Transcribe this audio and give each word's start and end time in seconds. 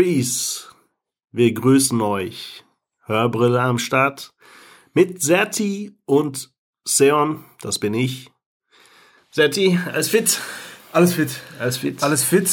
Reese. 0.00 0.62
Wir 1.30 1.52
grüßen 1.52 2.00
euch. 2.00 2.64
Hörbrille 3.04 3.60
am 3.60 3.78
Start. 3.78 4.32
Mit 4.94 5.20
Serti 5.20 5.94
und 6.06 6.54
Seon, 6.86 7.44
das 7.60 7.78
bin 7.78 7.92
ich. 7.92 8.30
Serti, 9.30 9.78
alles 9.92 10.08
fit? 10.08 10.40
Alles 10.92 11.12
fit. 11.12 11.28
Alles 11.58 11.76
fit? 11.76 12.02
Alles 12.02 12.24
fit. 12.24 12.50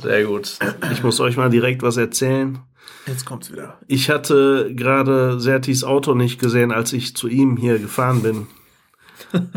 Sehr 0.00 0.24
gut. 0.26 0.60
Ich 0.92 1.02
muss 1.02 1.18
euch 1.18 1.36
mal 1.36 1.50
direkt 1.50 1.82
was 1.82 1.96
erzählen. 1.96 2.60
Jetzt 3.08 3.26
kommt's 3.26 3.50
wieder. 3.50 3.80
Ich 3.88 4.08
hatte 4.08 4.72
gerade 4.76 5.40
Sertis 5.40 5.82
Auto 5.82 6.14
nicht 6.14 6.38
gesehen, 6.38 6.70
als 6.70 6.92
ich 6.92 7.16
zu 7.16 7.26
ihm 7.26 7.56
hier 7.56 7.80
gefahren 7.80 8.22
bin. 8.22 8.46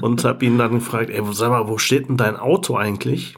Und 0.02 0.24
hab 0.24 0.42
ihn 0.42 0.58
dann 0.58 0.72
gefragt, 0.72 1.12
ey, 1.12 1.22
sag 1.32 1.52
mal, 1.52 1.68
wo 1.68 1.78
steht 1.78 2.10
denn 2.10 2.18
dein 2.18 2.38
Auto 2.38 2.76
eigentlich? 2.76 3.36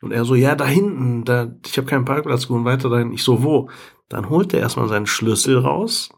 Und 0.00 0.12
er 0.12 0.24
so, 0.24 0.34
ja, 0.34 0.54
da 0.54 0.64
hinten, 0.66 1.24
da, 1.24 1.48
ich 1.66 1.76
habe 1.76 1.86
keinen 1.88 2.04
Parkplatz 2.04 2.42
gefunden, 2.42 2.64
weiter 2.64 2.88
dahin. 2.88 3.12
Ich 3.12 3.22
so, 3.24 3.42
wo? 3.42 3.68
Dann 4.08 4.28
holt 4.30 4.54
er 4.54 4.60
erstmal 4.60 4.88
seinen 4.88 5.06
Schlüssel 5.06 5.58
raus 5.58 6.10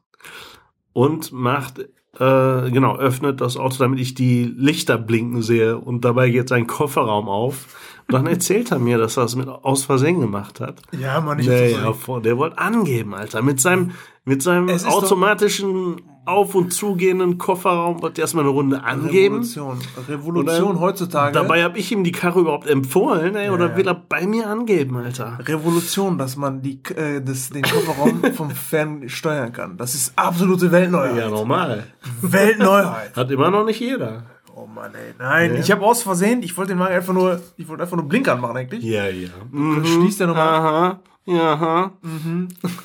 und 0.93 1.33
macht, 1.33 1.79
äh, 1.79 2.71
genau, 2.71 2.97
öffnet 2.97 3.41
das 3.41 3.57
Auto, 3.57 3.77
damit 3.79 4.01
ich 4.01 4.15
die 4.15 4.45
Lichter 4.45 4.99
blinken 4.99 5.43
sehe. 5.43 5.79
Und 5.79 6.05
dabei 6.05 6.29
geht 6.31 6.49
sein 6.49 6.67
Kofferraum 6.67 7.29
auf. 7.29 7.77
Und 8.09 8.15
dann 8.15 8.27
erzählt 8.27 8.71
er 8.73 8.79
mir, 8.81 8.99
dass 8.99 9.17
er 9.17 9.23
das 9.23 9.37
mit 9.37 9.49
aus 9.49 9.85
Versehen 9.85 10.21
gemacht 10.21 10.61
hat. 10.61 10.83
Ja, 10.99 11.21
Mann, 11.21 11.39
ich 11.39 11.47
Nee, 11.47 11.73
hab's 11.75 11.85
ja, 11.85 11.93
vor- 11.93 12.21
der 12.21 12.37
wollte 12.39 12.59
angeben, 12.59 13.15
Alter. 13.15 13.41
Mit 13.43 13.61
seinem, 13.61 13.93
mit 14.31 14.43
seinem 14.43 14.69
automatischen 14.87 16.03
auf- 16.25 16.55
und 16.55 16.73
zugehenden 16.73 17.39
Kofferraum 17.39 18.01
er 18.03 18.17
erstmal 18.19 18.45
eine 18.45 18.53
Runde 18.53 18.85
angeben. 18.85 19.37
Revolution. 19.43 19.79
Revolution 20.09 20.69
dann- 20.75 20.81
heutzutage. 20.81 21.33
Dabei 21.33 21.65
habe 21.65 21.79
ich 21.79 21.91
ihm 21.91 22.05
die 22.05 22.13
Karre 22.13 22.41
überhaupt 22.41 22.69
empfohlen, 22.69 23.35
ey, 23.35 23.51
oder 23.51 23.71
ja. 23.71 23.77
will 23.77 23.89
er 23.89 23.95
bei 23.95 24.27
mir 24.29 24.47
angeben, 24.49 24.97
Alter? 24.99 25.39
Revolution, 25.45 26.19
dass 26.19 26.37
man 26.37 26.63
die, 26.63 26.81
äh, 26.95 27.21
das, 27.21 27.51
den 27.51 27.63
Kofferraum 27.63 28.23
vom 28.35 28.51
Fern 28.51 29.09
steuern 29.09 29.53
kann. 29.53 29.77
Das 29.77 29.95
ist 29.97 30.13
absolute 30.17 30.71
Weltneuheit. 30.71 31.17
Ja, 31.17 31.29
normal. 31.29 31.87
Weltneuheit. 32.23 33.17
Hat 33.17 33.31
immer 33.31 33.51
noch 33.51 33.65
nicht 33.65 33.81
jeder. 33.81 34.23
Oh 34.55 34.67
Mann, 34.67 34.93
ey. 34.95 35.15
Nein, 35.19 35.55
Ja. 35.55 35.61
ich 35.61 35.71
habe 35.73 35.83
aus 35.85 36.03
Versehen, 36.03 36.43
ich 36.45 36.57
wollte 36.57 36.73
den 36.75 36.79
Wagen 36.79 36.95
einfach 36.95 37.15
nur, 37.15 37.41
ich 37.57 37.67
wollte 37.67 37.83
einfach 37.83 37.97
nur 37.97 38.07
Blinker 38.09 38.35
anmachen 38.35 38.57
eigentlich. 38.57 38.85
Ja, 38.85 39.07
ja. 39.09 39.31
Dann 39.53 39.85
schließt 39.85 40.21
er 40.21 40.27
nochmal. 40.29 40.49
Aha, 40.49 41.01
ja, 41.25 41.53
aha. 41.55 41.93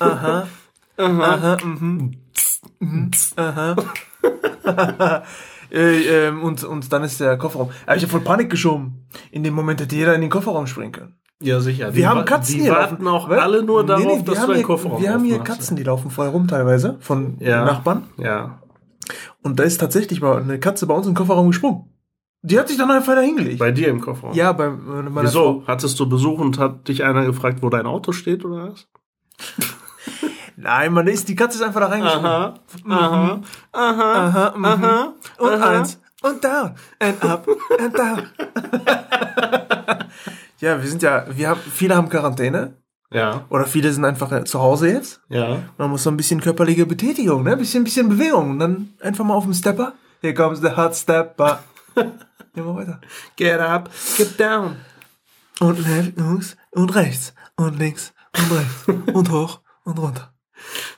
Aha. 0.00 0.46
Aha. 0.98 1.56
Mhm. 1.64 2.12
Mhm. 2.80 3.10
Aha. 3.36 3.76
äh, 5.70 6.26
ähm, 6.28 6.42
und, 6.42 6.64
und 6.64 6.92
dann 6.92 7.02
ist 7.04 7.20
der 7.20 7.36
Kofferraum. 7.38 7.70
Aber 7.86 7.96
ich 7.96 8.02
habe 8.02 8.10
voll 8.10 8.20
Panik 8.20 8.50
geschoben. 8.50 9.06
In 9.30 9.42
dem 9.44 9.54
Moment 9.54 9.80
hätte 9.80 9.94
jeder 9.96 10.14
in 10.14 10.20
den 10.20 10.30
Kofferraum 10.30 10.66
springen 10.66 10.92
können. 10.92 11.16
Ja, 11.42 11.60
sicher. 11.60 11.94
Wir 11.94 12.08
haben 12.08 12.24
Katzen 12.24 12.56
Die 12.56 12.62
hier 12.62 12.72
warten 12.72 13.04
laufen. 13.04 13.08
auch 13.08 13.28
Weil- 13.28 13.40
alle 13.40 13.62
nur 13.62 13.82
Nee, 13.82 13.88
darauf, 13.88 14.04
nee, 14.04 14.16
wir 14.16 14.24
dass 14.24 14.38
haben 14.38 14.46
du 14.46 14.46
deinen 14.52 14.56
hier- 14.56 14.66
Kofferraum 14.66 15.02
Wir 15.02 15.12
haben 15.12 15.24
hier. 15.24 15.38
Katzen, 15.40 15.76
die 15.76 15.82
laufen 15.82 16.10
frei 16.10 16.28
rum 16.28 16.48
teilweise 16.48 16.96
von 17.00 17.36
Ja. 17.40 17.64
Nachbarn. 17.64 18.04
Ja. 18.16 18.62
Und 19.42 19.58
da 19.58 19.64
ist 19.64 19.78
tatsächlich 19.78 20.20
mal 20.22 20.40
eine 20.40 20.58
Katze 20.58 20.86
bei 20.86 20.94
uns 20.94 21.06
im 21.06 21.14
Kofferraum 21.14 21.48
gesprungen. 21.48 21.92
Die 22.42 22.58
hat 22.58 22.68
sich 22.68 22.78
dann 22.78 22.90
einfach 22.90 23.14
da 23.14 23.20
hingelegt. 23.20 23.58
Bei 23.58 23.70
dir 23.72 23.88
im 23.88 24.00
Kofferraum. 24.00 24.34
ja, 24.34 24.52
bei 24.52 24.70
meiner 24.70 25.22
Wieso? 25.24 25.62
Hattest 25.66 25.98
du 26.00 26.08
Besuch 26.08 26.38
und 26.38 26.58
hat 26.58 26.88
dich 26.88 27.04
einer 27.04 27.24
gefragt, 27.26 27.58
wo 27.60 27.68
dein 27.68 27.86
Auto 27.86 28.12
steht 28.12 28.44
oder 28.44 28.70
was? 28.72 28.88
Nein, 30.56 30.92
man 30.92 31.06
ist, 31.06 31.28
die 31.28 31.34
Katze 31.36 31.58
ist 31.58 31.64
einfach 31.64 31.80
da 31.80 31.86
reingesprungen. 31.88 32.26
Aha, 32.26 32.54
aha, 32.84 33.40
aha, 33.72 34.26
Aha, 34.26 34.54
mhm. 34.56 34.64
aha. 34.64 35.12
Und 35.38 35.52
aha. 35.52 35.78
eins. 35.78 36.00
Und 36.22 36.42
down. 36.42 36.74
And 36.98 37.24
up. 37.24 37.46
And 37.78 37.98
down. 37.98 38.22
ja, 40.60 40.80
wir 40.82 40.88
sind 40.88 41.02
ja, 41.02 41.26
wir 41.28 41.48
haben, 41.50 41.60
viele 41.60 41.94
haben 41.94 42.08
Quarantäne. 42.08 42.74
Ja, 43.10 43.44
Oder 43.50 43.66
viele 43.66 43.92
sind 43.92 44.04
einfach 44.04 44.32
äh, 44.32 44.44
zu 44.44 44.60
Hause 44.60 44.88
jetzt. 44.90 45.20
ja. 45.28 45.62
Man 45.78 45.90
muss 45.90 46.02
so 46.02 46.10
ein 46.10 46.16
bisschen 46.16 46.40
körperliche 46.40 46.86
Betätigung, 46.86 47.44
ne? 47.44 47.52
Ein 47.52 47.58
bisschen, 47.58 47.84
bisschen 47.84 48.08
Bewegung. 48.08 48.50
Und 48.50 48.58
dann 48.58 48.94
einfach 49.00 49.24
mal 49.24 49.34
auf 49.34 49.44
dem 49.44 49.54
Stepper. 49.54 49.92
Here 50.22 50.34
comes 50.34 50.60
the 50.60 50.70
hot 50.76 50.96
stepper. 50.96 51.60
Immer 52.54 52.74
weiter. 52.76 53.00
Get 53.36 53.60
up, 53.60 53.90
get 54.16 54.40
down. 54.40 54.76
Und 55.60 55.78
links 55.86 56.56
und 56.72 56.94
rechts. 56.94 57.34
Und 57.56 57.78
links 57.78 58.12
und 58.36 58.50
rechts. 58.52 58.84
und 59.14 59.30
hoch 59.30 59.60
und 59.84 59.98
runter. 59.98 60.32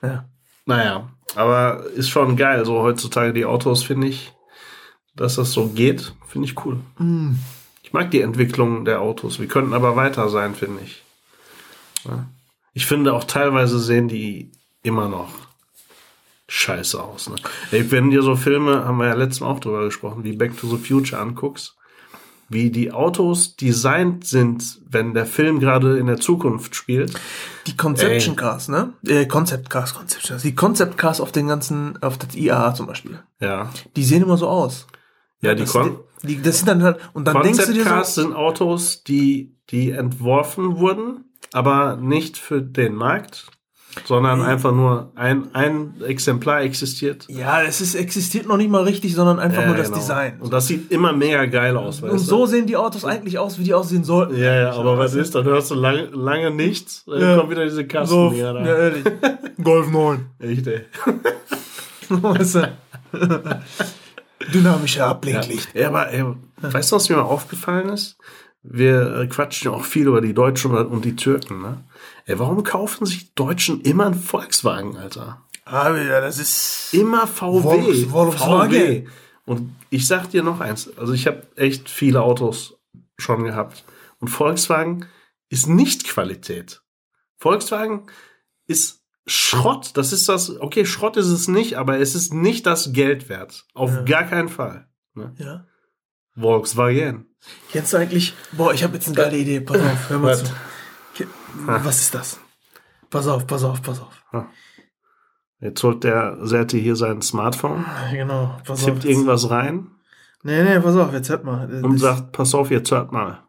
Ja. 0.02 0.24
Naja, 0.66 1.08
aber 1.34 1.84
ist 1.94 2.10
schon 2.10 2.36
geil, 2.36 2.64
so 2.64 2.82
heutzutage 2.82 3.32
die 3.32 3.44
Autos, 3.44 3.82
finde 3.82 4.08
ich, 4.08 4.32
dass 5.16 5.36
das 5.36 5.52
so 5.52 5.68
geht, 5.68 6.12
finde 6.26 6.46
ich 6.46 6.64
cool. 6.64 6.80
Mm. 6.98 7.36
Ich 7.82 7.94
mag 7.94 8.10
die 8.10 8.20
Entwicklung 8.20 8.84
der 8.84 9.00
Autos. 9.00 9.40
Wir 9.40 9.48
könnten 9.48 9.72
aber 9.72 9.96
weiter 9.96 10.28
sein, 10.28 10.54
finde 10.54 10.82
ich. 10.82 11.02
Ja. 12.04 12.26
Ich 12.74 12.84
finde 12.84 13.14
auch 13.14 13.24
teilweise 13.24 13.78
sehen 13.78 14.08
die 14.08 14.52
immer 14.82 15.08
noch 15.08 15.30
scheiße 16.48 17.02
aus. 17.02 17.30
Ne? 17.30 17.36
Ey, 17.70 17.90
wenn 17.90 18.10
dir 18.10 18.22
so 18.22 18.36
Filme, 18.36 18.84
haben 18.84 18.98
wir 18.98 19.06
ja 19.06 19.14
letztes 19.14 19.40
Mal 19.40 19.48
auch 19.48 19.60
drüber 19.60 19.84
gesprochen, 19.84 20.22
wie 20.22 20.36
Back 20.36 20.58
to 20.58 20.66
the 20.66 20.76
Future 20.76 21.20
anguckst, 21.20 21.77
wie 22.48 22.70
die 22.70 22.92
Autos 22.92 23.56
designt 23.56 24.24
sind, 24.26 24.80
wenn 24.88 25.12
der 25.14 25.26
Film 25.26 25.60
gerade 25.60 25.98
in 25.98 26.06
der 26.06 26.18
Zukunft 26.18 26.74
spielt. 26.74 27.12
Die 27.66 27.76
Conception 27.76 28.34
Ey. 28.34 28.40
Cars, 28.40 28.68
ne? 28.68 28.94
Äh, 29.06 29.26
Concept 29.26 29.68
Cars, 29.68 29.94
Concept 29.94 30.26
Cars. 30.26 30.42
Die 30.42 30.54
Concept 30.54 30.96
Cars 30.96 31.20
auf 31.20 31.30
den 31.32 31.46
ganzen, 31.48 32.02
auf 32.02 32.16
das 32.16 32.34
IAA 32.34 32.74
zum 32.74 32.86
Beispiel. 32.86 33.20
Ja, 33.40 33.70
Die 33.96 34.04
sehen 34.04 34.22
immer 34.22 34.36
so 34.38 34.48
aus. 34.48 34.86
ja 35.42 35.54
die 35.54 35.62
Das, 35.64 35.72
Kon 35.72 35.98
die, 36.22 36.40
das 36.42 36.58
sind 36.58 36.68
dann 36.68 36.82
halt, 36.82 36.98
und 37.12 37.26
dann 37.26 37.42
denkst 37.42 37.58
du 37.58 37.64
Concept 37.66 37.76
dir 37.78 37.84
Cars 37.84 38.14
so, 38.14 38.22
sind 38.22 38.32
Autos, 38.34 39.04
die, 39.04 39.54
die 39.70 39.90
entworfen 39.90 40.78
wurden, 40.78 41.24
aber 41.52 41.96
nicht 41.96 42.38
für 42.38 42.62
den 42.62 42.94
Markt, 42.94 43.46
sondern 44.04 44.42
einfach 44.42 44.72
nur 44.72 45.10
ein, 45.14 45.48
ein 45.54 45.94
Exemplar 46.06 46.62
existiert. 46.62 47.26
ja, 47.28 47.62
es 47.62 47.80
ist, 47.80 47.94
existiert 47.94 48.46
noch 48.46 48.56
nicht 48.56 48.70
mal 48.70 48.82
richtig, 48.84 49.14
sondern 49.14 49.38
einfach 49.38 49.66
nur 49.66 49.74
das 49.76 49.88
genau. 49.88 49.98
Design. 49.98 50.40
Und 50.40 50.52
das 50.52 50.66
sieht 50.66 50.90
immer 50.90 51.12
mega 51.12 51.46
geil 51.46 51.76
aus, 51.76 52.00
Und 52.02 52.18
so 52.18 52.46
sehen 52.46 52.66
die 52.66 52.76
Autos 52.76 53.04
eigentlich 53.04 53.38
aus, 53.38 53.58
wie 53.58 53.64
die 53.64 53.74
aussehen 53.74 54.04
sollten. 54.04 54.36
Ja, 54.36 54.54
ja, 54.54 54.72
aber 54.72 54.98
was 54.98 55.14
ist, 55.14 55.34
dann 55.34 55.44
hörst 55.44 55.70
du 55.70 55.74
lange, 55.74 56.04
lange 56.12 56.50
nichts, 56.50 57.04
dann 57.06 57.20
Ja. 57.20 57.36
kommt 57.36 57.50
wieder 57.50 57.64
diese 57.64 57.86
Kasten 57.86 58.08
So, 58.14 58.32
hier. 58.32 58.44
ja, 58.46 58.52
Da. 58.52 58.64
ehrlich. 58.64 59.04
Golf 59.62 59.90
9. 59.90 60.26
Echt, 60.38 60.66
ey. 60.66 60.80
Weißt 62.08 62.54
du? 62.54 62.72
Dynamische 64.52 65.04
Abblinklicht. 65.04 65.68
Ja, 65.74 65.88
aber 65.88 66.10
ey, 66.12 66.24
weißt 66.62 66.92
du, 66.92 66.96
was 66.96 67.08
mir 67.08 67.16
mal 67.16 67.22
aufgefallen 67.22 67.88
ist? 67.90 68.16
Wir 68.62 69.16
äh, 69.20 69.26
quatschen 69.26 69.70
ja 69.70 69.76
auch 69.76 69.84
viel 69.84 70.06
über 70.06 70.20
die 70.20 70.34
Deutschen 70.34 70.72
und 70.74 71.04
die 71.04 71.16
Türken, 71.16 71.60
ne? 71.62 71.84
Ey, 72.28 72.38
warum 72.38 72.62
kaufen 72.62 73.06
sich 73.06 73.34
Deutschen 73.34 73.80
immer 73.80 74.04
einen 74.06 74.14
Volkswagen, 74.14 74.96
Alter? 74.98 75.42
Ah, 75.64 75.94
ja, 75.96 76.20
das 76.20 76.38
ist. 76.38 76.92
Immer 76.92 77.26
VW. 77.26 77.62
Volks- 77.62 78.10
Volkswagen. 78.10 78.70
VW. 78.72 79.06
Und 79.46 79.74
ich 79.88 80.06
sag 80.06 80.30
dir 80.30 80.42
noch 80.42 80.60
eins, 80.60 80.90
also 80.98 81.14
ich 81.14 81.26
habe 81.26 81.42
echt 81.56 81.88
viele 81.88 82.20
Autos 82.22 82.74
schon 83.16 83.44
gehabt. 83.44 83.84
Und 84.20 84.28
Volkswagen 84.28 85.06
ist 85.48 85.66
nicht 85.68 86.04
Qualität. 86.06 86.82
Volkswagen 87.38 88.06
ist 88.66 89.00
Schrott. 89.26 89.92
Das 89.94 90.12
ist 90.12 90.28
das, 90.28 90.50
okay, 90.60 90.84
Schrott 90.84 91.16
ist 91.16 91.28
es 91.28 91.48
nicht, 91.48 91.78
aber 91.78 91.98
es 91.98 92.14
ist 92.14 92.34
nicht 92.34 92.66
das 92.66 92.92
Geld 92.92 93.30
wert. 93.30 93.64
Auf 93.72 93.90
Ja. 93.90 94.02
gar 94.02 94.24
keinen 94.24 94.48
Fall. 94.50 94.86
Ne? 95.14 95.32
Ja. 95.38 95.64
Volkswagen. 96.38 97.26
Kennst 97.72 97.92
du 97.92 97.96
eigentlich. 97.96 98.34
Boah, 98.52 98.74
ich 98.74 98.82
habe 98.84 98.94
jetzt 98.94 99.06
eine 99.06 99.16
geile 99.16 99.38
Idee. 99.38 99.60
Pass 99.60 99.80
auf, 99.80 100.10
hör 100.10 100.18
mal 100.18 100.36
zu. 100.36 100.44
Ke- 101.66 101.84
Was 101.84 102.00
ist 102.00 102.14
das? 102.14 102.40
Pass 103.10 103.26
auf, 103.26 103.46
pass 103.46 103.64
auf, 103.64 103.82
pass 103.82 104.00
auf. 104.00 104.44
Jetzt 105.60 105.82
holt 105.82 106.04
der 106.04 106.36
Serti 106.46 106.80
hier 106.80 106.94
sein 106.94 107.20
Smartphone, 107.22 107.84
Genau, 108.12 108.56
pass 108.64 108.80
auf. 108.80 108.84
tippt 108.84 109.04
jetzt. 109.04 109.12
irgendwas 109.12 109.50
rein 109.50 109.88
Nee, 110.44 110.62
nee, 110.62 110.78
pass 110.78 110.94
auf, 110.94 111.12
jetzt 111.12 111.28
hört 111.30 111.42
mal. 111.44 111.68
Und 111.82 111.94
das- 111.94 112.00
sagt, 112.00 112.32
pass 112.32 112.54
auf, 112.54 112.70
jetzt 112.70 112.90
hört 112.92 113.10
mal. 113.10 113.42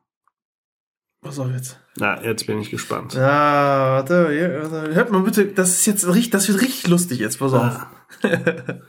Pass 1.21 1.37
auf 1.37 1.49
jetzt. 1.51 1.79
Na, 1.97 2.19
jetzt 2.23 2.47
bin 2.47 2.59
ich 2.59 2.71
gespannt. 2.71 3.13
Ja, 3.13 3.91
warte, 3.91 4.25
warte. 4.71 4.95
Hört 4.95 5.11
mal 5.11 5.21
bitte, 5.21 5.45
das 5.47 5.69
ist 5.71 5.85
jetzt 5.85 6.07
richtig, 6.07 6.31
das 6.31 6.47
wird 6.47 6.61
richtig 6.61 6.87
lustig 6.87 7.19
jetzt, 7.19 7.37
pass 7.39 7.53
auf. 7.53 7.61
Ah. 7.63 7.91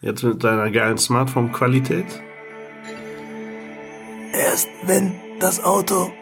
Jetzt 0.00 0.22
mit 0.24 0.42
deiner 0.42 0.70
geilen 0.72 0.98
Smartphone-Qualität. 0.98 2.06
Erst 4.32 4.68
wenn 4.84 5.14
das 5.38 5.62
Auto 5.62 6.12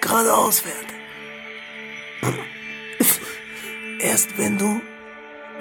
geradeaus 0.00 0.60
fährt. 0.60 0.93
Erst 4.00 4.36
wenn 4.38 4.58
du 4.58 4.80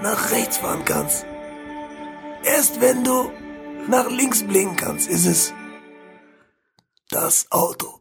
nach 0.02 0.32
rechts 0.32 0.58
fahren 0.58 0.84
kannst. 0.86 1.26
Erst 2.44 2.82
wenn 2.82 3.04
du 3.04 3.32
nach 3.88 4.10
links 4.10 4.44
blinken 4.44 4.76
kannst, 4.76 5.10
ist 5.10 5.26
es 5.26 5.54
das 7.10 7.48
Auto. 7.52 8.00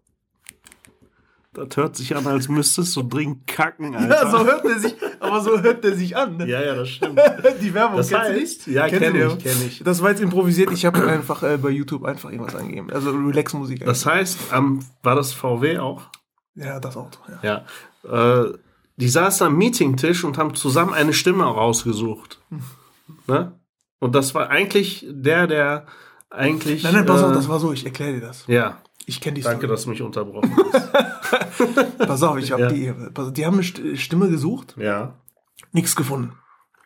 Das 1.54 1.76
hört 1.76 1.96
sich 1.96 2.16
an, 2.16 2.26
als 2.26 2.48
müsstest 2.48 2.96
du 2.96 3.02
dringend 3.02 3.46
kacken, 3.46 3.94
Alter. 3.94 4.24
Ja, 4.24 4.30
so 4.30 4.44
hört 4.46 4.64
er 4.64 4.78
sich, 4.78 4.94
aber 5.20 5.42
so 5.42 5.60
hört 5.60 5.84
er 5.84 5.94
sich 5.94 6.16
an. 6.16 6.38
ne? 6.38 6.48
ja, 6.48 6.62
ja, 6.62 6.74
das 6.76 6.88
stimmt. 6.88 7.20
Die 7.60 7.74
Werbung, 7.74 7.98
Das 7.98 8.08
kennst 8.08 8.30
du 8.30 8.32
heißt, 8.40 8.66
die? 8.66 8.72
ja, 8.72 8.88
Kennst 8.88 8.94
du 8.94 9.04
kenn 9.04 9.14
ich, 9.16 9.20
Werbung? 9.20 9.38
kenn 9.38 9.66
ich. 9.66 9.82
Das 9.84 10.02
war 10.02 10.08
jetzt 10.10 10.22
improvisiert. 10.22 10.72
Ich 10.72 10.86
habe 10.86 11.06
einfach 11.06 11.42
äh, 11.42 11.58
bei 11.58 11.68
YouTube 11.68 12.04
einfach 12.06 12.30
irgendwas 12.30 12.54
eingegeben. 12.56 12.90
Also 12.90 13.10
Relax-Musik. 13.10 13.84
Das 13.84 14.06
heißt, 14.06 14.50
am, 14.50 14.80
war 15.02 15.14
das 15.14 15.34
VW 15.34 15.78
auch? 15.78 16.04
ja, 16.54 16.80
das 16.80 16.96
Auto. 16.96 17.18
Ja. 17.28 17.38
Ja. 17.42 17.64
Äh, 18.08 18.44
die 18.96 19.08
saßen 19.08 19.46
am 19.46 19.56
Meetingtisch 19.56 20.22
und 20.24 20.38
haben 20.38 20.54
zusammen 20.54 20.92
eine 20.92 21.12
Stimme 21.12 21.44
rausgesucht. 21.44 22.40
Ne? 23.26 23.52
Und 24.00 24.14
das 24.14 24.34
war 24.34 24.48
eigentlich 24.50 25.06
der, 25.08 25.46
der 25.46 25.86
eigentlich. 26.30 26.82
Nein, 26.82 26.94
nein, 26.94 27.06
pass 27.06 27.22
auf, 27.22 27.30
äh, 27.30 27.34
das 27.34 27.48
war 27.48 27.58
so, 27.58 27.72
ich 27.72 27.84
erkläre 27.84 28.14
dir 28.14 28.20
das. 28.20 28.44
Ja, 28.46 28.78
Ich 29.06 29.20
kenne 29.20 29.34
die 29.36 29.42
danke, 29.42 29.60
Story. 29.66 29.72
dass 29.72 29.84
du 29.84 29.90
mich 29.90 30.02
unterbrochen 30.02 30.54
hast. 30.72 30.92
Pass 31.98 32.22
auf, 32.22 32.36
ich 32.38 32.52
habe 32.52 32.62
Ja. 32.62 32.68
die, 32.68 32.92
pass 33.14 33.32
die 33.32 33.46
haben 33.46 33.54
eine 33.54 33.62
St- 33.62 33.96
Stimme 33.96 34.28
gesucht, 34.28 34.74
ja. 34.76 35.14
nichts 35.72 35.96
gefunden. 35.96 36.32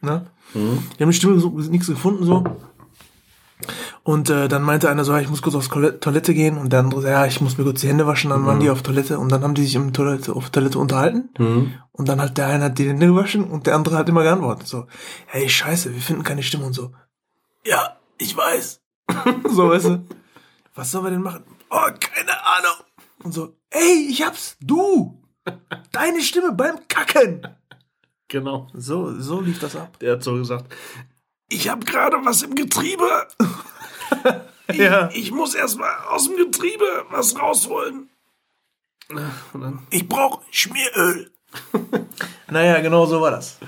Ne? 0.01 0.27
Mhm. 0.55 0.79
Die 0.91 1.03
haben 1.03 1.03
eine 1.03 1.13
Stimme 1.13 1.35
gesucht, 1.35 1.71
nichts 1.71 1.87
gefunden 1.89 2.25
so. 2.25 2.45
Und 4.03 4.29
äh, 4.31 4.49
dann 4.49 4.63
meinte 4.63 4.89
einer 4.91 5.05
so, 5.05 5.13
ja, 5.13 5.21
ich 5.21 5.29
muss 5.29 5.43
kurz 5.43 5.55
aufs 5.55 5.69
Toilette- 5.69 6.35
gehen 6.35 6.59
und 6.59 6.73
der 6.73 6.81
andere 6.81 7.01
so, 7.03 7.09
ja, 7.09 7.27
ich 7.27 7.41
muss 7.41 7.57
mir 7.59 7.65
kurz 7.65 7.81
die 7.81 7.89
Hände 7.89 8.07
waschen, 8.07 8.31
dann 8.31 8.45
waren 8.47 8.61
die 8.61 8.71
auf 8.71 8.83
Toilette 8.83 9.19
und 9.19 9.31
dann 9.33 9.43
haben 9.43 9.55
die 9.55 9.65
sich 9.65 9.75
im 9.75 9.93
Toilette, 9.93 10.35
auf 10.35 10.51
Toilette 10.51 10.79
unterhalten 10.79 11.31
Mhm. 11.39 11.73
und 11.93 12.09
dann 12.09 12.21
hat 12.21 12.37
der 12.39 12.47
eine 12.49 12.65
hat 12.65 12.79
die 12.79 12.89
Hände 12.89 13.07
gewaschen 13.07 13.45
und 13.45 13.67
der 13.67 13.75
andere 13.75 13.97
hat 13.97 14.09
immer 14.09 14.23
geantwortet 14.23 14.69
so, 14.69 14.87
hey, 15.27 15.49
scheiße, 15.49 15.93
wir 15.95 16.01
finden 16.01 16.23
keine 16.23 16.43
Stimme 16.43 16.67
und 16.67 16.75
so. 16.75 16.93
Ja, 17.65 17.97
ich 18.19 18.37
weiß. 18.37 18.81
so, 19.51 19.71
weißt 19.71 19.87
du, 19.87 20.05
was 20.75 20.91
sollen 20.91 21.05
wir 21.07 21.11
denn 21.11 21.23
machen? 21.23 21.45
Oh, 21.71 21.77
keine 21.99 22.33
Ahnung. 22.33 22.77
Und 23.25 23.33
so, 23.33 23.55
ey, 23.71 24.07
ich 24.11 24.25
hab's, 24.25 24.57
du, 24.61 25.21
deine 25.93 26.21
Stimme 26.23 26.53
beim 26.53 26.77
Kacken. 26.89 27.47
Genau. 28.29 28.69
So, 28.75 29.19
so 29.21 29.41
lief 29.41 29.59
das 29.61 29.75
ab. 29.77 29.99
Der 30.01 30.13
hat 30.15 30.23
so 30.23 30.35
gesagt, 30.35 30.73
ich 31.49 31.69
habe 31.69 31.85
gerade 31.85 32.17
was 32.25 32.43
im 32.43 32.55
Getriebe. 32.55 33.27
Ich, 34.69 34.79
Ja. 34.79 35.09
ich 35.13 35.31
muss 35.31 35.55
erst 35.55 35.79
mal 35.79 35.95
aus 36.11 36.25
dem 36.27 36.37
Getriebe 36.37 36.85
was 37.11 37.39
rausholen. 37.41 38.09
Ich 39.91 40.09
brauch 40.09 40.43
Schmieröl. 40.51 41.31
naja, 42.51 42.81
genau 42.81 43.07
so 43.07 43.21
war 43.21 43.31
das. 43.31 43.59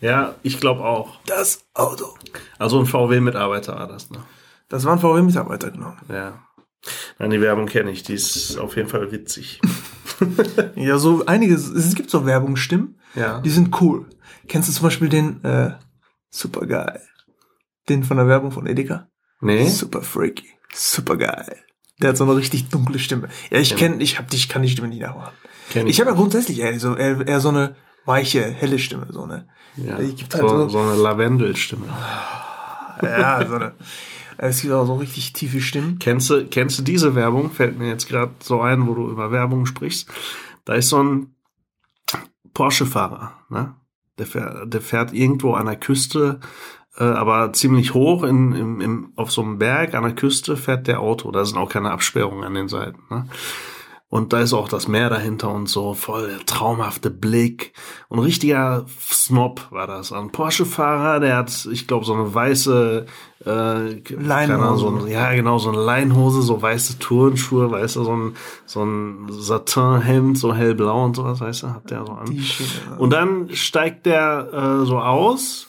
ja, 0.00 0.36
ich 0.44 0.60
glaube 0.60 0.84
auch. 0.84 1.18
Das 1.26 1.64
Auto. 1.74 2.14
Also 2.58 2.78
ein 2.78 2.86
VW-Mitarbeiter 2.86 3.74
war 3.74 3.88
das, 3.88 4.10
ne? 4.10 4.22
Das 4.68 4.84
war 4.84 4.92
ein 4.92 5.00
VW-Mitarbeiter, 5.00 5.72
genau. 5.72 5.94
Ja. 6.08 6.40
Nein, 7.18 7.30
die 7.30 7.40
Werbung 7.40 7.66
kenne 7.66 7.90
ich, 7.90 8.04
die 8.04 8.14
ist 8.14 8.56
auf 8.56 8.76
jeden 8.76 8.88
Fall 8.88 9.10
witzig. 9.10 9.60
Ja, 10.76 10.98
so 10.98 11.26
einige, 11.26 11.54
es 11.54 11.94
gibt 11.96 12.08
so 12.10 12.24
Werbungsstimmen, 12.24 13.00
Ja. 13.16 13.40
die 13.40 13.50
sind 13.50 13.80
cool. 13.80 14.06
Kennst 14.46 14.68
du 14.68 14.72
zum 14.72 14.84
Beispiel 14.84 15.08
den, 15.08 15.42
äh, 15.42 15.72
super 16.30 16.64
geil. 16.66 17.02
Den 17.88 18.04
von 18.04 18.16
der 18.16 18.26
Werbung 18.28 18.50
von 18.50 18.66
Edeka? 18.66 19.08
Nee? 19.40 19.68
Super 19.68 20.02
freaky. 20.02 20.48
Super 20.72 21.16
geil. 21.16 21.56
Der 22.00 22.10
hat 22.10 22.16
so 22.16 22.24
eine 22.24 22.36
richtig 22.36 22.68
dunkle 22.70 22.98
Stimme. 22.98 23.28
Ja, 23.50 23.58
ich 23.58 23.76
kenn, 23.76 24.00
ich 24.00 24.18
hab 24.18 24.28
dich, 24.30 24.48
kann 24.48 24.62
die 24.62 24.68
Stimme 24.68 24.88
nicht 24.88 25.02
nachmachen. 25.02 25.34
Kenn 25.70 25.86
Ich 25.86 26.00
habe 26.00 26.10
ja 26.10 26.16
grundsätzlich 26.16 26.60
eher 26.60 26.78
so, 26.80 26.96
eher, 26.96 27.26
eher 27.26 27.40
so 27.40 27.50
eine 27.50 27.76
weiche, 28.04 28.42
helle 28.42 28.78
Stimme, 28.78 29.06
so 29.10 29.22
eine. 29.24 29.48
ja. 29.76 29.98
Ich 30.00 30.16
gibt 30.16 30.34
halt 30.34 30.42
so, 30.48 30.48
so- 30.48 30.68
so 30.70 30.80
eine 30.80 30.94
Lavendelstimme. 30.96 31.86
Ja, 33.02 33.46
so 33.46 33.54
eine. 33.56 33.74
Es 34.36 34.62
gibt 34.62 34.74
auch 34.74 34.84
so 34.84 34.96
richtig 34.96 35.32
tiefe 35.32 35.60
Stimmen. 35.60 36.00
Kennst 36.00 36.28
du, 36.28 36.44
kennst 36.48 36.76
du 36.76 36.82
diese 36.82 37.14
Werbung? 37.14 37.52
Fällt 37.52 37.78
mir 37.78 37.86
jetzt 37.86 38.08
gerade 38.08 38.32
so 38.40 38.60
ein, 38.60 38.88
wo 38.88 38.94
du 38.94 39.08
über 39.08 39.30
Werbung 39.30 39.64
sprichst. 39.64 40.08
Da 40.64 40.74
ist 40.74 40.88
so 40.88 41.00
ein 41.00 41.36
Porsche-Fahrer, 42.52 43.32
ne? 43.48 43.74
Der 44.18 44.26
fährt, 44.26 44.72
der 44.74 44.80
fährt 44.80 45.12
irgendwo 45.12 45.54
an 45.54 45.66
der 45.66 45.76
Küste, 45.76 46.40
äh, 46.98 47.04
aber 47.04 47.52
ziemlich 47.52 47.94
hoch 47.94 48.22
in, 48.22 48.52
im, 48.52 48.80
im, 48.80 49.12
auf 49.16 49.32
so 49.32 49.42
einem 49.42 49.58
Berg 49.58 49.94
an 49.94 50.04
der 50.04 50.14
Küste 50.14 50.56
fährt 50.56 50.86
der 50.86 51.00
Auto. 51.00 51.30
Da 51.30 51.44
sind 51.44 51.58
auch 51.58 51.68
keine 51.68 51.90
Absperrungen 51.90 52.44
an 52.44 52.54
den 52.54 52.68
Seiten. 52.68 53.02
Ne? 53.10 53.26
Und 54.14 54.32
da 54.32 54.38
ist 54.38 54.52
auch 54.52 54.68
das 54.68 54.86
Meer 54.86 55.10
dahinter 55.10 55.50
und 55.50 55.68
so, 55.68 55.92
voll 55.92 56.28
der 56.28 56.46
traumhafte 56.46 57.10
Blick. 57.10 57.72
Und 58.08 58.20
ein 58.20 58.24
richtiger 58.24 58.86
Snob 59.10 59.66
war 59.72 59.88
das. 59.88 60.12
Ein 60.12 60.30
Porsche-Fahrer, 60.30 61.18
der 61.18 61.36
hat, 61.36 61.66
ich 61.72 61.88
glaube, 61.88 62.04
so 62.04 62.14
eine 62.14 62.32
weiße 62.32 63.06
äh, 63.44 63.50
Ahnung, 63.50 64.76
so 64.76 64.88
ein, 64.88 65.08
ja, 65.08 65.32
genau, 65.34 65.58
so 65.58 65.70
eine 65.70 65.82
Leinhose, 65.82 66.42
so 66.42 66.62
weiße 66.62 67.00
Turnschuhe, 67.00 67.72
weißt 67.72 67.96
du, 67.96 68.04
so 68.04 68.14
ein, 68.14 68.36
so 68.66 68.84
ein 68.84 69.26
Satinhemd, 69.30 70.38
so 70.38 70.54
hellblau 70.54 71.06
und 71.06 71.16
sowas, 71.16 71.40
weißt 71.40 71.64
du, 71.64 71.68
hat 71.70 71.90
der 71.90 72.06
so 72.06 72.12
an. 72.12 72.40
Und 72.98 73.12
dann 73.12 73.48
steigt 73.52 74.06
der 74.06 74.48
äh, 74.52 74.86
so 74.86 75.00
aus 75.00 75.66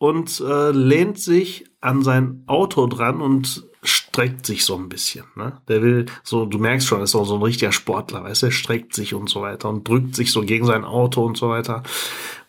und 0.00 0.40
äh, 0.40 0.70
lehnt 0.70 1.18
sich 1.18 1.66
an 1.82 2.02
sein 2.02 2.42
Auto 2.46 2.86
dran 2.86 3.20
und 3.20 3.68
streckt 3.82 4.46
sich 4.46 4.64
so 4.64 4.74
ein 4.74 4.88
bisschen. 4.88 5.26
Ne? 5.36 5.60
Der 5.68 5.82
will 5.82 6.06
so, 6.22 6.46
du 6.46 6.58
merkst 6.58 6.86
schon, 6.86 7.00
er 7.00 7.04
ist 7.04 7.14
auch 7.14 7.26
so 7.26 7.34
ein 7.34 7.42
richtiger 7.42 7.70
Sportler, 7.70 8.24
weißt 8.24 8.42
du, 8.42 8.46
er 8.46 8.52
streckt 8.52 8.94
sich 8.94 9.12
und 9.12 9.28
so 9.28 9.42
weiter 9.42 9.68
und 9.68 9.86
drückt 9.86 10.16
sich 10.16 10.32
so 10.32 10.40
gegen 10.40 10.64
sein 10.64 10.86
Auto 10.86 11.22
und 11.22 11.36
so 11.36 11.50
weiter. 11.50 11.82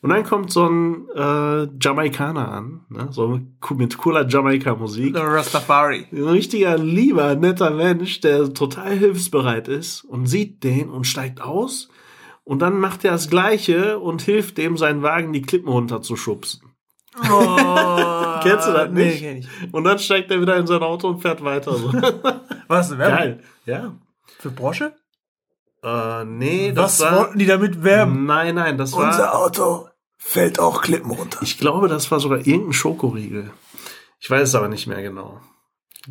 Und 0.02 0.12
dann 0.12 0.24
kommt 0.24 0.50
so 0.50 0.66
ein 0.66 1.10
äh, 1.14 1.68
Jamaikaner 1.82 2.48
an, 2.54 2.86
ne? 2.88 3.10
so 3.12 3.42
mit 3.76 3.98
cooler 3.98 4.26
Jamaika-Musik. 4.30 5.14
Rastafari. 5.18 6.08
Ein 6.10 6.24
richtiger, 6.24 6.78
lieber, 6.78 7.36
netter 7.36 7.72
Mensch, 7.72 8.22
der 8.22 8.54
total 8.54 8.98
hilfsbereit 8.98 9.68
ist 9.68 10.06
und 10.06 10.26
sieht 10.26 10.64
den 10.64 10.90
und 10.90 11.06
steigt 11.06 11.42
aus. 11.42 11.90
Und 12.46 12.60
dann 12.60 12.80
macht 12.80 13.04
er 13.04 13.12
das 13.12 13.30
Gleiche 13.30 14.00
und 14.00 14.22
hilft 14.22 14.58
dem, 14.58 14.78
seinen 14.78 15.02
Wagen 15.02 15.34
die 15.34 15.42
Klippen 15.42 15.70
runterzuschubsen. 15.70 16.71
Oh, 17.18 18.40
Kennst 18.44 18.68
du 18.68 18.72
das 18.74 18.90
Nee, 18.92 19.06
nicht? 19.06 19.20
kenn 19.22 19.38
ich. 19.38 19.48
Und 19.74 19.84
dann 19.84 20.00
steigt 20.00 20.32
er 20.32 20.42
wieder 20.42 20.58
in 20.58 20.68
sein 20.68 20.82
Auto 20.82 21.10
und 21.10 21.22
fährt 21.22 21.44
weiter. 21.44 21.74
So. 21.76 21.92
Was, 22.68 22.90
eine 22.92 23.00
Werbung? 23.00 23.18
Geil. 23.18 23.40
Ja. 23.66 23.96
Für 24.40 24.52
Porsche? 24.52 24.94
Äh, 25.84 26.26
nee, 26.26 26.72
das 26.72 27.00
Was 27.00 27.12
war. 27.12 27.20
wollten 27.20 27.40
die 27.40 27.46
damit 27.46 27.84
werben? 27.84 28.26
Nein, 28.26 28.56
nein, 28.56 28.78
das 28.78 28.94
Unser 28.94 29.20
war. 29.24 29.36
Auto 29.40 29.88
fällt 30.18 30.60
auch 30.60 30.82
Klippen 30.82 31.12
runter. 31.12 31.40
Ich 31.42 31.58
glaube, 31.58 31.88
das 31.88 32.10
war 32.12 32.20
sogar 32.20 32.40
irgendein 32.40 32.74
Schokoriegel. 32.74 33.52
Ich 34.20 34.30
weiß 34.30 34.50
es 34.50 34.56
aber 34.56 34.68
nicht 34.70 34.88
mehr 34.88 35.02
genau. 35.02 35.42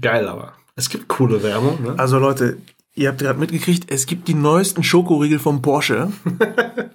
Geil 0.01 0.27
aber. 0.29 0.55
Es 0.77 0.89
gibt 0.91 1.09
coole 1.09 1.43
Werbung, 1.43 1.83
ne? 1.83 1.95
Also 1.99 2.19
Leute, 2.19 2.59
ihr 2.95 3.09
habt 3.09 3.19
gerade 3.21 3.39
mitgekriegt, 3.39 3.91
es 3.91 4.07
gibt 4.07 4.27
die 4.29 4.35
neuesten 4.35 4.83
Schokoriegel 4.83 5.39
vom 5.39 5.63
Porsche. 5.63 6.11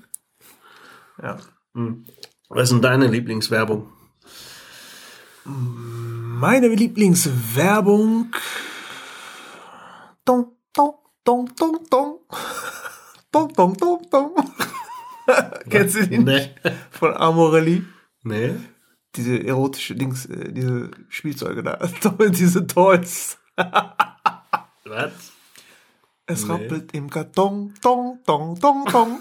ja. 1.22 1.38
Was 2.50 2.63
ist 2.63 2.72
denn 2.74 2.81
deine 2.81 3.08
Lieblingswerbung? 3.08 3.89
Meine 5.46 6.68
Lieblingswerbung. 6.70 8.32
Dong, 10.25 10.52
dong, 10.74 10.96
dong, 11.24 11.56
dong, 11.56 11.80
dong. 11.90 12.20
Dong, 13.32 13.54
dong, 13.54 13.75
dong, 13.78 14.02
dong. 14.10 14.34
Kennst 15.70 15.96
du 15.98 16.08
die 16.08 16.20
nicht? 16.20 16.56
Nee. 16.64 16.72
Von 16.90 17.14
Amorelli? 17.18 17.84
Nee. 18.24 18.56
Diese 19.14 19.46
erotische 19.46 19.94
Dings, 19.96 20.25
äh, 20.28 20.54
diese 20.54 20.90
Spielzeuge 21.10 21.62
da. 21.62 21.78
diese 22.30 22.66
Toys. 22.66 23.38
Was? 24.86 25.12
Es 26.28 26.46
Nee. 26.46 26.52
rappelt 26.54 26.94
im 26.94 27.10
Karton. 27.10 27.74
Dong, 27.82 28.20
dong, 28.25 28.58
dong, 28.60 28.86
dong. 28.86 29.20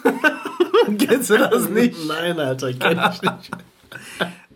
Kennst 0.97 1.31
du 1.31 1.37
das 1.39 1.69
nicht? 1.69 1.97
Nein, 2.07 2.39
Alter, 2.39 2.73
kenn 2.73 3.01
ich 3.13 3.21
nicht. 3.23 3.51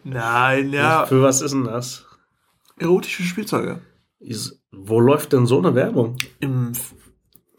Nein, 0.09 0.73
ja. 0.73 1.07
Für 1.07 1.23
was 1.23 1.41
ist 1.41 1.53
denn 1.53 1.65
das? 1.65 2.07
Erotische 2.79 3.23
Spielzeuge. 3.23 3.81
Is, 4.21 4.61
wo 4.73 5.00
läuft 5.00 5.33
denn 5.33 5.47
so 5.47 5.59
eine 5.59 5.75
Werbung? 5.75 6.17
Im 6.41 6.73
F 6.73 6.95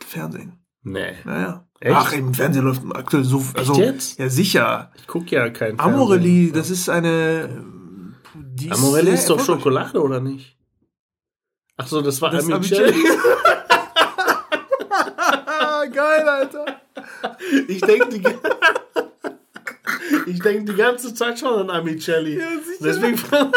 Fernsehen. 0.06 0.60
Nee. 0.84 1.14
Naja. 1.24 1.68
Echt? 1.80 1.96
Ach, 1.96 2.14
im 2.14 2.34
Fernsehen 2.34 2.66
läuft 2.66 2.82
aktuell 2.94 3.24
so. 3.24 3.44
Also, 3.54 3.76
jetzt? 3.76 4.18
Ja, 4.20 4.30
sicher. 4.30 4.92
Ich 4.96 5.08
guck 5.08 5.30
ja 5.32 5.50
kein 5.50 5.80
Amorelli, 5.80 6.46
Fernsehen. 6.46 6.54
das 6.54 6.70
ist 6.70 6.90
eine. 6.90 7.64
Die 8.34 8.72
Amorelli 8.72 9.06
sehr 9.08 9.14
ist 9.16 9.30
doch. 9.30 9.40
Schokolade, 9.40 10.02
oder 10.02 10.20
nicht? 10.20 10.58
Ach 11.78 11.88
so, 11.88 12.02
das 12.02 12.22
war 12.22 12.32
Das 12.32 12.44
ist 12.44 12.52
Amicelli. 12.52 12.94
Geil, 15.94 16.28
Alter. 16.28 16.66
Ich 17.68 17.82
denke 17.82 18.10
die, 18.10 18.24
ich 20.30 20.40
denk 20.40 20.66
die 20.66 20.76
ganze 20.76 21.14
Zeit 21.14 21.40
schon 21.40 21.60
an 21.60 21.70
Amicelli. 21.70 22.34
sicher. 22.36 22.48
Deswegen 22.82 23.18
frage 23.18 23.52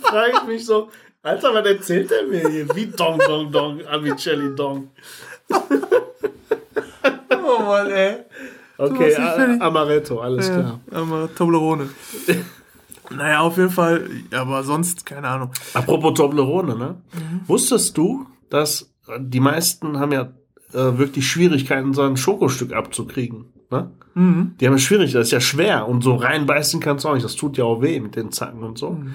frag, 0.00 0.32
ich 0.42 0.46
mich 0.46 0.64
so, 0.66 0.90
Alter, 1.22 1.52
was 1.54 1.66
erzählt 1.66 2.10
der 2.10 2.24
mir 2.26 2.48
hier? 2.48 2.74
Wie 2.74 2.86
Dong, 2.86 3.18
Dong, 3.18 3.50
Dong, 3.50 3.86
Amicelli, 3.86 4.54
Dong. 4.54 4.90
Oh 7.30 7.62
Mann, 7.62 7.90
ey. 7.90 8.16
Okay, 8.76 9.16
Amaretto, 9.60 10.20
alles 10.20 10.46
klar. 10.46 10.80
Ja, 10.90 10.98
aber 10.98 11.28
Toblerone. 11.34 11.88
naja, 13.10 13.40
auf 13.40 13.56
jeden 13.56 13.70
Fall. 13.70 14.08
Aber 14.30 14.62
sonst, 14.62 15.04
keine 15.04 15.28
Ahnung. 15.28 15.50
Apropos 15.74 16.14
Toblerone, 16.14 16.76
ne? 16.76 17.02
Mhm. 17.12 17.40
Wusstest 17.48 17.98
du, 17.98 18.26
dass 18.50 18.92
die 19.18 19.40
meisten 19.40 19.98
haben 19.98 20.12
ja 20.12 20.32
äh, 20.72 20.98
wirklich 20.98 21.26
Schwierigkeiten, 21.28 21.92
so 21.94 22.02
ein 22.02 22.16
Schokostück 22.16 22.72
abzukriegen? 22.72 23.46
Ne? 23.70 23.90
Mhm. 24.14 24.54
Die 24.60 24.66
haben 24.66 24.74
ja 24.74 24.78
schwierig, 24.78 25.12
das 25.12 25.26
ist 25.28 25.32
ja 25.32 25.40
schwer 25.40 25.88
und 25.88 26.02
so 26.02 26.14
reinbeißen 26.16 26.80
kannst 26.80 27.04
du 27.04 27.08
auch 27.08 27.14
nicht. 27.14 27.24
Das 27.24 27.36
tut 27.36 27.56
ja 27.58 27.64
auch 27.64 27.82
weh 27.82 28.00
mit 28.00 28.16
den 28.16 28.32
Zacken 28.32 28.62
und 28.62 28.78
so. 28.78 28.90
Mhm. 28.92 29.12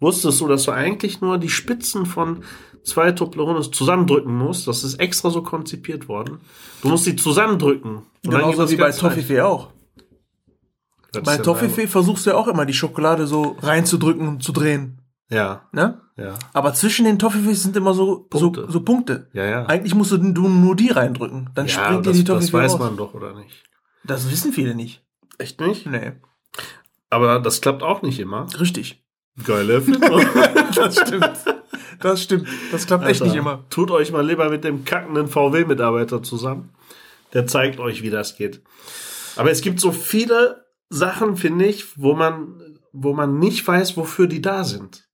wusstest 0.00 0.40
du, 0.40 0.48
dass 0.48 0.64
du 0.64 0.72
eigentlich 0.72 1.20
nur 1.20 1.38
die 1.38 1.48
Spitzen 1.48 2.04
von 2.06 2.42
zwei 2.84 3.12
Toblerones 3.12 3.70
zusammendrücken 3.70 4.34
musst. 4.36 4.68
Das 4.68 4.84
ist 4.84 5.00
extra 5.00 5.30
so 5.30 5.42
konzipiert 5.42 6.08
worden. 6.08 6.38
Du 6.82 6.88
musst 6.88 7.06
die 7.06 7.16
zusammendrücken. 7.16 7.96
Und 7.96 8.04
dann 8.24 8.32
geht 8.32 8.40
Genauso 8.42 8.62
das 8.62 8.70
wie 8.70 8.76
bei. 8.76 8.90
Toffifee 8.92 9.40
auch. 9.40 9.70
Das 11.12 11.22
Bei 11.22 11.38
Toffifee 11.38 11.86
versuchst 11.86 12.26
du 12.26 12.30
ja 12.30 12.36
auch 12.36 12.46
immer 12.48 12.66
die 12.66 12.74
Schokolade 12.74 13.26
so 13.26 13.56
reinzudrücken 13.62 14.28
und 14.28 14.42
zu 14.42 14.52
drehen. 14.52 15.00
Ja, 15.30 15.62
Ne? 15.72 16.00
ja, 16.16 16.34
Aber 16.52 16.72
zwischen 16.74 17.04
den 17.04 17.18
Toffifees 17.18 17.62
sind 17.62 17.76
immer 17.76 17.94
so 17.94 18.26
Punkte. 18.30 18.66
So, 18.66 18.70
so 18.70 18.80
Punkte. 18.80 19.28
ja, 19.32 19.44
ja. 19.44 19.66
Eigentlich 19.66 19.94
musst 19.94 20.12
du, 20.12 20.18
du 20.18 20.48
nur 20.48 20.76
die 20.76 20.90
reindrücken. 20.90 21.50
Dann 21.54 21.66
ja, 21.66 21.72
springt 21.72 22.06
dir 22.06 22.10
das, 22.10 22.18
die 22.18 22.24
das 22.24 22.34
Toffifee 22.36 22.52
weiß 22.58 22.72
raus. 22.74 22.78
man 22.80 22.96
doch, 22.96 23.14
oder 23.14 23.34
nicht? 23.34 23.64
Das 24.06 24.30
wissen 24.30 24.52
viele 24.52 24.74
nicht. 24.74 25.02
Echt 25.38 25.60
nicht? 25.60 25.86
Nee. 25.86 26.12
Aber 27.10 27.40
das 27.40 27.60
klappt 27.60 27.82
auch 27.82 28.02
nicht 28.02 28.18
immer. 28.18 28.46
Richtig. 28.58 29.02
Geile 29.44 29.74
Erfindung. 29.74 30.24
Das 30.74 30.98
stimmt. 31.00 31.30
Das 32.00 32.22
stimmt. 32.22 32.48
Das 32.72 32.86
klappt 32.86 33.04
echt 33.04 33.20
Alter, 33.22 33.32
nicht 33.32 33.38
immer. 33.38 33.64
Tut 33.70 33.90
euch 33.90 34.12
mal 34.12 34.26
lieber 34.26 34.48
mit 34.50 34.64
dem 34.64 34.84
kackenden 34.84 35.28
VW-Mitarbeiter 35.28 36.22
zusammen. 36.22 36.70
Der 37.32 37.46
zeigt 37.46 37.80
euch, 37.80 38.02
wie 38.02 38.10
das 38.10 38.36
geht. 38.36 38.62
Aber 39.36 39.50
es 39.50 39.60
gibt 39.60 39.80
so 39.80 39.92
viele 39.92 40.66
Sachen, 40.88 41.36
finde 41.36 41.66
ich, 41.66 41.98
wo 41.98 42.14
man, 42.14 42.78
wo 42.92 43.12
man 43.12 43.38
nicht 43.38 43.66
weiß, 43.66 43.96
wofür 43.96 44.26
die 44.26 44.40
da 44.40 44.64
sind. 44.64 45.06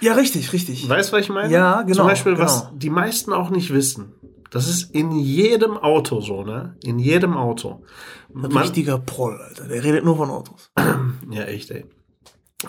Ja, 0.00 0.14
richtig, 0.14 0.52
richtig. 0.52 0.88
Weißt 0.88 1.10
du, 1.10 1.16
was 1.16 1.22
ich 1.24 1.28
meine? 1.28 1.52
Ja, 1.52 1.82
genau, 1.82 1.96
Zum 1.96 2.06
Beispiel, 2.06 2.38
was 2.38 2.62
genau. 2.62 2.72
die 2.76 2.90
meisten 2.90 3.32
auch 3.32 3.50
nicht 3.50 3.72
wissen. 3.72 4.14
Das 4.50 4.68
ist 4.68 4.94
in 4.94 5.12
jedem 5.12 5.76
Auto 5.76 6.20
so, 6.20 6.42
ne? 6.42 6.76
In 6.82 6.98
jedem 6.98 7.36
Auto. 7.36 7.84
Ein 8.34 8.40
Man- 8.52 8.56
richtiger 8.62 8.98
Proll, 8.98 9.38
Alter. 9.40 9.68
Der 9.68 9.82
redet 9.84 10.04
nur 10.04 10.16
von 10.16 10.30
Autos. 10.30 10.70
Ja, 11.30 11.42
echt, 11.44 11.70
ey. 11.70 11.84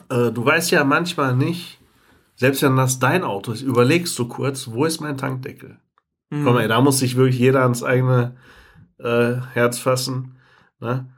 Äh, 0.10 0.32
du 0.32 0.46
weißt 0.46 0.72
ja 0.72 0.84
manchmal 0.84 1.36
nicht, 1.36 1.80
selbst 2.36 2.62
wenn 2.62 2.76
das 2.76 3.00
dein 3.00 3.24
Auto 3.24 3.52
ist, 3.54 3.62
überlegst 3.62 4.18
du 4.20 4.28
kurz, 4.28 4.68
wo 4.72 4.84
ist 4.86 5.00
mein 5.00 5.18
Tankdeckel? 5.18 5.78
Mhm. 6.30 6.44
Komm, 6.44 6.58
ey, 6.58 6.68
da 6.68 6.82
muss 6.82 7.00
sich 7.00 7.16
wirklich 7.16 7.40
jeder 7.40 7.62
ans 7.64 7.84
eigene 7.84 8.36
äh, 9.00 9.36
Herz 9.54 9.80
fassen. 9.80 10.36
Ne? 10.80 11.10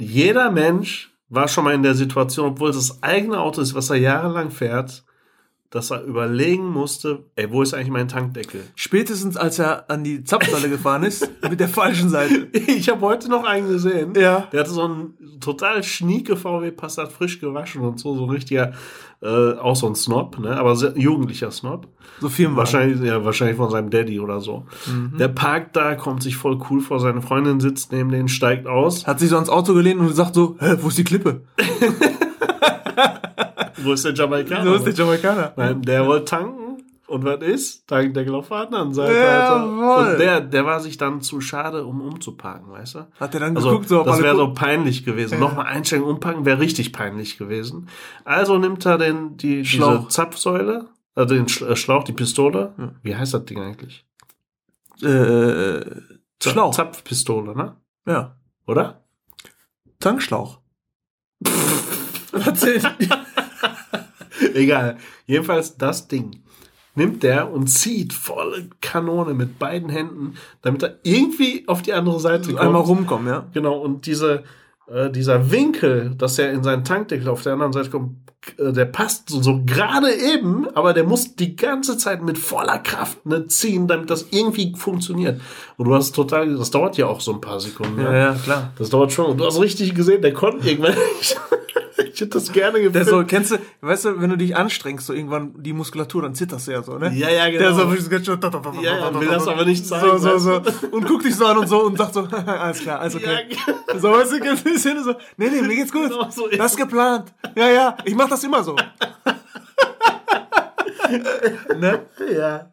Jeder 0.00 0.50
Mensch 0.50 1.14
war 1.28 1.48
schon 1.48 1.64
mal 1.64 1.74
in 1.74 1.82
der 1.82 1.94
Situation, 1.94 2.46
obwohl 2.52 2.70
es 2.70 2.76
das 2.76 3.02
eigene 3.02 3.38
Auto 3.40 3.60
ist, 3.60 3.74
was 3.74 3.90
er 3.90 3.96
jahrelang 3.96 4.50
fährt, 4.50 5.04
dass 5.74 5.90
er 5.90 6.04
überlegen 6.04 6.70
musste, 6.70 7.24
ey, 7.34 7.50
wo 7.50 7.60
ist 7.60 7.74
eigentlich 7.74 7.90
mein 7.90 8.06
Tankdeckel? 8.06 8.62
Spätestens 8.76 9.36
als 9.36 9.58
er 9.58 9.90
an 9.90 10.04
die 10.04 10.22
Zapfsäule 10.22 10.68
gefahren 10.68 11.02
ist, 11.02 11.28
mit 11.50 11.58
der 11.58 11.68
falschen 11.68 12.08
Seite. 12.08 12.46
Ich 12.52 12.88
habe 12.88 13.00
heute 13.00 13.28
noch 13.28 13.42
einen 13.42 13.68
gesehen. 13.68 14.14
Ja. 14.14 14.46
Der 14.52 14.60
hatte 14.60 14.70
so 14.70 14.82
einen 14.82 15.40
total 15.40 15.82
schnieke 15.82 16.36
VW 16.36 16.70
Passat, 16.70 17.10
frisch 17.10 17.40
gewaschen 17.40 17.82
und 17.82 17.98
so, 17.98 18.14
so 18.14 18.22
ein 18.22 18.30
richtiger, 18.30 18.72
äh, 19.20 19.26
auch 19.26 19.74
so 19.74 19.88
ein 19.88 19.96
Snob, 19.96 20.38
ne? 20.38 20.56
aber 20.56 20.76
sehr, 20.76 20.96
jugendlicher 20.96 21.50
Snob. 21.50 21.88
So 22.20 22.28
Firmenwagen. 22.28 22.56
Wahrscheinlich, 22.72 23.00
ja, 23.00 23.24
wahrscheinlich 23.24 23.56
von 23.56 23.70
seinem 23.70 23.90
Daddy 23.90 24.20
oder 24.20 24.40
so. 24.40 24.66
Der 25.18 25.26
parkt 25.26 25.74
da, 25.74 25.96
kommt 25.96 26.22
sich 26.22 26.36
voll 26.36 26.60
cool 26.70 26.82
vor, 26.82 27.00
seine 27.00 27.20
Freundin 27.20 27.58
sitzt 27.58 27.90
neben 27.90 28.10
denen, 28.10 28.28
steigt 28.28 28.68
aus. 28.68 29.08
Hat 29.08 29.18
sich 29.18 29.30
so 29.30 29.34
ans 29.34 29.48
Auto 29.48 29.74
gelehnt 29.74 29.98
und 29.98 30.14
sagt 30.14 30.36
so, 30.36 30.56
hä, 30.60 30.76
wo 30.80 30.86
ist 30.86 30.98
die 30.98 31.04
Klippe? 31.04 31.42
Wo 33.78 33.92
ist 33.92 34.04
der 34.04 34.14
Jamaikaner? 34.14 34.64
So 34.64 34.74
ist 34.74 34.84
der 34.86 34.94
Jamaikaner. 34.94 35.52
Nein, 35.56 35.82
der 35.82 36.06
wollte 36.06 36.26
tanken. 36.26 36.60
Und 37.06 37.22
was 37.24 37.42
ist? 37.42 37.86
Tankdeckel 37.86 38.34
auf 38.34 38.48
der 38.48 38.56
anderen 38.58 38.94
Seite. 38.94 39.14
Jawohl. 39.14 40.12
Und 40.12 40.18
der, 40.18 40.40
der 40.40 40.64
war 40.64 40.80
sich 40.80 40.96
dann 40.96 41.20
zu 41.20 41.40
schade, 41.42 41.84
um 41.84 42.00
umzuparken, 42.00 42.72
weißt 42.72 42.94
du? 42.94 43.06
Hat 43.20 43.34
er 43.34 43.40
dann 43.40 43.56
Also, 43.56 43.68
geguckt, 43.70 43.88
so 43.88 44.00
ob 44.00 44.06
das 44.06 44.22
wäre 44.22 44.36
so 44.36 44.54
peinlich 44.54 45.04
gewesen. 45.04 45.38
Nochmal 45.38 45.66
einsteigen, 45.66 46.06
umpacken 46.06 46.46
wäre 46.46 46.60
richtig 46.60 46.94
peinlich 46.94 47.36
gewesen. 47.36 47.88
Also 48.24 48.56
nimmt 48.58 48.86
er 48.86 48.96
den, 48.96 49.36
die, 49.36 49.66
Schlauch. 49.66 49.98
diese 49.98 50.08
Zapfsäule, 50.08 50.86
also 51.14 51.34
den 51.34 51.44
äh, 51.44 51.76
Schlauch, 51.76 52.04
die 52.04 52.14
Pistole. 52.14 52.72
Wie 53.02 53.14
heißt 53.14 53.34
das 53.34 53.44
Ding 53.44 53.60
eigentlich? 53.60 54.06
Äh, 55.02 55.08
äh, 55.08 56.00
Schlauch. 56.42 56.74
Zapfpistole, 56.74 57.54
ne? 57.54 57.76
Ja. 58.06 58.36
Oder? 58.66 59.04
Tankschlauch. 60.00 60.58
Erzähl. 62.32 62.80
Egal. 64.54 64.96
Jedenfalls 65.26 65.76
das 65.76 66.08
Ding 66.08 66.42
nimmt 66.94 67.22
der 67.22 67.50
und 67.50 67.66
zieht 67.68 68.12
volle 68.12 68.68
Kanone 68.80 69.34
mit 69.34 69.58
beiden 69.58 69.88
Händen, 69.88 70.34
damit 70.62 70.82
er 70.82 70.98
irgendwie 71.02 71.66
auf 71.66 71.82
die 71.82 71.92
andere 71.92 72.20
Seite 72.20 72.50
kommt. 72.50 72.60
Einmal 72.60 72.82
rumkommen, 72.82 73.26
ja. 73.26 73.46
Genau, 73.52 73.78
und 73.78 74.06
diese, 74.06 74.44
äh, 74.86 75.10
dieser 75.10 75.50
Winkel, 75.50 76.14
dass 76.16 76.38
er 76.38 76.52
in 76.52 76.62
seinen 76.62 76.84
Tankdeckel 76.84 77.28
auf 77.28 77.42
der 77.42 77.54
anderen 77.54 77.72
Seite 77.72 77.90
kommt, 77.90 78.16
der 78.58 78.84
passt 78.84 79.30
so, 79.30 79.42
so 79.42 79.60
gerade 79.64 80.12
eben, 80.14 80.66
aber 80.74 80.92
der 80.92 81.04
muss 81.04 81.34
die 81.36 81.56
ganze 81.56 81.96
Zeit 81.98 82.22
mit 82.22 82.38
voller 82.38 82.78
Kraft 82.78 83.24
ne, 83.26 83.46
ziehen, 83.46 83.86
damit 83.88 84.10
das 84.10 84.26
irgendwie 84.30 84.74
funktioniert. 84.76 85.40
Und 85.76 85.86
du 85.86 85.94
hast 85.94 86.12
total, 86.14 86.54
das 86.56 86.70
dauert 86.70 86.96
ja 86.96 87.06
auch 87.06 87.20
so 87.20 87.32
ein 87.32 87.40
paar 87.40 87.60
Sekunden. 87.60 88.00
Ja, 88.00 88.10
ne? 88.10 88.18
ja, 88.18 88.34
klar. 88.34 88.72
Das 88.78 88.90
dauert 88.90 89.12
schon. 89.12 89.26
Und 89.26 89.38
du 89.38 89.46
hast 89.46 89.60
richtig 89.60 89.94
gesehen, 89.94 90.22
der 90.22 90.32
konnte 90.32 90.68
irgendwann 90.68 90.94
nicht. 91.18 91.36
ich 91.96 92.20
hätte 92.20 92.26
das 92.28 92.52
gerne 92.52 92.78
Der 92.80 92.90
gefilmt. 92.90 93.08
so, 93.08 93.24
kennst 93.24 93.50
du, 93.52 93.56
weißt 93.80 94.04
du, 94.04 94.20
wenn 94.20 94.30
du 94.30 94.36
dich 94.36 94.56
anstrengst, 94.56 95.06
so 95.06 95.12
irgendwann 95.12 95.52
die 95.62 95.72
Muskulatur, 95.72 96.22
dann 96.22 96.34
zitterst 96.34 96.68
du 96.68 96.72
ja 96.72 96.82
so, 96.82 96.98
ne? 96.98 97.12
Ja, 97.14 97.28
ja, 97.30 97.46
genau. 97.46 97.58
Der 97.58 97.74
so 97.74 97.80
schön. 97.80 97.90
Ja, 98.84 98.92
ja, 98.98 99.20
will 99.20 99.28
das 99.28 99.48
aber 99.48 99.64
nicht 99.64 99.86
zeigen, 99.86 100.18
So, 100.18 100.38
so, 100.38 100.38
so. 100.38 100.86
Und 100.92 101.06
guckt 101.06 101.24
dich 101.24 101.34
so 101.34 101.46
an 101.46 101.58
und 101.58 101.68
so 101.68 101.82
und 101.84 101.96
sagt 101.98 102.14
so, 102.14 102.20
alles 102.46 102.80
klar, 102.80 103.00
alles 103.00 103.16
okay. 103.16 103.46
Ja, 103.50 103.98
So, 103.98 104.10
weißt 104.12 104.32
du, 104.32 104.38
so, 105.04 105.14
nee, 105.36 105.48
nee, 105.50 105.62
mir 105.62 105.76
geht's 105.76 105.92
gut. 105.92 106.08
Genau 106.10 106.30
so 106.30 106.48
das 106.48 106.72
ist 106.72 106.78
geplant. 106.78 107.32
Ja, 107.56 107.68
ja, 107.70 107.96
ich 108.04 108.14
mach 108.14 108.28
das 108.28 108.33
immer 108.42 108.64
so. 108.64 108.74
ne? 111.78 112.06
ja. 112.34 112.70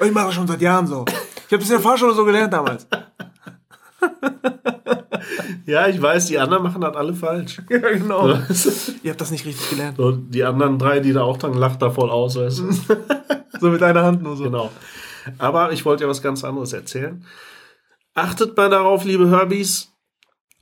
Ich 0.00 0.12
mache 0.12 0.26
das 0.26 0.34
schon 0.34 0.46
seit 0.46 0.60
Jahren 0.60 0.86
so. 0.86 1.04
Ich 1.06 1.52
habe 1.52 1.58
das 1.58 1.70
in 1.70 1.76
der 1.76 1.80
Fahrschule 1.80 2.14
so 2.14 2.24
gelernt 2.24 2.52
damals. 2.52 2.86
ja, 5.66 5.88
ich 5.88 6.00
weiß, 6.00 6.26
die 6.26 6.38
anderen 6.38 6.62
machen 6.62 6.80
das 6.80 6.96
alle 6.96 7.14
falsch. 7.14 7.60
Ja, 7.68 7.78
genau. 7.78 8.34
So, 8.50 8.92
Ihr 9.02 9.10
habt 9.10 9.20
das 9.20 9.30
nicht 9.30 9.44
richtig 9.44 9.70
gelernt. 9.70 9.98
die 10.32 10.44
anderen 10.44 10.78
drei, 10.78 11.00
die 11.00 11.12
da 11.12 11.22
auch 11.22 11.36
dran 11.36 11.54
lacht 11.54 11.82
da 11.82 11.90
voll 11.90 12.10
aus, 12.10 12.36
weißt 12.36 12.58
du? 12.60 12.70
So 13.60 13.68
mit 13.68 13.82
einer 13.82 14.02
Hand 14.02 14.22
nur 14.22 14.36
so. 14.36 14.44
Genau. 14.44 14.70
Aber 15.38 15.70
ich 15.70 15.84
wollte 15.84 16.02
ja 16.02 16.10
was 16.10 16.20
ganz 16.20 16.42
anderes 16.42 16.72
erzählen. 16.72 17.24
Achtet 18.14 18.56
mal 18.56 18.70
darauf, 18.70 19.04
liebe 19.04 19.30
Herbys, 19.30 19.92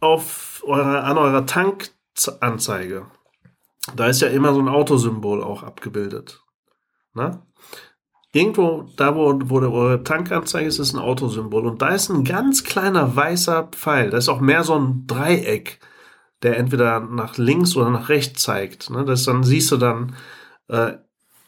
auf 0.00 0.62
eure, 0.66 1.02
an 1.02 1.16
eurer 1.16 1.46
Tankanzeige. 1.46 3.06
Da 3.96 4.06
ist 4.06 4.20
ja 4.20 4.28
immer 4.28 4.54
so 4.54 4.60
ein 4.60 4.68
Autosymbol 4.68 5.42
auch 5.42 5.62
abgebildet. 5.62 6.42
Na? 7.14 7.46
Irgendwo, 8.32 8.88
da 8.96 9.16
wo, 9.16 9.40
wo 9.44 9.58
eure 9.60 10.04
Tankanzeige 10.04 10.68
ist, 10.68 10.78
ist 10.78 10.94
ein 10.94 11.00
Autosymbol. 11.00 11.66
Und 11.66 11.82
da 11.82 11.88
ist 11.88 12.10
ein 12.10 12.22
ganz 12.24 12.62
kleiner 12.62 13.16
weißer 13.16 13.68
Pfeil. 13.72 14.10
Da 14.10 14.18
ist 14.18 14.28
auch 14.28 14.40
mehr 14.40 14.62
so 14.62 14.78
ein 14.78 15.06
Dreieck, 15.06 15.80
der 16.42 16.56
entweder 16.56 17.00
nach 17.00 17.38
links 17.38 17.74
oder 17.74 17.90
nach 17.90 18.08
rechts 18.08 18.42
zeigt. 18.42 18.90
Ne? 18.90 19.04
Das 19.04 19.24
dann 19.24 19.42
siehst 19.42 19.72
du 19.72 19.78
dann, 19.78 20.14
äh, 20.68 20.92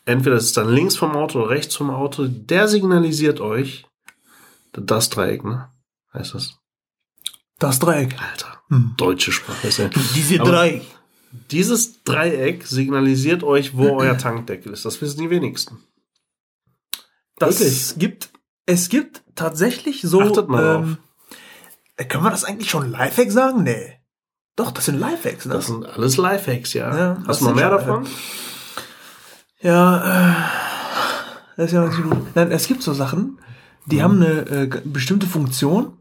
entweder 0.07 0.37
ist 0.37 0.47
es 0.47 0.53
dann 0.55 0.69
links 0.69 0.97
vom 0.97 1.13
Auto 1.13 1.41
oder 1.41 1.51
rechts 1.51 1.77
vom 1.77 1.91
Auto. 1.91 2.27
Der 2.27 2.67
signalisiert 2.67 3.41
euch, 3.41 3.87
das 4.73 5.11
Dreieck, 5.11 5.45
ne? 5.45 5.71
Heißt 6.15 6.35
das? 6.35 6.59
Das 7.59 7.79
Dreieck. 7.79 8.17
Alter, 8.21 8.61
deutsche 8.97 9.31
Sprache 9.31 9.69
ist 9.69 9.79
ja. 9.79 9.89
Diese 10.17 10.39
Dreieck. 10.39 10.83
Dieses 11.51 12.03
Dreieck 12.05 12.67
signalisiert 12.67 13.43
euch, 13.43 13.77
wo 13.77 13.97
euer 13.99 14.19
Tankdeckel 14.19 14.73
ist. 14.73 14.85
Das 14.85 15.01
wissen 15.01 15.21
die 15.21 15.31
wenigsten. 15.31 15.79
Das 17.39 17.61
Wirklich? 17.61 17.95
gibt, 17.99 18.31
es 18.67 18.89
gibt 18.89 19.23
tatsächlich 19.35 20.03
so. 20.03 20.21
Achtet 20.21 20.49
mal 20.49 20.77
ähm, 20.77 20.99
äh, 21.97 22.05
Können 22.05 22.25
wir 22.25 22.31
das 22.31 22.45
eigentlich 22.45 22.71
schon 22.71 22.91
Lifehack 22.91 23.31
sagen? 23.33 23.63
Nee. 23.63 23.99
Doch, 24.55 24.71
das 24.71 24.85
sind 24.85 24.99
Lifehacks, 25.01 25.47
ne? 25.47 25.55
Das 25.55 25.67
sind 25.67 25.87
alles 25.87 26.19
Lifehacks, 26.19 26.75
ja. 26.75 26.97
Ja, 26.97 27.23
Hast 27.27 27.41
du 27.41 27.47
noch 27.47 27.55
mehr 27.55 27.71
davon? 27.71 28.07
Ja, 29.61 30.31
äh, 30.31 30.35
das 31.57 31.67
ist 31.67 31.73
ja 31.73 31.87
nicht 31.87 32.03
gut. 32.03 32.35
Nein, 32.35 32.51
es 32.53 32.67
gibt 32.67 32.83
so 32.83 32.93
Sachen, 32.93 33.41
die 33.87 33.97
Mhm. 33.97 34.03
haben 34.03 34.23
eine 34.23 34.41
äh, 34.51 34.81
bestimmte 34.85 35.27
Funktion, 35.27 35.97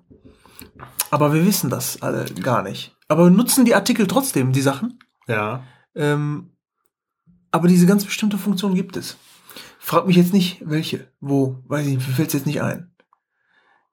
aber 1.12 1.34
wir 1.34 1.46
wissen 1.46 1.70
das 1.70 2.02
alle 2.02 2.26
gar 2.26 2.62
nicht. 2.64 2.96
Aber 3.08 3.30
nutzen 3.30 3.66
die 3.66 3.76
Artikel 3.76 4.08
trotzdem, 4.08 4.52
die 4.52 4.62
Sachen. 4.62 5.00
Ja. 5.28 5.64
Ähm, 5.96 6.52
aber 7.52 7.68
diese 7.68 7.86
ganz 7.86 8.06
bestimmte 8.06 8.38
Funktion 8.38 8.76
gibt 8.76 8.98
es. 8.98 9.18
Frag 9.80 10.08
mich 10.08 10.16
jetzt 10.16 10.34
nicht, 10.34 10.62
welche, 10.66 11.08
wo, 11.20 11.58
weiß 11.68 11.88
ich 11.88 11.96
nicht, 11.96 12.08
mir 12.08 12.14
fällt 12.14 12.34
jetzt 12.34 12.46
nicht 12.46 12.62
ein. 12.62 12.94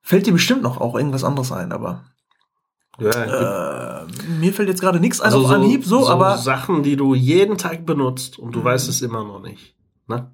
Fällt 0.01 0.25
dir 0.25 0.33
bestimmt 0.33 0.61
noch 0.61 0.79
auch 0.79 0.95
irgendwas 0.95 1.23
anderes 1.23 1.51
ein, 1.51 1.71
aber 1.71 2.05
ja 2.99 4.01
äh, 4.01 4.05
mir 4.39 4.53
fällt 4.53 4.67
jetzt 4.67 4.81
gerade 4.81 4.99
nichts 4.99 5.21
ein 5.21 5.27
also 5.27 5.45
auf 5.45 5.51
Anhieb, 5.51 5.85
so, 5.85 6.09
aber 6.09 6.37
Sachen, 6.37 6.83
die 6.83 6.95
du 6.95 7.15
jeden 7.15 7.57
Tag 7.57 7.85
benutzt 7.85 8.39
und 8.39 8.53
du 8.53 8.63
weißt 8.63 8.89
es 8.89 9.01
immer 9.01 9.23
noch 9.23 9.41
nicht. 9.41 9.75
Ne? 10.07 10.31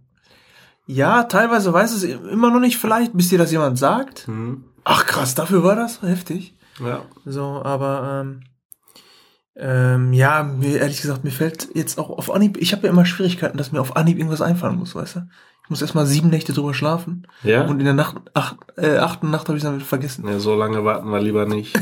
ja, 0.87 1.23
teilweise 1.23 1.73
weiß 1.73 1.93
es 1.93 2.03
immer 2.03 2.51
noch 2.51 2.59
nicht 2.59 2.77
vielleicht, 2.77 3.13
bis 3.13 3.29
dir 3.29 3.37
das 3.37 3.51
jemand 3.51 3.77
sagt. 3.77 4.27
Hm. 4.27 4.65
Ach 4.83 5.05
krass, 5.05 5.33
dafür 5.33 5.63
war 5.63 5.75
das 5.75 6.01
heftig. 6.01 6.55
Ja. 6.79 7.01
So, 7.25 7.61
aber 7.63 8.21
ähm, 8.21 8.43
Ähm, 9.57 10.11
ja, 10.11 10.43
mir 10.43 10.79
ehrlich 10.79 11.01
gesagt, 11.01 11.23
mir 11.23 11.31
fällt 11.31 11.69
jetzt 11.73 11.97
auch 11.97 12.09
auf 12.09 12.29
Anhieb, 12.29 12.57
ich 12.57 12.73
habe 12.73 12.87
ja 12.87 12.93
immer 12.93 13.05
Schwierigkeiten, 13.05 13.57
dass 13.57 13.71
mir 13.71 13.79
auf 13.79 13.95
Anhieb 13.95 14.17
irgendwas 14.17 14.41
einfallen 14.41 14.77
muss, 14.77 14.95
weißt 14.95 15.15
du? 15.15 15.19
Ich 15.63 15.69
muss 15.69 15.81
erstmal 15.81 16.05
sieben 16.05 16.29
Nächte 16.29 16.53
drüber 16.53 16.73
schlafen. 16.73 17.25
Ja? 17.41 17.65
Und 17.65 17.79
in 17.79 17.85
der 17.85 17.95
Nacht, 17.95 18.17
acht, 18.33 18.57
äh, 18.77 18.97
achten 18.97 19.31
Nacht 19.31 19.47
habe 19.47 19.57
ich 19.57 19.63
dann 19.63 19.75
wieder 19.75 19.85
vergessen. 19.85 20.27
Ja, 20.27 20.37
so 20.37 20.55
lange 20.55 20.83
warten 20.83 21.09
wir 21.09 21.19
lieber 21.19 21.47
nicht. 21.47 21.75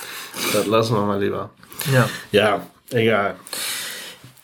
das 0.52 0.66
lassen 0.66 0.94
wir 0.94 1.06
mal 1.06 1.22
lieber. 1.22 1.50
Ja. 1.90 2.08
Ja, 2.32 2.60
egal. 2.90 3.36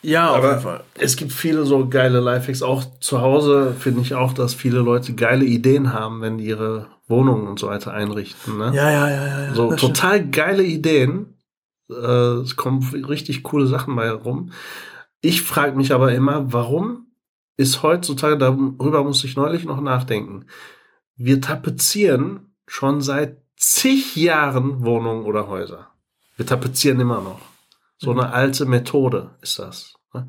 Ja, 0.01 0.29
auf 0.29 0.37
jeden 0.37 0.47
Aber 0.47 0.61
Fall. 0.61 0.83
es 0.95 1.15
gibt 1.15 1.31
viele 1.31 1.65
so 1.65 1.87
geile 1.87 2.21
Lifehacks. 2.21 2.61
Auch 2.61 2.85
zu 2.99 3.21
Hause 3.21 3.75
finde 3.77 4.01
ich 4.01 4.15
auch, 4.15 4.33
dass 4.33 4.53
viele 4.53 4.79
Leute 4.79 5.13
geile 5.13 5.45
Ideen 5.45 5.93
haben, 5.93 6.21
wenn 6.21 6.37
die 6.37 6.45
ihre 6.45 6.87
Wohnungen 7.07 7.47
und 7.47 7.59
so 7.59 7.67
weiter 7.67 7.93
einrichten. 7.93 8.57
Ne? 8.57 8.71
Ja, 8.73 8.89
ja, 8.89 9.09
ja, 9.09 9.27
ja. 9.27 9.53
so 9.53 9.69
das 9.69 9.79
stimmt. 9.79 9.97
total 9.97 10.27
geile 10.27 10.63
Ideen. 10.63 11.36
Äh, 11.89 12.41
es 12.41 12.55
kommen 12.55 12.83
richtig 13.05 13.43
coole 13.43 13.67
Sachen 13.67 13.95
bei 13.95 14.11
rum. 14.11 14.51
Ich 15.21 15.41
frage 15.41 15.75
mich 15.75 15.93
aber 15.93 16.13
immer, 16.13 16.53
warum 16.53 17.07
ist 17.57 17.81
heutzutage, 17.81 18.37
darüber 18.37 19.03
muss 19.03 19.23
ich 19.23 19.35
neulich 19.35 19.65
noch 19.65 19.81
nachdenken, 19.81 20.45
wir 21.15 21.41
tapezieren 21.41 22.53
schon 22.67 23.01
seit 23.01 23.41
zig 23.55 24.15
Jahren 24.15 24.85
Wohnungen 24.85 25.25
oder 25.25 25.47
Häuser. 25.47 25.89
Wir 26.35 26.45
tapezieren 26.45 26.99
immer 26.99 27.21
noch. 27.21 27.41
So 27.97 28.11
eine 28.11 28.31
alte 28.31 28.65
Methode 28.65 29.31
ist 29.41 29.57
das. 29.57 29.95
ne? 30.13 30.27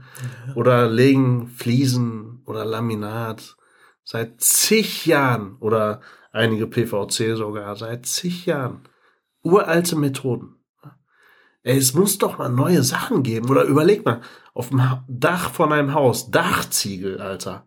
Oder 0.55 0.88
legen 0.88 1.49
Fliesen 1.49 2.43
oder 2.47 2.65
Laminat 2.65 3.57
seit 4.05 4.41
zig 4.41 5.05
Jahren 5.05 5.57
oder 5.61 6.00
einige 6.33 6.67
PVC 6.67 7.37
sogar 7.37 7.77
seit 7.77 8.07
zig 8.07 8.47
Jahren. 8.47 8.81
Uralte 9.43 9.97
Methoden. 9.97 10.58
Ey, 11.69 11.77
es 11.77 11.93
muss 11.93 12.17
doch 12.17 12.39
mal 12.39 12.49
neue 12.49 12.83
Sachen 12.83 13.23
geben. 13.23 13.51
Oder 13.51 13.65
überleg 13.65 14.03
mal, 14.07 14.23
auf 14.55 14.71
dem 14.71 14.81
Dach 15.07 15.51
von 15.51 15.71
einem 15.71 15.93
Haus, 15.93 16.31
Dachziegel, 16.31 17.21
Alter. 17.21 17.67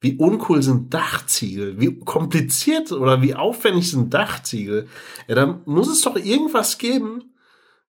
Wie 0.00 0.16
uncool 0.16 0.62
sind 0.62 0.94
Dachziegel? 0.94 1.78
Wie 1.78 2.00
kompliziert 2.00 2.90
oder 2.90 3.20
wie 3.20 3.34
aufwendig 3.34 3.90
sind 3.90 4.14
Dachziegel? 4.14 4.88
Ja, 5.28 5.34
da 5.34 5.60
muss 5.66 5.88
es 5.88 6.00
doch 6.00 6.16
irgendwas 6.16 6.78
geben, 6.78 7.34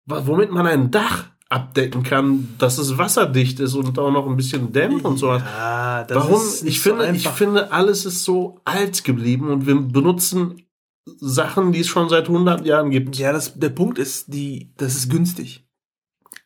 womit 0.06 0.52
man 0.52 0.68
ein 0.68 0.92
Dach 0.92 1.24
abdecken 1.48 2.04
kann, 2.04 2.54
dass 2.58 2.78
es 2.78 2.98
wasserdicht 2.98 3.62
ist 3.62 3.76
und 3.76 3.98
auch 3.98 4.12
noch 4.12 4.28
ein 4.28 4.36
bisschen 4.36 4.74
dämmt 4.74 5.06
und 5.06 5.18
sowas. 5.18 5.42
Ja, 5.42 6.04
das 6.04 6.18
Warum? 6.18 6.42
ist 6.42 6.64
Ich 6.64 6.82
finde, 6.82 7.06
so 7.08 7.14
ich 7.14 7.30
finde, 7.30 7.72
alles 7.72 8.06
ist 8.06 8.26
so 8.26 8.60
alt 8.66 9.06
geblieben 9.06 9.50
und 9.52 9.66
wir 9.66 9.76
benutzen 9.76 10.65
Sachen, 11.06 11.72
die 11.72 11.82
es 11.82 11.88
schon 11.88 12.10
seit 12.10 12.28
100 12.28 12.66
Jahren 12.66 12.90
gibt. 12.90 13.16
Ja, 13.18 13.32
das, 13.32 13.54
der 13.60 13.70
Punkt 13.70 14.00
ist, 14.00 14.34
die, 14.34 14.74
das 14.78 14.96
ist 14.96 15.10
günstig. 15.10 15.68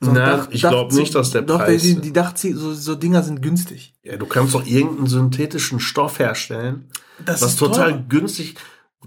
Na, 0.02 0.48
ich 0.52 0.62
glaub 0.62 0.94
nicht, 0.94 1.14
dass 1.14 1.32
der 1.32 1.42
doch, 1.42 1.60
Preis- 1.60 1.82
Die, 1.82 1.96
die 2.00 2.14
Dachzie 2.14 2.54
so, 2.54 2.74
so 2.74 2.96
Dinger 2.96 3.22
sind 3.22 3.42
günstig. 3.42 3.96
Ja, 4.04 4.16
du 4.16 4.26
kannst 4.26 4.54
doch 4.56 4.66
irgendeinen 4.66 5.08
synthetischen 5.08 5.80
Stoff 5.82 6.20
herstellen, 6.20 6.90
Das 7.26 7.42
was 7.42 7.52
ist 7.52 7.60
total 7.60 7.92
teuer. 7.94 8.06
günstig. 8.08 8.56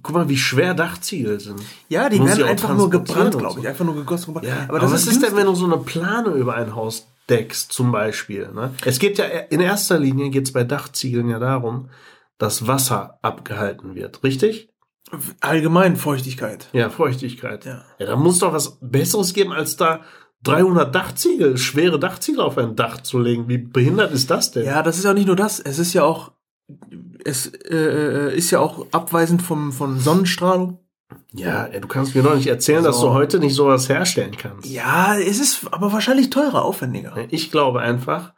Guck 0.02 0.14
mal, 0.14 0.28
wie 0.28 0.37
schwer 0.38 0.75
Dachziegel 0.75 1.38
sind. 1.40 1.62
Ja, 1.88 2.09
die 2.09 2.18
Muss 2.18 2.30
werden 2.30 2.44
einfach 2.44 2.75
nur 2.75 2.90
gebrannt, 2.90 3.38
glaube 3.38 3.54
so. 3.54 3.61
ich. 3.61 3.68
Einfach 3.68 3.85
nur 3.85 3.94
gegossen. 3.94 4.35
gebrannt. 4.35 4.47
Ja, 4.49 4.54
aber, 4.64 4.68
aber 4.71 4.78
das 4.80 4.92
was 4.92 5.02
ist, 5.06 5.12
ist 5.14 5.23
denn, 5.23 5.37
wenn 5.37 5.47
du 5.47 5.54
so 5.54 5.66
eine 5.66 5.78
Plane 5.78 6.30
über 6.30 6.54
ein 6.54 6.75
Haus 6.75 7.06
deckst, 7.28 7.73
zum 7.73 7.92
Beispiel? 7.92 8.50
Ne? 8.52 8.75
Es 8.85 8.99
geht 8.99 9.18
ja 9.18 9.25
in 9.26 9.61
erster 9.61 9.99
Linie 9.99 10.30
geht 10.30 10.47
es 10.47 10.52
bei 10.52 10.64
Dachziegeln 10.64 11.28
ja 11.28 11.38
darum, 11.38 11.88
dass 12.38 12.66
Wasser 12.66 13.18
abgehalten 13.23 13.94
wird, 13.94 14.25
richtig? 14.25 14.71
Allgemein 15.40 15.97
Feuchtigkeit. 15.97 16.69
Ja, 16.73 16.88
Feuchtigkeit. 16.90 17.64
Ja. 17.64 17.85
ja, 17.99 18.07
da 18.07 18.16
muss 18.16 18.38
doch 18.38 18.52
was 18.52 18.78
Besseres 18.81 19.35
geben, 19.35 19.52
als 19.52 19.76
da 19.76 20.00
300 20.45 20.95
Dachziegel, 20.95 21.57
schwere 21.59 21.99
Dachziegel 21.99 22.40
auf 22.40 22.59
ein 22.59 22.75
Dach 22.76 23.00
zu 23.02 23.19
legen. 23.19 23.49
Wie 23.49 23.59
behindert 23.59 24.12
ist 24.12 24.31
das 24.31 24.50
denn? 24.50 24.64
Ja, 24.64 24.83
das 24.83 24.99
ist 24.99 25.04
ja 25.04 25.14
nicht 25.14 25.26
nur 25.26 25.37
das. 25.37 25.61
Es 25.61 25.79
ist 25.79 25.92
ja 25.92 26.05
auch, 26.05 26.33
es 27.25 27.46
äh, 27.46 28.35
ist 28.37 28.51
ja 28.51 28.59
auch 28.61 28.87
abweisend 28.92 29.42
vom, 29.42 29.72
von 29.72 30.01
Sonnenstrahlung. 30.01 30.79
Ja, 31.35 31.68
du 31.68 31.87
kannst 31.88 32.14
mir 32.14 32.22
doch 32.22 32.35
nicht 32.35 32.46
erzählen, 32.46 32.83
dass 32.83 32.98
So. 32.98 33.09
du 33.09 33.12
heute 33.12 33.38
nicht 33.38 33.55
sowas 33.55 33.88
herstellen 33.88 34.37
kannst. 34.37 34.66
Ja, 34.68 35.16
es 35.16 35.38
ist 35.40 35.66
aber 35.70 35.92
wahrscheinlich 35.92 36.31
teurer, 36.31 36.64
aufwendiger. 36.64 37.14
Ich 37.31 37.51
glaube 37.51 37.81
einfach, 37.81 38.33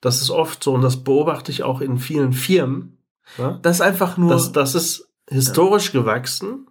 das 0.00 0.20
ist 0.20 0.30
oft 0.30 0.62
so, 0.62 0.74
und 0.74 0.82
das 0.82 1.04
beobachte 1.04 1.52
ich 1.52 1.62
auch 1.62 1.80
in 1.80 1.98
vielen 1.98 2.32
Firmen, 2.32 2.98
ne? 3.38 3.58
Das 3.62 3.76
ist 3.76 3.80
einfach 3.80 4.16
nur. 4.16 4.30
das, 4.30 4.52
das 4.52 4.74
ist 4.74 5.08
historisch 5.28 5.92
gewachsen 5.92 6.66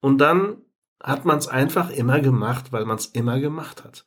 und 0.00 0.18
dann 0.18 0.58
hat 1.02 1.24
man 1.26 1.38
es 1.38 1.48
einfach 1.48 1.90
immer 1.90 2.20
gemacht, 2.20 2.72
weil 2.72 2.86
man 2.86 2.96
es 2.96 3.06
immer 3.06 3.38
gemacht 3.38 3.84
hat. 3.84 4.04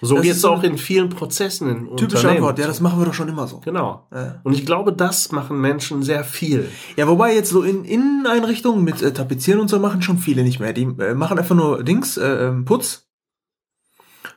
So 0.00 0.16
geht 0.16 0.32
es 0.32 0.44
auch 0.44 0.62
in 0.62 0.78
vielen 0.78 1.08
Prozessen 1.08 1.68
in 1.68 1.96
typische. 1.96 2.28
Antwort. 2.28 2.58
Ja, 2.58 2.66
das 2.66 2.80
machen 2.80 3.00
wir 3.00 3.06
doch 3.06 3.14
schon 3.14 3.28
immer 3.28 3.48
so. 3.48 3.58
Genau. 3.60 4.06
Ja. 4.12 4.40
Und 4.44 4.52
ich 4.52 4.64
glaube, 4.64 4.92
das 4.92 5.32
machen 5.32 5.60
Menschen 5.60 6.02
sehr 6.02 6.24
viel. 6.24 6.70
Ja, 6.96 7.08
wobei 7.08 7.34
jetzt 7.34 7.50
so 7.50 7.62
in 7.62 7.84
Inneneinrichtungen 7.84 8.84
mit 8.84 9.02
äh, 9.02 9.12
Tapezieren 9.12 9.60
und 9.60 9.68
so 9.68 9.78
machen 9.78 10.00
schon 10.00 10.18
viele 10.18 10.42
nicht 10.42 10.60
mehr. 10.60 10.72
Die 10.72 10.84
äh, 10.84 11.14
machen 11.14 11.38
einfach 11.38 11.56
nur 11.56 11.82
Dings, 11.82 12.16
äh, 12.16 12.46
ähm, 12.46 12.64
Putz 12.64 13.08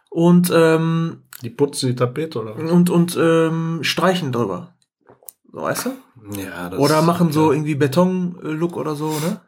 und 0.10 0.52
ähm, 0.54 1.24
Die 1.44 1.50
putzen 1.50 1.90
die 1.90 1.96
Tapete, 1.96 2.42
oder? 2.42 2.58
was? 2.58 2.72
und 2.72 2.90
und 2.90 3.18
ähm, 3.22 3.80
streichen 3.84 4.32
drüber. 4.32 4.74
So, 5.52 5.62
weißt 5.62 5.88
du? 5.88 6.40
Ja, 6.40 6.70
das 6.70 6.80
Oder 6.80 7.02
machen 7.02 7.32
so 7.32 7.48
ja. 7.48 7.58
irgendwie 7.58 7.76
Beton-Look 7.76 8.78
oder 8.78 8.96
so, 8.96 9.12
ne? 9.20 9.42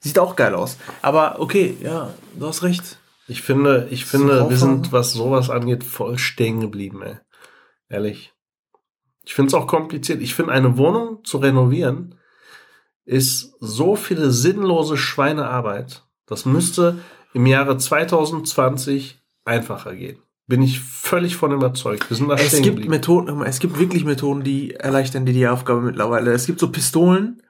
Sieht 0.00 0.18
auch 0.18 0.36
geil 0.36 0.54
aus. 0.54 0.78
Aber 1.02 1.40
okay, 1.40 1.76
ja, 1.80 2.14
du 2.34 2.46
hast 2.46 2.62
recht. 2.62 2.98
Ich 3.28 3.42
finde, 3.42 3.88
ich 3.90 4.06
So 4.06 4.18
finde, 4.18 4.48
wir 4.48 4.56
sind, 4.56 4.92
was 4.92 5.12
sowas 5.12 5.50
angeht, 5.50 5.84
voll 5.84 6.16
stehen 6.16 6.60
geblieben, 6.60 7.02
ey. 7.02 7.16
Ehrlich. 7.88 8.32
Ich 9.24 9.34
finde 9.34 9.48
es 9.48 9.54
auch 9.54 9.66
kompliziert. 9.66 10.22
Ich 10.22 10.34
finde, 10.34 10.52
eine 10.52 10.76
Wohnung 10.78 11.24
zu 11.24 11.38
renovieren 11.38 12.14
ist 13.04 13.54
so 13.60 13.96
viele 13.96 14.30
sinnlose 14.30 14.96
Schweinearbeit. 14.96 16.04
Das 16.26 16.44
müsste 16.44 17.00
im 17.34 17.46
Jahre 17.46 17.76
2020 17.76 19.20
einfacher 19.44 19.94
gehen. 19.94 20.22
Bin 20.48 20.62
ich 20.62 20.80
völlig 20.80 21.36
von 21.36 21.52
überzeugt. 21.52 22.08
Wir 22.08 22.16
sind 22.16 22.28
da 22.28 22.34
Es 22.34 22.62
gibt. 22.62 22.88
Methoden, 22.88 23.42
es 23.42 23.58
gibt 23.58 23.78
wirklich 23.78 24.04
Methoden, 24.04 24.44
die 24.44 24.74
erleichtern 24.74 25.26
dir 25.26 25.32
die 25.32 25.48
Aufgabe 25.48 25.80
mittlerweile. 25.80 26.32
Es 26.32 26.46
gibt 26.46 26.60
so 26.60 26.70
Pistolen, 26.70 27.42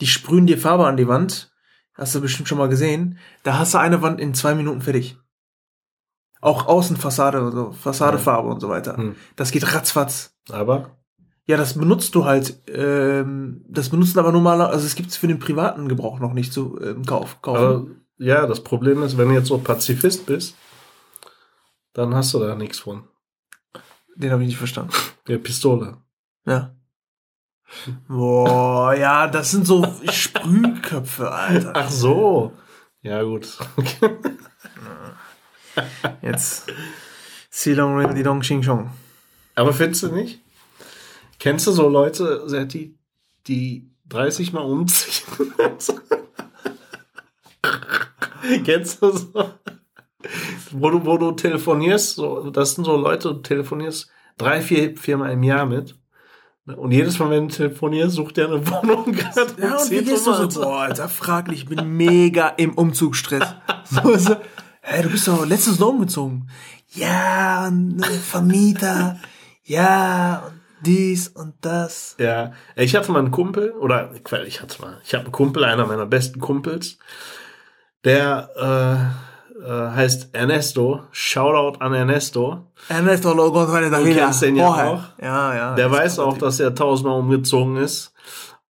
die 0.00 0.06
sprühen 0.06 0.46
dir 0.46 0.58
Farbe 0.58 0.86
an 0.86 0.98
die 0.98 1.08
Wand. 1.08 1.50
Hast 1.94 2.14
du 2.14 2.20
bestimmt 2.20 2.48
schon 2.48 2.58
mal 2.58 2.68
gesehen. 2.68 3.18
Da 3.42 3.58
hast 3.58 3.74
du 3.74 3.78
eine 3.78 4.02
Wand 4.02 4.20
in 4.20 4.34
zwei 4.34 4.54
Minuten 4.54 4.82
fertig. 4.82 5.16
Auch 6.42 6.66
Außenfassade 6.66 7.42
und 7.42 7.52
so, 7.52 7.70
Fassadefarbe 7.70 8.48
und 8.48 8.60
so 8.60 8.68
weiter. 8.68 8.96
Hm. 8.96 9.14
Das 9.36 9.52
geht 9.52 9.74
ratzfatz. 9.74 10.34
Aber 10.50 10.96
Ja, 11.46 11.56
das 11.56 11.74
benutzt 11.74 12.14
du 12.14 12.24
halt, 12.24 12.60
ähm, 12.68 13.64
das 13.68 13.90
benutzen 13.90 14.18
aber 14.18 14.32
normaler, 14.32 14.70
also 14.70 14.84
es 14.84 14.96
gibt's 14.96 15.16
für 15.16 15.28
den 15.28 15.38
privaten 15.38 15.88
Gebrauch 15.88 16.18
noch 16.18 16.32
nicht 16.32 16.52
zu 16.52 16.78
ähm, 16.82 17.04
Kauf, 17.06 17.40
kaufen. 17.42 17.58
Aber 17.58 17.86
ja, 18.18 18.46
das 18.46 18.60
Problem 18.60 19.02
ist, 19.02 19.16
wenn 19.18 19.28
du 19.28 19.34
jetzt 19.34 19.48
so 19.48 19.58
Pazifist 19.58 20.26
bist, 20.26 20.56
dann 21.92 22.14
hast 22.14 22.34
du 22.34 22.38
da 22.38 22.54
nichts 22.54 22.80
von. 22.80 23.08
Den 24.14 24.30
habe 24.30 24.42
ich 24.42 24.48
nicht 24.48 24.58
verstanden. 24.58 24.92
Der 25.28 25.38
Pistole. 25.38 25.98
Ja. 26.46 26.74
Boah, 28.06 28.94
ja, 28.94 29.26
das 29.26 29.50
sind 29.50 29.66
so 29.66 29.86
Sprühköpfe, 30.10 31.30
Alter. 31.30 31.72
Ach 31.74 31.90
so. 31.90 32.52
Ja, 33.00 33.22
gut. 33.22 33.58
Jetzt. 36.22 36.70
Silong 37.48 37.98
Ring 37.98 38.14
Di 38.14 38.22
Dong 38.22 38.40
Xing 38.40 38.62
Chong. 38.62 38.90
Aber 39.54 39.72
findest 39.72 40.02
du 40.02 40.08
nicht? 40.08 40.40
Kennst 41.38 41.66
du 41.66 41.72
so 41.72 41.88
Leute, 41.88 42.48
Serti, 42.48 42.98
die 43.46 43.90
30 44.08 44.52
Mal 44.52 44.60
umziehen? 44.60 45.54
Kennst 48.64 49.02
du 49.02 49.10
so? 49.10 49.54
Wo 50.72 50.90
du, 50.90 51.04
wo 51.04 51.18
du 51.18 51.32
telefonierst, 51.32 52.16
so, 52.16 52.50
das 52.50 52.74
sind 52.74 52.84
so 52.84 52.96
Leute, 52.96 53.34
du 53.34 53.40
telefonierst 53.40 54.10
drei, 54.38 54.60
vier, 54.60 54.96
viermal 54.96 55.32
im 55.32 55.42
Jahr 55.42 55.66
mit. 55.66 55.96
Und 56.64 56.92
jedes 56.92 57.18
Mal, 57.18 57.30
wenn 57.30 57.48
du 57.48 57.54
telefonierst, 57.54 58.14
sucht 58.14 58.36
der 58.36 58.46
eine 58.46 58.66
Wohnung 58.70 59.12
gerade. 59.12 59.54
Ja, 59.60 59.78
und 59.78 59.90
wie 59.90 60.04
gehst 60.04 60.26
du 60.26 60.48
so? 60.48 60.60
Boah, 60.60 60.82
Alter, 60.82 61.08
fraglich, 61.08 61.60
ich 61.60 61.66
bin 61.66 61.96
mega 61.96 62.48
im 62.48 62.74
Umzugsstress. 62.74 63.54
So, 63.84 64.16
so, 64.16 64.36
hä, 64.80 65.02
du 65.02 65.10
bist 65.10 65.28
doch 65.28 65.44
letztens 65.44 65.78
noch 65.78 65.88
umgezogen. 65.88 66.48
Ja, 66.94 67.66
und 67.66 68.00
äh, 68.00 68.04
Vermieter, 68.04 69.18
ja, 69.64 70.44
und 70.46 70.60
dies 70.86 71.28
und 71.28 71.54
das. 71.60 72.16
Ja, 72.18 72.52
ich 72.76 72.94
hatte 72.94 73.12
mal 73.12 73.18
einen 73.18 73.32
Kumpel, 73.32 73.72
oder 73.72 74.12
ich 74.46 74.62
hatte 74.62 74.80
mal, 74.80 75.00
ich 75.04 75.12
habe 75.14 75.24
einen 75.24 75.32
Kumpel, 75.32 75.64
einer 75.64 75.86
meiner 75.86 76.06
besten 76.06 76.40
Kumpels, 76.40 76.98
der 78.04 78.50
äh, 78.56 79.31
äh, 79.62 79.68
heißt 79.90 80.34
Ernesto. 80.34 81.02
Shoutout 81.12 81.80
an 81.80 81.94
Ernesto. 81.94 82.66
Ernesto 82.88 83.32
Lo 83.32 83.48
González 83.48 83.90
Du 83.90 84.12
kennst 84.14 84.42
den 84.42 84.56
ja 84.56 84.68
auch. 84.68 85.02
Ja, 85.20 85.54
ja. 85.54 85.74
Der 85.74 85.90
weiß 85.90 86.18
auch, 86.18 86.36
dass 86.38 86.60
er 86.60 86.74
tausendmal 86.74 87.18
umgezogen 87.20 87.76
ist. 87.76 88.12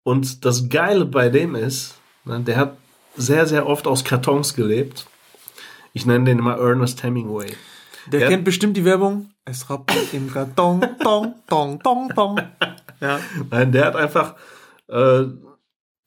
Und 0.03 0.45
das 0.45 0.69
Geile 0.69 1.05
bei 1.05 1.29
dem 1.29 1.55
ist, 1.55 1.95
ne, 2.25 2.41
der 2.41 2.57
hat 2.57 2.77
sehr, 3.17 3.47
sehr 3.47 3.67
oft 3.67 3.87
aus 3.87 4.05
Kartons 4.05 4.55
gelebt. 4.55 5.07
Ich 5.93 6.07
nenne 6.07 6.25
den 6.25 6.39
immer 6.39 6.57
Ernest 6.57 7.03
Hemingway. 7.03 7.55
Der 8.07 8.21
Ja. 8.21 8.29
kennt 8.29 8.45
bestimmt 8.45 8.77
die 8.77 8.85
Werbung. 8.85 9.31
Es 9.45 9.69
rappelt 9.69 10.13
im 10.15 10.33
Karton, 10.33 10.81
dong, 11.03 11.35
dong, 11.49 11.79
dong, 11.83 12.09
dong. 12.15 12.41
Ja. 13.01 13.19
Nein, 13.51 13.73
der 13.73 13.85
hat 13.87 13.97
einfach 13.97 14.35
äh, 14.89 15.25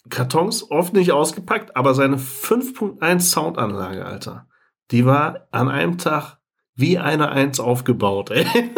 Kartons 0.09 0.69
oft 0.71 0.93
nicht 0.93 1.11
ausgepackt, 1.11 1.75
aber 1.75 1.93
seine 1.93 2.17
5.1 2.17 3.19
Soundanlage, 3.21 4.05
Alter, 4.05 4.47
die 4.93 5.05
war 5.05 5.47
an 5.51 5.67
einem 5.67 5.97
Tag 5.97 6.37
wie 6.75 6.97
eine 6.97 7.29
Eins 7.29 7.59
aufgebaut, 7.59 8.31
ey. 8.31 8.45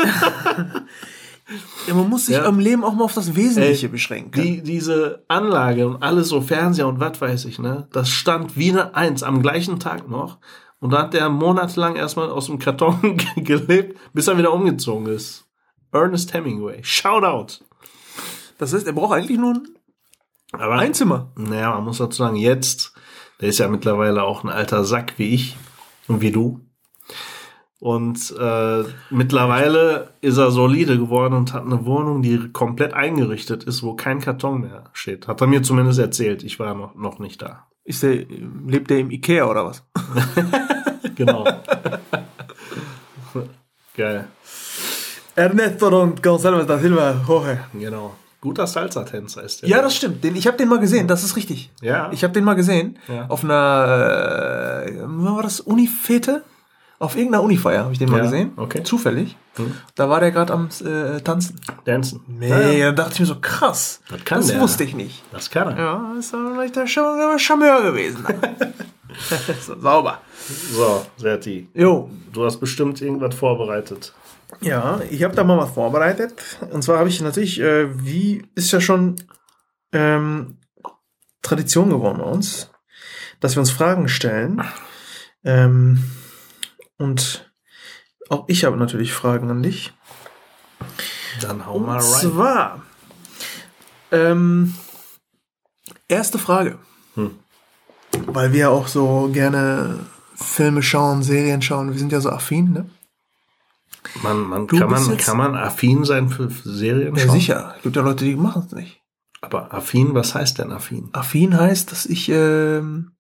ja 1.87 1.93
man 1.93 2.09
muss 2.09 2.25
sich 2.25 2.35
Ja. 2.35 2.45
im 2.47 2.59
Leben 2.59 2.83
auch 2.83 2.93
mal 2.93 3.03
auf 3.03 3.13
das 3.13 3.35
Wesentliche 3.35 3.85
Ey, 3.85 3.91
beschränken. 3.91 4.41
Die, 4.41 4.61
diese 4.63 5.23
Anlage 5.27 5.87
und 5.87 6.01
alles 6.01 6.29
so 6.29 6.41
Fernseher 6.41 6.87
und 6.87 6.99
was 6.99 7.21
weiß 7.21 7.45
ich, 7.45 7.59
ne? 7.59 7.87
Das 7.91 8.09
stand 8.09 8.57
wie 8.57 8.71
eine 8.71 8.95
Eins 8.95 9.23
am 9.23 9.41
gleichen 9.41 9.79
Tag 9.79 10.09
noch. 10.09 10.39
Und 10.79 10.91
da 10.91 11.03
hat 11.03 11.13
der 11.13 11.29
monatelang 11.29 11.95
erstmal 11.95 12.29
aus 12.29 12.47
dem 12.47 12.59
Karton 12.59 13.17
gelebt, 13.37 13.97
bis 14.13 14.27
er 14.27 14.37
wieder 14.37 14.53
umgezogen 14.53 15.07
ist. 15.07 15.45
Ernest 15.91 16.33
Hemingway. 16.33 16.79
Shoutout. 16.83 17.63
Das 18.57 18.73
heißt, 18.73 18.85
er 18.87 18.93
braucht 18.93 19.13
eigentlich 19.13 19.37
nur 19.39 19.53
ein 19.53 19.63
Aber 20.59 20.75
Einzimmer. 20.75 21.31
Naja, 21.37 21.71
man 21.75 21.85
muss 21.85 21.97
dazu 21.99 22.17
sagen, 22.17 22.35
jetzt, 22.35 22.93
der 23.39 23.49
ist 23.49 23.59
ja 23.59 23.67
mittlerweile 23.69 24.23
auch 24.23 24.43
ein 24.43 24.49
alter 24.49 24.83
Sack 24.83 25.13
wie 25.17 25.33
ich 25.33 25.55
wie 26.07 26.31
du. 26.31 26.61
Und 27.79 28.33
äh, 28.39 28.83
mittlerweile 29.09 30.13
ist 30.21 30.37
er 30.37 30.49
solide 30.49 30.97
geworden 30.97 31.33
und 31.33 31.53
hat 31.53 31.65
eine 31.65 31.85
Wohnung, 31.85 32.21
die 32.21 32.49
komplett 32.51 32.93
eingerichtet 32.93 33.63
ist, 33.63 33.83
wo 33.83 33.95
kein 33.95 34.21
Karton 34.21 34.61
mehr 34.61 34.85
steht. 34.93 35.27
Hat 35.27 35.41
er 35.41 35.47
mir 35.47 35.61
zumindest 35.61 35.99
erzählt. 35.99 36.43
Ich 36.43 36.57
war 36.59 36.73
noch, 36.73 36.95
noch 36.95 37.19
nicht 37.19 37.41
da. 37.41 37.67
Ist 37.83 38.01
der, 38.01 38.25
lebt 38.65 38.89
der 38.89 38.99
im 38.99 39.11
Ikea 39.11 39.45
oder 39.45 39.65
was? 39.65 39.85
Genau. 41.15 41.45
Geil. 43.95 44.27
Ernesto 45.35 45.89
Don 45.89 46.15
Gonzalo 46.21 46.63
da 46.63 46.77
Silva 46.77 47.21
Jorge. 47.27 47.65
Genau. 47.73 48.15
Guter 48.45 48.67
Salsa-Tänzer 48.67 49.41
ist 49.43 49.61
der. 49.63 49.69
Ja, 49.69 49.81
das 49.81 49.95
stimmt. 49.95 50.23
Den, 50.23 50.35
ich 50.35 50.45
habe 50.45 50.55
den 50.55 50.69
mal 50.69 50.79
gesehen, 50.79 51.07
das 51.07 51.23
ist 51.23 51.35
richtig. 51.35 51.71
Ja. 51.81 52.09
Ich 52.11 52.23
habe 52.23 52.31
den 52.33 52.43
mal 52.43 52.53
gesehen. 52.53 52.97
Ja. 53.07 53.25
Auf 53.27 53.43
einer, 53.43 54.83
äh, 54.85 54.99
war 55.03 55.41
das 55.41 55.59
Unifete? 55.59 56.43
Auf 56.99 57.17
irgendeiner 57.17 57.43
Unifeier 57.43 57.83
habe 57.83 57.91
ich 57.93 57.99
den 57.99 58.09
mal 58.09 58.17
Ja, 58.19 58.23
gesehen. 58.25 58.51
okay. 58.55 58.83
Zufällig. 58.83 59.35
Hm. 59.55 59.73
Da 59.95 60.09
war 60.09 60.19
der 60.19 60.31
gerade 60.31 60.53
am 60.53 60.69
äh, 60.85 61.19
Tanzen. 61.21 61.59
Dancen. 61.85 62.21
Nee, 62.27 62.79
da 62.81 62.91
dachte 62.91 63.13
ich 63.15 63.19
mir 63.21 63.25
so, 63.25 63.35
krass. 63.41 64.01
Das 64.09 64.23
kann 64.23 64.37
das 64.39 64.47
der. 64.47 64.61
wusste 64.61 64.83
ich 64.83 64.95
nicht. 64.95 65.23
Das 65.31 65.49
kann 65.49 65.69
er. 65.69 65.77
Ja, 65.77 66.13
ist 66.17 66.29
vielleicht 66.29 66.75
der 66.75 66.87
Charmeur 66.87 67.81
gewesen. 67.83 68.23
so, 69.65 69.79
sauber. 69.79 70.19
So, 70.71 71.05
Serti. 71.17 71.67
Jo, 71.73 72.09
Du 72.31 72.45
hast 72.45 72.57
bestimmt 72.59 73.01
irgendwas 73.01 73.33
vorbereitet. 73.33 74.13
Ja, 74.61 75.01
ich 75.09 75.23
habe 75.23 75.35
da 75.35 75.43
mal 75.43 75.57
was 75.57 75.71
vorbereitet. 75.71 76.33
Und 76.71 76.83
zwar 76.83 76.99
habe 76.99 77.09
ich 77.09 77.21
natürlich, 77.21 77.59
äh, 77.59 77.87
wie 78.05 78.47
ist 78.55 78.71
ja 78.71 78.81
schon 78.81 79.15
ähm, 79.91 80.57
Tradition 81.41 81.89
geworden 81.89 82.19
bei 82.19 82.25
uns, 82.25 82.71
dass 83.39 83.55
wir 83.55 83.59
uns 83.59 83.71
Fragen 83.71 84.07
stellen. 84.07 84.63
Ähm, 85.43 86.03
und 86.97 87.51
auch 88.29 88.45
ich 88.47 88.65
habe 88.65 88.77
natürlich 88.77 89.13
Fragen 89.13 89.49
an 89.51 89.61
dich. 89.61 89.93
Dann 91.41 91.65
hau 91.65 91.75
Und 91.75 91.85
mal 91.85 91.99
rein. 91.99 92.03
zwar, 92.03 92.81
ähm, 94.11 94.73
erste 96.07 96.37
Frage. 96.37 96.79
Hm. 97.15 97.37
Weil 98.27 98.53
wir 98.53 98.71
auch 98.71 98.87
so 98.87 99.29
gerne 99.31 99.99
Filme 100.35 100.81
schauen, 100.81 101.23
Serien 101.23 101.61
schauen. 101.61 101.91
Wir 101.91 101.99
sind 101.99 102.11
ja 102.11 102.21
so 102.21 102.29
affin, 102.29 102.71
ne? 102.71 102.89
Man, 104.23 104.47
man, 104.47 104.67
kann, 104.67 104.89
man, 104.89 105.17
kann 105.17 105.37
man 105.37 105.55
affin 105.55 106.05
sein 106.05 106.29
für 106.29 106.49
Serien 106.49 107.15
Ja, 107.15 107.29
sicher. 107.29 107.73
Es 107.77 107.83
gibt 107.83 107.95
ja 107.95 108.01
Leute, 108.01 108.23
die 108.23 108.35
machen 108.35 108.63
es 108.65 108.73
nicht. 108.73 109.01
Aber 109.41 109.73
affin, 109.73 110.15
was 110.15 110.33
heißt 110.33 110.59
denn 110.59 110.71
affin? 110.71 111.09
Affin 111.11 111.57
heißt, 111.57 111.91
dass 111.91 112.05
ich 112.05 112.29
ähm, 112.29 113.11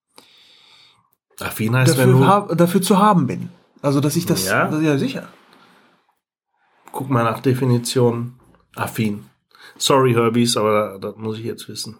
Affin 1.39 1.75
heißt, 1.75 1.97
wenn 1.97 2.11
dafür, 2.11 2.21
du, 2.21 2.27
hab, 2.27 2.57
dafür 2.57 2.81
zu 2.81 2.97
haben 2.97 3.27
bin. 3.27 3.49
Also, 3.81 3.99
dass 3.99 4.15
ich 4.15 4.25
das. 4.25 4.45
Ja? 4.45 4.67
das- 4.67 4.81
ja 4.81 4.97
sicher. 4.97 5.27
guck 6.91 7.09
mal 7.09 7.23
nach 7.23 7.41
Definition, 7.41 8.39
affin. 8.75 9.25
Sorry, 9.77 10.13
Herbies, 10.13 10.55
aber 10.55 10.97
das 10.99 11.15
muss 11.17 11.37
ich 11.37 11.43
jetzt 11.45 11.67
wissen. 11.67 11.97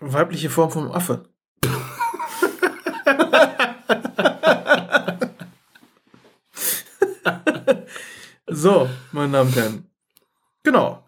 Weibliche 0.00 0.50
Form 0.50 0.70
vom 0.70 0.92
Affe. 0.92 1.24
so, 8.50 8.88
meine 9.12 9.32
Damen 9.32 9.48
und 9.50 9.56
Herren. 9.56 9.86
Genau. 10.62 11.04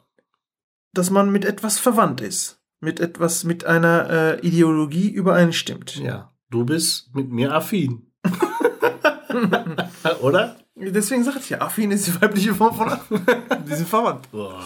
Dass 0.92 1.10
man 1.10 1.30
mit 1.30 1.44
etwas 1.44 1.78
verwandt 1.78 2.20
ist. 2.20 2.60
Mit 2.80 2.98
etwas, 3.00 3.44
mit 3.44 3.64
einer 3.64 4.08
äh, 4.10 4.40
Ideologie 4.46 5.10
übereinstimmt. 5.10 5.96
Ja, 5.96 6.32
du 6.50 6.64
bist 6.64 7.14
mit 7.14 7.30
mir 7.30 7.52
affin. 7.54 8.10
Oder? 10.22 10.56
Deswegen 10.74 11.24
sagt 11.24 11.40
ich 11.40 11.50
ja, 11.50 11.60
affin 11.60 11.90
ist 11.90 12.06
die 12.06 12.20
weibliche 12.20 12.54
Form 12.54 12.74
von 12.74 12.88
Affe. 12.88 13.20
Die 13.68 13.74
sind 13.74 13.88
verwandt. 13.88 14.30
Boah. 14.32 14.62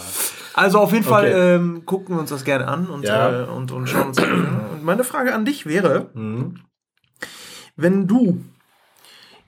Also 0.54 0.78
auf 0.78 0.92
jeden 0.92 1.04
Fall 1.04 1.24
Okay. 1.24 1.54
ähm, 1.56 1.84
gucken 1.86 2.14
wir 2.14 2.20
uns 2.20 2.30
das 2.30 2.44
gerne 2.44 2.68
an 2.68 2.86
und, 2.88 3.02
Ja. 3.02 3.42
äh, 3.42 3.46
und, 3.48 3.72
und 3.72 3.88
schauen 3.88 4.08
uns 4.08 4.18
an. 4.18 4.60
Und 4.74 4.84
meine 4.84 5.02
Frage 5.02 5.34
an 5.34 5.44
dich 5.44 5.66
wäre, 5.66 6.10
Mhm. 6.14 6.60
wenn 7.74 8.06
du 8.06 8.44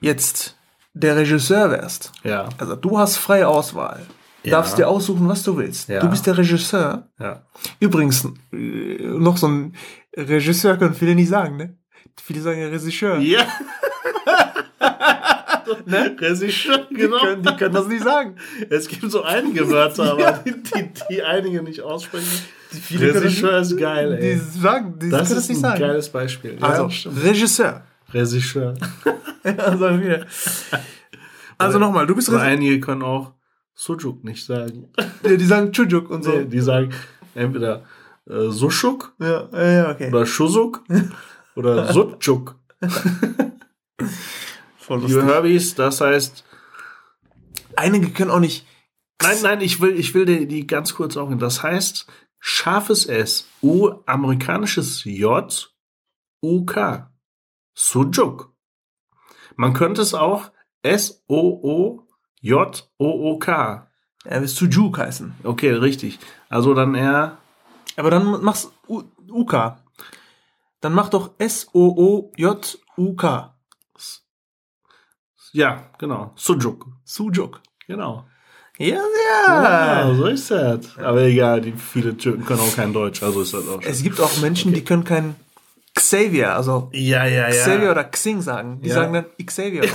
jetzt 0.01 0.56
der 0.99 1.15
Regisseur 1.15 1.71
wärst, 1.71 2.11
Ja, 2.23 2.49
also 2.57 2.75
du 2.75 2.97
hast 2.97 3.17
freie 3.17 3.47
Auswahl, 3.47 4.01
Ja. 4.43 4.51
darfst 4.51 4.77
dir 4.77 4.87
aussuchen, 4.87 5.27
was 5.27 5.43
du 5.43 5.57
willst. 5.57 5.89
Ja. 5.89 5.99
Du 6.01 6.09
bist 6.09 6.25
der 6.25 6.37
Regisseur. 6.37 7.07
ja. 7.19 7.41
Übrigens, 7.79 8.25
äh, 8.53 8.57
noch 8.57 9.37
so 9.37 9.47
ein 9.47 9.75
Regisseur 10.15 10.77
können 10.77 10.93
viele 10.93 11.15
nicht 11.15 11.29
sagen, 11.29 11.57
ne? 11.57 11.75
Viele 12.21 12.41
sagen 12.41 12.59
ja 12.61 12.67
Regisseur. 12.67 13.17
Ja. 13.19 13.45
ne? 15.85 16.15
Regisseur, 16.19 16.87
Die, 16.89 16.95
genau. 16.95 17.19
können, 17.19 17.43
die 17.43 17.55
können 17.55 17.73
das 17.73 17.87
nicht 17.87 18.03
sagen. 18.03 18.35
Es 18.69 18.87
gibt 18.87 19.09
so 19.11 19.23
einige 19.23 19.69
Wörter, 19.69 20.03
aber 20.13 20.39
die, 20.45 20.53
die, 20.63 20.89
die 21.09 21.23
einige 21.23 21.61
nicht 21.61 21.81
aussprechen. 21.81 22.27
Das 22.71 22.99
Regisseur 23.23 23.59
ist 23.59 23.77
geil, 23.77 24.17
Die 24.21 24.27
ey. 24.27 24.41
sagen, 24.61 24.99
die 24.99 25.09
Das 25.09 25.27
können 25.29 25.35
das 25.35 25.43
ist 25.43 25.49
nicht 25.49 25.57
ein 25.59 25.61
sagen. 25.61 25.79
geiles 25.79 26.09
Beispiel. 26.09 26.57
Also. 26.61 26.89
Regisseur. 27.23 27.83
Regisseur. 28.13 28.73
also 29.43 29.99
wieder. 29.99 30.25
Also 31.57 31.79
nochmal, 31.79 32.07
du 32.07 32.15
bist 32.15 32.29
Regisseur. 32.29 32.47
einige 32.47 32.79
können 32.79 33.03
auch 33.03 33.33
Sujuk 33.73 34.23
nicht 34.23 34.45
sagen. 34.45 34.89
Die 35.23 35.45
sagen 35.45 35.71
Chujuk 35.71 36.09
und 36.09 36.23
so. 36.23 36.31
Nee, 36.31 36.45
die 36.45 36.61
sagen 36.61 36.91
entweder 37.35 37.83
äh, 38.27 38.49
Sushuk 38.49 39.13
Ja, 39.19 39.47
ja, 39.51 39.91
okay. 39.91 40.09
oder 40.09 40.25
Shusuk 40.25 40.83
oder. 41.55 41.87
Voll 44.77 45.01
Liebe 45.05 45.25
Herbies, 45.25 45.75
das 45.75 46.01
heißt, 46.01 46.43
Einige 47.77 48.09
können 48.09 48.31
auch 48.31 48.39
nicht. 48.39 48.65
nein, 49.21 49.37
nein, 49.43 49.61
ich 49.61 49.79
will, 49.79 49.97
ich 49.97 50.13
will 50.15 50.25
die, 50.25 50.47
die 50.47 50.65
ganz 50.65 50.95
kurz 50.95 51.15
auch 51.15 51.29
hin. 51.29 51.37
Das 51.37 51.61
heißt, 51.61 52.07
scharfes 52.39 53.05
S, 53.05 53.47
U, 53.61 53.91
amerikanisches 54.07 55.03
J, 55.05 55.71
U, 56.41 56.65
K. 56.65 57.11
Sujuk. 57.79 58.51
Man 59.55 59.73
könnte 59.73 60.01
es 60.01 60.15
auch 60.15 60.49
S, 60.81 61.23
O, 61.27 61.37
O, 61.61 62.07
J, 62.41 62.89
O, 62.97 63.05
O, 63.07 63.37
K. 63.37 63.87
Er 64.25 64.41
will 64.41 64.47
Sujuk 64.47 64.97
heißen. 64.97 65.35
Okay, 65.43 65.69
richtig. 65.71 66.17
Also 66.49 66.73
dann 66.73 66.95
eher, 66.95 67.37
Aber 67.95 68.09
dann 68.09 68.43
machst 68.43 68.71
U 68.87 69.03
UK. 69.29 69.75
Dann 70.81 70.93
mach 70.93 71.09
doch 71.09 71.31
S-O-O-J-U-K. 71.37 73.53
ja, 75.53 75.89
genau, 75.97 76.31
Sujuk. 76.35 76.85
Sujuk. 77.03 77.61
Genau. 77.87 78.25
Ja, 78.77 79.01
Ja, 79.47 80.09
ja. 80.09 80.15
so 80.15 80.25
ist 80.27 80.51
das. 80.51 80.97
Aber 80.97 81.21
egal, 81.21 81.61
die 81.61 81.71
viele 81.73 82.15
Türken 82.17 82.45
können 82.45 82.59
auch 82.59 82.75
kein 82.75 82.93
Deutsch, 82.93 83.23
also 83.23 83.41
ist 83.41 83.53
das 83.53 83.67
auch 83.67 83.81
schon. 83.81 83.91
Es 83.91 84.03
gibt 84.03 84.19
auch 84.21 84.37
Menschen, 84.39 84.73
die 84.73 84.83
können 84.83 85.03
kein 85.03 85.35
Xavier, 85.97 86.55
also 86.55 86.89
Ja, 86.93 87.25
ja, 87.25 87.49
Xavier 87.49 87.91
oder 87.91 88.03
Xing 88.05 88.41
sagen. 88.41 88.79
Die 88.81 88.89
Ja. 88.89 88.95
sagen 88.95 89.13
dann 89.13 89.25
Xavier. 89.45 89.81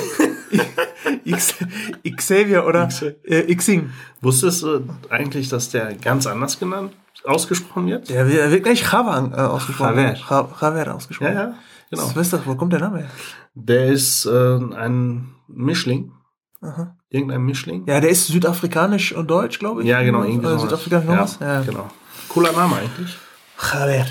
Xavier 2.17 2.67
oder 2.67 2.89
äh, 3.25 3.55
Xing. 3.55 3.91
Wusstest 4.21 4.63
du 4.63 4.89
eigentlich, 5.11 5.49
dass 5.49 5.71
der 5.71 5.95
ganz 5.95 6.27
anders 6.27 6.59
genannt, 6.59 6.93
ausgesprochen 7.25 7.87
wird? 7.87 8.09
Der 8.11 8.29
wird, 8.29 8.63
gleich 8.65 8.83
Javan 8.91 9.33
äh, 9.33 9.37
ausgesprochen. 9.37 9.97
Javier. 9.97 10.17
Ja, 10.29 10.49
Javier 10.61 10.95
ausgesprochen. 10.95 11.35
Ja, 11.35 11.43
ja, 11.43 11.55
genau. 11.91 12.11
Das? 12.15 12.47
Wo 12.47 12.55
kommt 12.57 12.73
der 12.73 12.81
Name 12.81 12.99
her? 12.99 13.09
Der 13.55 13.87
ist 13.87 14.27
äh, 14.27 14.59
ein 14.77 15.35
Mischling. 15.49 16.13
Aha. 16.61 16.97
Irgendein 17.11 17.43
Mischling. 17.43 17.85
Ja, 17.87 18.01
der 18.01 18.11
ist 18.11 18.27
südafrikanisch 18.29 19.13
und 19.13 19.29
deutsch, 19.31 19.59
glaube 19.59 19.83
ich. 19.83 19.89
Ja, 19.89 20.03
genau. 20.03 20.23
Irgendwie 20.25 20.47
Äh. 20.47 20.59
Südafrikanisch 20.59 21.33
ja? 21.41 21.55
Ja. 21.55 21.61
Genau. 21.63 21.89
Cooler 22.29 22.53
Name 22.53 22.77
eigentlich. 22.77 23.17
Javier. 23.73 24.07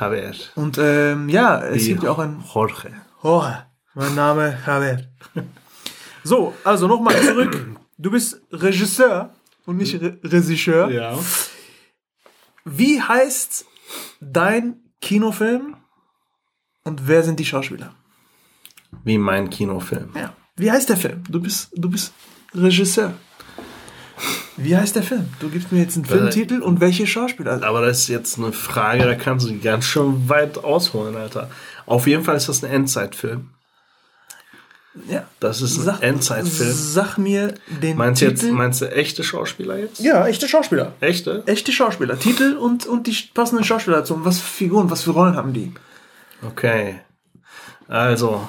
Javier. 0.00 0.34
Und 0.54 0.78
ähm, 0.78 1.28
ja, 1.28 1.60
es 1.62 1.84
Wie 1.84 1.88
gibt 1.88 2.02
ja 2.02 2.10
auch 2.10 2.18
ein 2.18 2.42
Jorge. 2.52 2.92
Oh, 3.22 3.44
mein 3.94 4.14
Name 4.14 4.58
Javier. 4.66 5.08
So, 6.22 6.54
also 6.64 6.88
nochmal 6.88 7.20
zurück. 7.20 7.76
Du 7.98 8.10
bist 8.10 8.40
Regisseur 8.50 9.34
und 9.66 9.76
nicht 9.76 10.00
Re 10.00 10.18
Regisseur. 10.24 10.90
Ja. 10.90 11.18
Wie 12.64 13.00
heißt 13.00 13.66
dein 14.20 14.76
Kinofilm 15.00 15.76
und 16.82 17.06
wer 17.06 17.22
sind 17.22 17.38
die 17.38 17.44
Schauspieler? 17.44 17.94
Wie 19.04 19.18
mein 19.18 19.50
Kinofilm. 19.50 20.10
Ja. 20.14 20.32
Wie 20.56 20.70
heißt 20.70 20.88
der 20.88 20.96
Film? 20.96 21.22
Du 21.28 21.40
bist, 21.40 21.70
du 21.74 21.90
bist 21.90 22.12
Regisseur. 22.54 23.14
Wie 24.56 24.76
heißt 24.76 24.94
der 24.94 25.02
Film? 25.02 25.28
Du 25.40 25.48
gibst 25.48 25.72
mir 25.72 25.80
jetzt 25.80 25.96
einen 25.96 26.04
Filmtitel 26.04 26.60
und 26.62 26.80
welche 26.80 27.06
Schauspieler? 27.06 27.62
Aber 27.64 27.84
das 27.84 28.00
ist 28.00 28.08
jetzt 28.08 28.38
eine 28.38 28.52
Frage, 28.52 29.04
da 29.04 29.14
kannst 29.14 29.48
du 29.48 29.58
ganz 29.58 29.84
schön 29.84 30.28
weit 30.28 30.58
ausholen, 30.58 31.16
Alter. 31.16 31.50
Auf 31.86 32.06
jeden 32.06 32.22
Fall 32.22 32.36
ist 32.36 32.48
das 32.48 32.62
ein 32.62 32.70
Endzeitfilm. 32.70 33.50
Ja. 35.08 35.26
Das 35.40 35.60
ist 35.60 35.88
ein 35.88 36.02
Endzeitfilm. 36.02 36.72
Sag 36.72 37.18
mir 37.18 37.54
den 37.82 37.96
Meinst 37.96 38.22
du 38.22 38.26
Titel. 38.28 38.46
jetzt, 38.46 38.54
meinst 38.54 38.80
du 38.80 38.90
echte 38.92 39.24
Schauspieler 39.24 39.76
jetzt? 39.78 39.98
ja, 40.00 40.24
echte 40.28 40.46
Schauspieler. 40.46 40.92
Echte? 41.00 41.42
Echte 41.46 41.72
Schauspieler. 41.72 42.16
Titel 42.16 42.56
und, 42.56 42.86
und 42.86 43.08
die 43.08 43.16
passenden 43.34 43.64
Schauspieler 43.64 43.98
dazu. 43.98 44.14
Und 44.14 44.24
was 44.24 44.38
für 44.38 44.46
Figuren, 44.46 44.90
was 44.90 45.02
für 45.02 45.10
Rollen 45.10 45.34
haben 45.34 45.52
die? 45.52 45.72
Okay. 46.46 47.00
Also, 47.88 48.48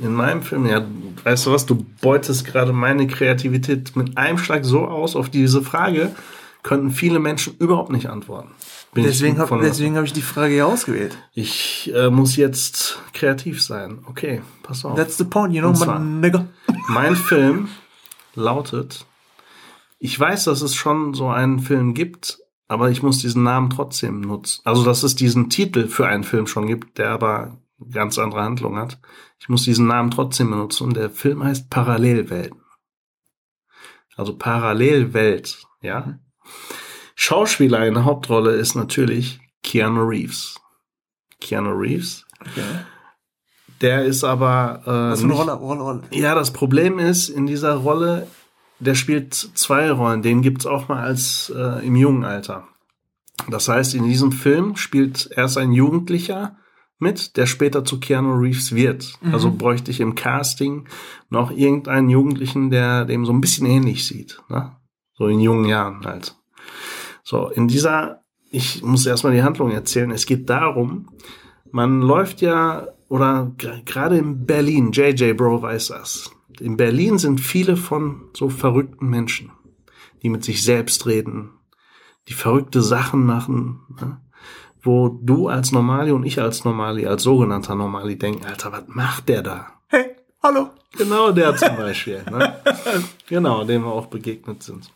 in 0.00 0.12
meinem 0.12 0.42
Film, 0.42 0.66
ja, 0.66 0.84
weißt 1.24 1.46
du 1.46 1.52
was, 1.52 1.66
du 1.66 1.86
beutest 2.00 2.44
gerade 2.44 2.72
meine 2.72 3.06
Kreativität 3.06 3.96
mit 3.96 4.18
einem 4.18 4.38
Schlag 4.38 4.64
so 4.64 4.86
aus, 4.86 5.16
auf 5.16 5.28
diese 5.28 5.62
Frage 5.62 6.14
könnten 6.62 6.90
viele 6.90 7.20
Menschen 7.20 7.56
überhaupt 7.58 7.92
nicht 7.92 8.08
antworten. 8.08 8.50
Bin 8.92 9.04
Deswegen 9.04 9.38
habe 9.38 9.54
hab 9.54 10.04
ich 10.04 10.12
die 10.12 10.22
Frage 10.22 10.56
ja 10.56 10.64
ausgewählt. 10.64 11.16
Ich 11.32 11.92
äh, 11.94 12.10
muss 12.10 12.34
jetzt 12.36 12.98
kreativ 13.12 13.62
sein. 13.62 14.00
Okay, 14.06 14.42
pass 14.62 14.84
auf. 14.84 14.96
That's 14.96 15.16
the 15.16 15.24
point, 15.24 15.54
you 15.54 15.60
know, 15.60 15.72
zwar- 15.72 16.00
nigga. 16.00 16.46
Mein 16.88 17.14
Film 17.14 17.68
lautet, 18.34 19.06
ich 19.98 20.18
weiß, 20.18 20.44
dass 20.44 20.62
es 20.62 20.74
schon 20.74 21.14
so 21.14 21.28
einen 21.28 21.60
Film 21.60 21.94
gibt, 21.94 22.38
aber 22.68 22.90
ich 22.90 23.02
muss 23.02 23.18
diesen 23.18 23.42
Namen 23.42 23.70
trotzdem 23.70 24.20
nutzen. 24.20 24.60
Also, 24.64 24.84
dass 24.84 25.02
es 25.02 25.14
diesen 25.14 25.50
Titel 25.50 25.88
für 25.88 26.06
einen 26.06 26.24
Film 26.24 26.46
schon 26.46 26.66
gibt, 26.66 26.98
der 26.98 27.10
aber 27.10 27.58
ganz 27.90 28.18
andere 28.18 28.42
Handlung 28.42 28.76
hat. 28.78 28.98
Ich 29.38 29.48
muss 29.48 29.64
diesen 29.64 29.86
Namen 29.86 30.10
trotzdem 30.10 30.50
benutzen 30.50 30.84
und 30.84 30.96
der 30.96 31.10
Film 31.10 31.42
heißt 31.44 31.70
Parallelwelten. 31.70 32.60
Also 34.16 34.36
Parallelwelt, 34.36 35.66
ja. 35.82 36.18
Schauspieler 37.14 37.86
in 37.86 37.94
der 37.94 38.04
Hauptrolle 38.04 38.52
ist 38.52 38.74
natürlich 38.74 39.40
Keanu 39.62 40.02
Reeves. 40.02 40.60
Keanu 41.40 41.70
Reeves. 41.72 42.26
Der 43.80 44.04
ist 44.04 44.24
aber 44.24 44.82
äh, 44.84 45.12
Was 45.12 45.20
für 45.20 45.26
eine 45.26 45.34
Rolle, 45.34 45.52
Rolle, 45.52 45.80
Rolle. 45.82 46.02
ja, 46.10 46.34
das 46.34 46.52
Problem 46.52 46.98
ist, 46.98 47.28
in 47.28 47.46
dieser 47.46 47.74
Rolle, 47.74 48.26
der 48.78 48.94
spielt 48.94 49.34
zwei 49.34 49.90
Rollen. 49.90 50.22
Den 50.22 50.40
gibt's 50.40 50.66
auch 50.66 50.88
mal 50.88 51.02
als 51.02 51.52
äh, 51.54 51.86
im 51.86 51.96
jungen 51.96 52.24
Alter. 52.24 52.68
Das 53.50 53.68
heißt, 53.68 53.94
in 53.94 54.04
diesem 54.04 54.32
Film 54.32 54.76
spielt 54.76 55.30
erst 55.36 55.58
ein 55.58 55.72
Jugendlicher 55.72 56.56
mit, 56.98 57.36
der 57.36 57.46
später 57.46 57.84
zu 57.84 58.00
Keanu 58.00 58.34
Reeves 58.34 58.74
wird. 58.74 59.18
Also 59.32 59.50
bräuchte 59.50 59.90
ich 59.90 60.00
im 60.00 60.14
Casting 60.14 60.86
noch 61.28 61.50
irgendeinen 61.50 62.08
Jugendlichen, 62.08 62.70
der 62.70 63.04
dem 63.04 63.26
so 63.26 63.32
ein 63.32 63.40
bisschen 63.40 63.66
ähnlich 63.66 64.06
sieht. 64.06 64.42
Ne? 64.48 64.76
So 65.14 65.26
in 65.26 65.40
jungen 65.40 65.66
Jahren 65.66 66.04
halt. 66.04 66.36
So, 67.22 67.48
in 67.48 67.68
dieser, 67.68 68.22
ich 68.50 68.82
muss 68.82 69.04
erstmal 69.04 69.32
die 69.32 69.42
Handlung 69.42 69.70
erzählen. 69.70 70.10
Es 70.10 70.26
geht 70.26 70.48
darum, 70.48 71.10
man 71.70 72.00
läuft 72.00 72.40
ja, 72.40 72.88
oder 73.08 73.52
gerade 73.84 74.16
in 74.16 74.46
Berlin, 74.46 74.92
JJ 74.92 75.32
Bro 75.32 75.62
weiß 75.62 75.88
das. 75.88 76.30
In 76.60 76.76
Berlin 76.76 77.18
sind 77.18 77.40
viele 77.40 77.76
von 77.76 78.30
so 78.32 78.48
verrückten 78.48 79.08
Menschen, 79.08 79.50
die 80.22 80.30
mit 80.30 80.44
sich 80.44 80.62
selbst 80.62 81.06
reden, 81.06 81.50
die 82.28 82.32
verrückte 82.32 82.80
Sachen 82.80 83.26
machen, 83.26 83.80
ne? 84.00 84.20
Wo 84.86 85.08
du 85.08 85.48
als 85.48 85.72
Normali 85.72 86.12
und 86.12 86.24
ich 86.24 86.40
als 86.40 86.64
Normali, 86.64 87.06
als 87.06 87.24
sogenannter 87.24 87.74
Normali 87.74 88.16
denken, 88.16 88.46
Alter, 88.46 88.72
was 88.72 88.84
macht 88.86 89.28
der 89.28 89.42
da? 89.42 89.66
Hey, 89.88 90.16
hallo. 90.42 90.70
Genau 90.96 91.32
der 91.32 91.56
zum 91.56 91.76
Beispiel. 91.76 92.22
Ne? 92.30 92.56
Genau, 93.28 93.64
dem 93.64 93.82
wir 93.82 93.92
auch 93.92 94.06
begegnet 94.06 94.62
sind. 94.62 94.90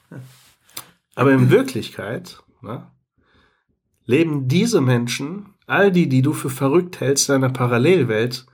Aber 1.15 1.33
in 1.33 1.51
Wirklichkeit 1.51 2.43
ne, 2.63 2.87
leben 4.07 4.49
diese 4.49 4.81
Menschen, 4.81 5.55
all 5.67 5.93
die, 5.93 6.09
die 6.09 6.23
du 6.23 6.33
für 6.33 6.51
verrückt 6.51 7.01
hältst, 7.01 7.29
in 7.29 7.37
einer 7.37 7.51
Parallelwelt, 7.51 8.47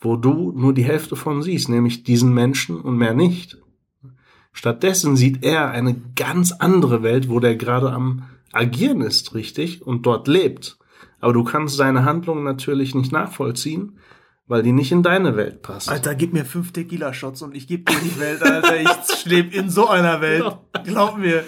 wo 0.00 0.16
du 0.16 0.52
nur 0.52 0.74
die 0.74 0.84
Hälfte 0.84 1.16
von 1.16 1.42
siehst, 1.42 1.68
nämlich 1.68 2.02
diesen 2.02 2.34
Menschen 2.34 2.80
und 2.80 2.98
mehr 2.98 3.14
nicht. 3.14 3.58
Stattdessen 4.52 5.16
sieht 5.16 5.44
er 5.44 5.70
eine 5.70 5.94
ganz 6.14 6.52
andere 6.52 7.02
Welt, 7.02 7.28
wo 7.28 7.40
der 7.40 7.56
gerade 7.56 7.90
am 7.90 8.24
Agieren 8.54 9.00
ist, 9.00 9.34
richtig, 9.34 9.82
und 9.82 10.06
dort 10.06 10.28
lebt. 10.28 10.78
Aber 11.20 11.32
du 11.32 11.44
kannst 11.44 11.76
seine 11.76 12.04
Handlungen 12.04 12.44
natürlich 12.44 12.94
nicht 12.94 13.12
nachvollziehen, 13.12 13.98
weil 14.46 14.62
die 14.62 14.72
nicht 14.72 14.92
in 14.92 15.02
deine 15.02 15.36
Welt 15.36 15.62
passen. 15.62 15.90
Alter, 15.90 16.14
gib 16.14 16.32
mir 16.32 16.44
fünf 16.44 16.72
Tequila-Shots 16.72 17.42
und 17.42 17.56
ich 17.56 17.66
gebe 17.66 17.90
dir 17.90 17.98
die 17.98 18.20
Welt, 18.20 18.42
Alter. 18.42 18.78
Ich 18.80 19.24
lebe 19.24 19.56
in 19.56 19.70
so 19.70 19.88
einer 19.88 20.20
Welt. 20.20 20.44
Glaub 20.84 21.18
mir. 21.18 21.44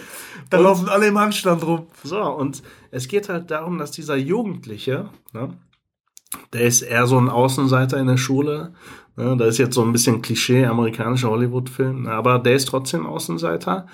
Da 0.48 0.58
laufen 0.58 0.88
alle 0.88 1.08
im 1.08 1.18
Handstand 1.18 1.64
rum. 1.66 1.88
So, 2.04 2.22
und 2.22 2.62
es 2.90 3.08
geht 3.08 3.28
halt 3.28 3.50
darum, 3.50 3.78
dass 3.78 3.90
dieser 3.90 4.16
Jugendliche, 4.16 5.10
ne, 5.32 5.58
der 6.52 6.62
ist 6.62 6.82
eher 6.82 7.06
so 7.06 7.18
ein 7.18 7.28
Außenseiter 7.28 7.98
in 7.98 8.06
der 8.06 8.16
Schule. 8.16 8.72
Ne, 9.16 9.36
da 9.36 9.44
ist 9.46 9.58
jetzt 9.58 9.74
so 9.74 9.82
ein 9.82 9.92
bisschen 9.92 10.22
Klischee, 10.22 10.66
amerikanischer 10.66 11.30
Hollywood-Film, 11.30 12.06
aber 12.06 12.38
der 12.38 12.54
ist 12.54 12.68
trotzdem 12.68 13.06
Außenseiter. 13.06 13.86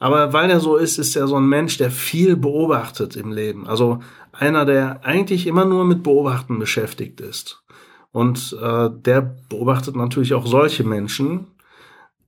Aber 0.00 0.32
weil 0.32 0.50
er 0.50 0.60
so 0.60 0.76
ist, 0.76 0.98
ist 0.98 1.14
er 1.14 1.28
so 1.28 1.36
ein 1.36 1.46
Mensch, 1.46 1.76
der 1.76 1.90
viel 1.90 2.34
beobachtet 2.34 3.16
im 3.16 3.32
Leben. 3.32 3.68
Also 3.68 4.00
einer, 4.32 4.64
der 4.64 5.04
eigentlich 5.04 5.46
immer 5.46 5.66
nur 5.66 5.84
mit 5.84 6.02
Beobachten 6.02 6.58
beschäftigt 6.58 7.20
ist. 7.20 7.62
Und 8.10 8.56
äh, 8.60 8.88
der 8.90 9.36
beobachtet 9.50 9.96
natürlich 9.96 10.32
auch 10.32 10.46
solche 10.46 10.84
Menschen. 10.84 11.48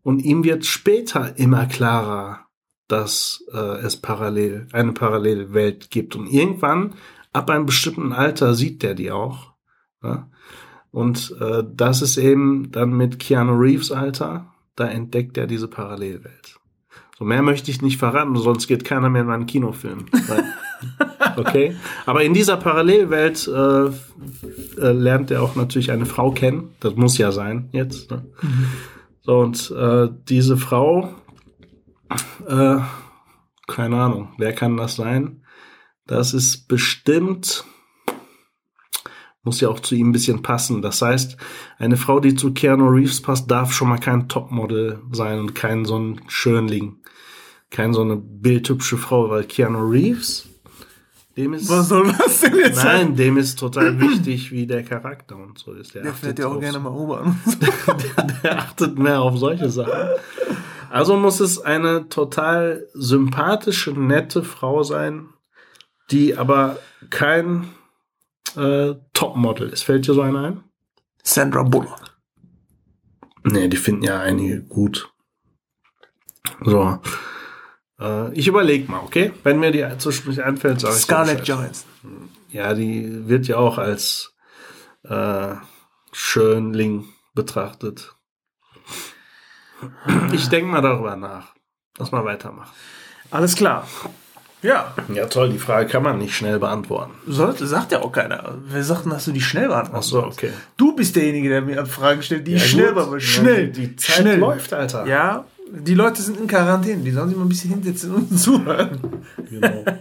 Und 0.02 0.20
ihm 0.20 0.44
wird 0.44 0.66
später 0.66 1.38
immer 1.38 1.64
klarer, 1.64 2.40
dass 2.88 3.42
äh, 3.54 3.78
es 3.78 3.96
parallel 3.96 4.68
eine 4.72 4.92
Parallelwelt 4.92 5.90
gibt. 5.90 6.14
Und 6.14 6.26
irgendwann, 6.26 6.92
ab 7.32 7.48
einem 7.48 7.64
bestimmten 7.64 8.12
Alter, 8.12 8.52
sieht 8.52 8.82
der 8.82 8.94
die 8.94 9.11
auch. 9.11 9.54
Ja? 10.02 10.28
Und 10.90 11.35
äh, 11.40 11.64
das 11.74 12.02
ist 12.02 12.18
eben 12.18 12.70
dann 12.70 12.92
mit 12.92 13.18
Keanu 13.18 13.54
Reeves 13.54 13.90
Alter, 13.92 14.52
da 14.76 14.88
entdeckt 14.88 15.38
er 15.38 15.46
diese 15.46 15.68
Parallelwelt. 15.68 16.61
So 17.22 17.26
mehr 17.28 17.42
möchte 17.42 17.70
ich 17.70 17.80
nicht 17.82 17.98
verraten, 17.98 18.35
sonst 18.35 18.66
geht 18.66 18.85
keiner 18.85 19.08
mehr 19.08 19.20
in 19.20 19.28
meinen 19.28 19.46
Kinofilm. 19.46 20.06
Okay. 21.37 21.76
Aber 22.04 22.24
in 22.24 22.35
dieser 22.35 22.56
Parallelwelt 22.56 23.46
äh, 23.46 23.87
äh, 23.87 24.92
lernt 24.92 25.30
er 25.30 25.42
auch 25.42 25.54
natürlich 25.54 25.92
eine 25.92 26.04
Frau 26.04 26.32
kennen. 26.32 26.74
Das 26.80 26.96
muss 26.96 27.16
ja 27.16 27.30
sein 27.30 27.68
jetzt. 27.70 28.11
Ne? 28.11 28.26
So, 29.22 29.38
und 29.38 29.70
äh, 29.70 30.08
diese 30.28 30.56
Frau, 30.56 31.14
äh, 32.48 32.78
keine 33.68 33.96
Ahnung, 33.96 34.30
wer 34.37 34.52
kann 34.52 34.76
das 34.76 34.96
sein? 34.96 35.44
Das 36.06 36.35
ist 36.35 36.66
bestimmt, 36.66 37.64
muss 39.44 39.61
ja 39.61 39.68
auch 39.68 39.81
zu 39.81 39.94
ihm 39.94 40.11
ein 40.11 40.12
bisschen 40.12 40.42
passen. 40.42 40.83
Das 40.83 41.02
heißt, 41.02 41.37
eine 41.78 41.96
Frau, 41.96 42.20
die 42.20 42.35
zu 42.35 42.52
Keanu 42.52 42.88
Reeves 42.88 43.20
passt, 43.20 43.50
darf 43.50 43.72
schon 43.72 43.88
mal 43.88 43.98
kein 43.98 44.28
Topmodel 44.28 45.00
sein 45.11 45.40
und 45.40 45.55
kein 45.55 45.85
so 45.85 45.98
ein 45.98 46.20
Schönling. 46.28 46.96
Kein 47.70 47.92
so 47.92 48.02
eine 48.02 48.16
bildhübsche 48.16 48.98
Frau, 48.98 49.31
weil 49.31 49.44
Keanu 49.44 49.88
Reeves, 49.88 50.48
dem 51.37 51.55
ist, 51.55 51.68
Was 51.70 51.88
soll 51.88 52.12
das 52.18 52.40
denn 52.40 52.57
jetzt 52.57 52.76
sein? 52.76 53.07
nein, 53.07 53.16
dem 53.16 53.37
ist 53.38 53.59
total 53.59 53.98
wichtig, 53.98 54.52
wie 54.52 54.66
der 54.66 54.83
Charakter 54.85 55.37
und 55.37 55.59
so 55.59 55.72
ist. 55.72 55.94
Der 55.94 56.02
achtet 56.02 56.18
fährt 56.18 56.38
ja 56.38 56.48
auch 56.48 56.61
gerne 56.61 56.78
mal 56.78 56.90
U-Bahn. 56.90 57.40
der 58.42 58.59
achtet 58.59 58.98
mehr 58.98 59.22
auf 59.22 59.38
solche 59.38 59.70
Sachen. 59.70 59.92
Also 60.90 61.16
muss 61.16 61.40
es 61.40 61.59
eine 61.59 62.11
total 62.11 62.87
sympathische, 62.92 63.92
nette 63.92 64.42
Frau 64.42 64.83
sein, 64.83 65.31
die 66.11 66.37
aber 66.37 66.76
kein 67.09 67.70
äh, 68.56 68.94
Topmodel 69.12 69.68
ist. 69.68 69.82
Fällt 69.82 70.06
dir 70.06 70.14
so 70.14 70.22
eine 70.22 70.38
ein? 70.38 70.64
Sandra 71.22 71.62
Bullock. 71.62 72.16
Nee, 73.44 73.68
die 73.68 73.76
finden 73.76 74.04
ja 74.04 74.20
einige 74.20 74.62
gut. 74.62 75.12
So. 76.64 76.98
Äh, 78.00 78.32
ich 78.34 78.46
überleg 78.46 78.88
mal, 78.88 79.00
okay? 79.00 79.32
Wenn 79.42 79.58
mir 79.58 79.70
die 79.70 79.86
zwischendurch 79.98 80.42
einfällt, 80.42 80.80
sage 80.80 80.96
ich 80.96 81.02
Scarlett. 81.02 81.46
Johansson. 81.46 81.88
Ja, 82.50 82.74
die 82.74 83.28
wird 83.28 83.46
ja 83.48 83.56
auch 83.56 83.78
als 83.78 84.34
äh, 85.04 85.54
Schönling 86.12 87.06
betrachtet. 87.34 88.14
Ich 90.32 90.48
denke 90.48 90.70
mal 90.70 90.82
darüber 90.82 91.16
nach. 91.16 91.54
Lass 91.98 92.12
mal 92.12 92.24
weitermachen. 92.24 92.72
Alles 93.30 93.56
klar. 93.56 93.88
Ja. 94.62 94.94
Ja, 95.12 95.27
toll, 95.27 95.51
die 95.51 95.59
Frage 95.59 95.88
kann 95.88 96.03
man 96.05 96.18
nicht 96.18 96.35
schnell 96.37 96.59
beantworten. 96.61 97.12
Sollte, 97.27 97.66
sagt 97.66 97.90
ja 97.92 98.01
auch 98.01 98.12
keiner. 98.12 98.55
Wer 98.66 98.85
sagt 98.85 99.05
denn, 99.05 99.11
dass 99.12 99.25
du 99.25 99.33
die 99.33 99.40
schnell 99.40 99.68
beantworten 99.68 99.98
Ach 99.98 100.03
so, 100.03 100.25
okay. 100.25 100.51
Du 100.77 100.94
bist 100.94 101.16
derjenige, 101.16 101.48
der 101.48 101.62
mir 101.62 101.85
Fragen 101.87 102.22
stellt, 102.22 102.46
die 102.46 102.55
ich 102.55 102.62
Ja, 102.62 102.68
schnell 102.68 102.87
gut. 102.87 102.94
beantworte. 102.94 103.25
Ja, 103.25 103.31
Schnell. 103.31 103.68
die 103.72 103.96
Zeit 103.96 104.16
schnell. 104.16 104.38
läuft, 104.38 104.72
Alter. 104.72 105.07
Ja, 105.07 105.44
die 105.70 105.94
Leute 105.94 106.22
sind 106.22 106.38
in 106.38 106.46
Quarantäne. 106.46 107.03
Die 107.03 107.11
sollen 107.11 107.29
sich 107.29 107.37
mal 107.37 107.44
ein 107.44 107.48
bisschen 107.48 107.70
hinsetzen 107.70 108.14
und 108.14 108.38
zuhören. 108.38 109.01
Genau. 109.51 109.85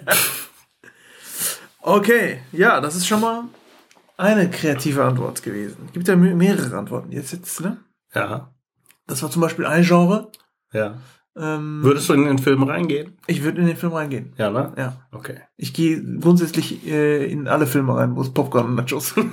Okay, 1.84 2.42
ja, 2.52 2.80
das 2.80 2.96
ist 2.96 3.08
schon 3.08 3.22
mal 3.22 3.46
eine 4.18 4.50
kreative 4.52 5.04
Antwort 5.04 5.42
gewesen. 5.42 5.90
Gibt 5.94 6.08
ja 6.08 6.16
me- 6.16 6.36
mehrere 6.36 6.78
Antworten 6.78 7.12
jetzt, 7.12 7.32
jetzt 7.32 7.60
ne? 7.62 7.78
ja, 8.14 8.54
Das 9.08 9.24
war 9.24 9.32
zum 9.32 9.42
Beispiel 9.42 9.66
ein 9.66 9.84
Genre. 9.84 10.32
ja. 10.74 11.00
Ähm, 11.38 11.80
Würdest 11.82 12.10
du 12.10 12.14
in 12.14 12.26
den 12.26 12.40
Film 12.40 12.64
reingehen? 12.64 13.14
ich 13.28 13.42
würde 13.44 13.62
in 13.62 13.68
den 13.68 13.78
Film 13.78 13.94
reingehen. 13.94 14.34
Ja, 14.38 14.50
ne? 14.50 14.74
Ja. 14.78 14.98
Okay. 15.12 15.36
Ich 15.56 15.74
gehe 15.74 16.04
grundsätzlich 16.20 16.86
äh, 16.86 17.26
in 17.32 17.48
alle 17.48 17.68
Filme 17.68 17.96
rein, 17.96 18.16
wo 18.16 18.22
es 18.22 18.30
Popcorn 18.34 18.66
und 18.66 18.76
Nachos 18.76 19.10
sind. 19.16 19.32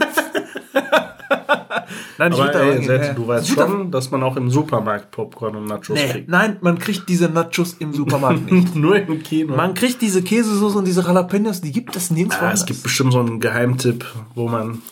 Nein, 2.20 2.32
Aber 2.32 2.42
würd 2.44 2.54
da 2.54 2.60
ey, 2.60 2.84
ja. 3.06 3.12
du 3.14 3.26
weißt 3.28 3.48
Ich 3.48 3.54
schon, 3.54 3.90
dass 3.92 4.10
man 4.10 4.22
auch 4.24 4.36
im 4.36 4.50
Supermarkt 4.50 5.12
Popcorn 5.12 5.54
und 5.54 5.66
Nachos 5.66 5.90
Nee, 5.90 6.08
kriegt. 6.08 6.28
nein, 6.28 6.56
man 6.60 6.78
kriegt 6.78 7.08
diese 7.08 7.28
Nachos 7.28 7.74
im 7.78 7.92
Supermarkt 7.92 8.50
nicht. 8.50 8.74
Nur 8.74 8.96
im 8.96 9.22
Kino. 9.22 9.54
Man 9.56 9.74
kriegt 9.74 10.00
diese 10.02 10.22
Käsesoße 10.22 10.78
und 10.78 10.84
diese 10.84 11.02
Jalapenos, 11.02 11.60
die 11.60 11.70
gibt 11.70 11.94
es 11.94 12.10
nirgendwo 12.10 12.44
ah, 12.44 12.52
es 12.52 12.66
gibt 12.66 12.82
bestimmt 12.82 13.12
so 13.12 13.20
einen 13.20 13.38
Geheimtipp, 13.38 14.04
wo 14.34 14.48
man 14.48 14.82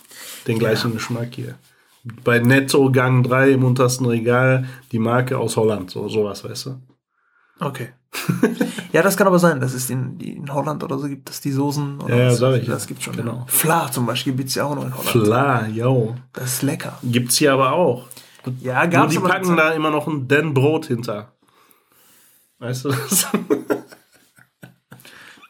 den 0.46 0.58
gleichen 0.60 0.92
Geschmack 0.92 1.28
hier. 1.32 1.56
Bei 2.22 2.38
Netto 2.38 2.92
Gang 2.92 3.24
3 3.26 3.50
im 3.50 3.64
untersten 3.64 4.06
Regal 4.06 4.66
die 4.92 5.00
Marke 5.00 5.36
aus 5.38 5.56
Holland, 5.56 5.90
so 5.90 6.08
sowas, 6.08 6.44
weißt 6.44 6.66
du? 6.66 6.76
Okay. 7.60 7.90
ja, 8.92 9.02
das 9.02 9.16
kann 9.16 9.26
aber 9.26 9.38
sein, 9.38 9.60
dass 9.60 9.72
es 9.74 9.90
in, 9.90 10.18
in 10.20 10.52
Holland 10.52 10.82
oder 10.84 10.98
so 10.98 11.08
gibt, 11.08 11.28
dass 11.28 11.40
die 11.40 11.52
Soßen. 11.52 12.00
Oder 12.00 12.16
Ja, 12.16 12.22
ja, 12.24 12.30
was- 12.30 12.38
sag 12.38 12.54
ich. 12.60 12.66
Das 12.66 12.86
gibt 12.86 13.02
schon. 13.02 13.16
Genau. 13.16 13.38
Ja. 13.38 13.44
Fla 13.46 13.90
zum 13.90 14.06
Beispiel 14.06 14.34
gibt's 14.34 14.54
ja 14.54 14.64
auch 14.64 14.74
noch 14.74 14.84
in 14.84 14.96
Holland. 14.96 15.10
Klar, 15.24 15.66
yo. 15.68 16.14
Das 16.32 16.54
ist 16.54 16.62
lecker. 16.62 16.98
Gibt's 17.02 17.36
hier 17.36 17.52
aber 17.52 17.72
auch. 17.72 18.06
Ja, 18.60 18.82
Nur 18.82 18.90
gab's 18.90 19.12
die 19.12 19.18
aber 19.18 19.28
packen 19.28 19.56
da 19.56 19.72
immer 19.72 19.90
noch 19.90 20.06
ein 20.06 20.28
Den 20.28 20.54
Brot 20.54 20.86
hinter. 20.86 21.32
Weißt 22.58 22.84
du 22.84 22.90
das? 22.90 23.26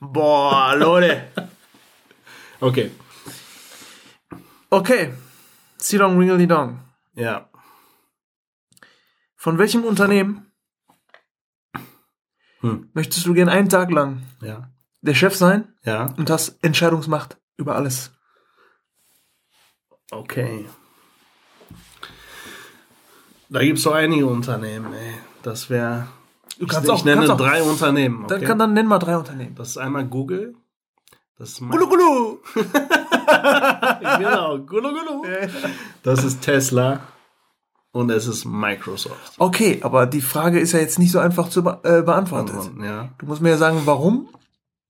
Boah, 0.00 0.74
Leute. 0.76 1.24
okay. 2.60 2.90
Okay. 4.70 5.12
Silong 5.78 6.18
Ringly 6.18 6.46
Dong. 6.46 6.80
Ja. 7.14 7.48
Von 9.36 9.58
welchem 9.58 9.84
Unternehmen 9.84 10.45
Hm. 12.70 12.90
möchtest 12.94 13.26
du 13.26 13.34
gern 13.34 13.48
einen 13.48 13.68
Tag 13.68 13.90
lang 13.90 14.22
Ja. 14.42 14.70
der 15.02 15.14
Chef 15.14 15.34
sein 15.36 15.68
Ja. 15.84 16.12
und 16.16 16.28
hast 16.30 16.58
Entscheidungsmacht 16.62 17.36
über 17.56 17.74
alles? 17.76 18.12
Okay. 20.10 20.66
Da 23.48 23.60
gibt's 23.60 23.82
so 23.82 23.92
einige 23.92 24.26
Unternehmen, 24.26 24.92
ey. 24.92 25.14
Das 25.42 25.70
wäre. 25.70 26.08
Du 26.58 26.64
Ich, 26.64 26.68
kannst 26.70 26.88
ich 26.88 26.90
auch, 26.94 27.04
nenne 27.04 27.18
kannst 27.26 27.32
auch, 27.32 27.36
drei 27.36 27.62
Unternehmen. 27.62 28.24
Okay? 28.24 28.34
Dann, 28.38 28.44
kann, 28.44 28.58
dann 28.58 28.72
nenn 28.72 28.86
mal 28.86 28.98
drei 28.98 29.16
Unternehmen. 29.16 29.54
das 29.54 29.68
ist 29.70 29.76
einmal 29.78 30.04
Google. 30.06 30.54
Das 31.38 31.50
ist 31.50 31.58
Gulu 31.60 31.86
Gulu. 31.86 32.38
genau, 34.18 34.58
Gulu 34.60 34.88
Gulu. 34.88 35.24
Das 36.02 36.24
ist 36.24 36.40
Tesla. 36.40 37.00
Und 37.96 38.10
es 38.10 38.26
ist 38.26 38.44
Microsoft. 38.44 39.32
Okay, 39.38 39.80
aber 39.82 40.04
die 40.04 40.20
Frage 40.20 40.60
ist 40.60 40.72
ja 40.72 40.80
jetzt 40.80 40.98
nicht 40.98 41.10
so 41.12 41.18
einfach 41.18 41.48
zu 41.48 41.64
be 41.64 41.80
äh, 41.82 42.02
beantworten. 42.02 42.84
Ja. 42.84 43.08
Du 43.16 43.24
musst 43.24 43.40
mir 43.40 43.48
ja 43.48 43.56
sagen, 43.56 43.80
warum 43.86 44.28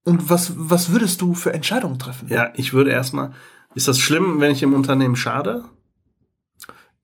und 0.05 0.29
was, 0.29 0.55
was 0.57 0.91
würdest 0.91 1.21
du 1.21 1.33
für 1.35 1.55
Entscheidungen 1.55 2.01
treffen? 2.01 2.27
Ja, 2.29 2.51
ich 2.57 2.73
würde 2.73 2.91
erstmal. 2.91 3.33
Ist 3.77 3.87
das 3.87 4.01
schlimm, 4.01 4.41
wenn 4.41 4.51
ich 4.51 4.65
im 4.65 4.75
Unternehmen 4.75 5.15
schade? 5.15 5.67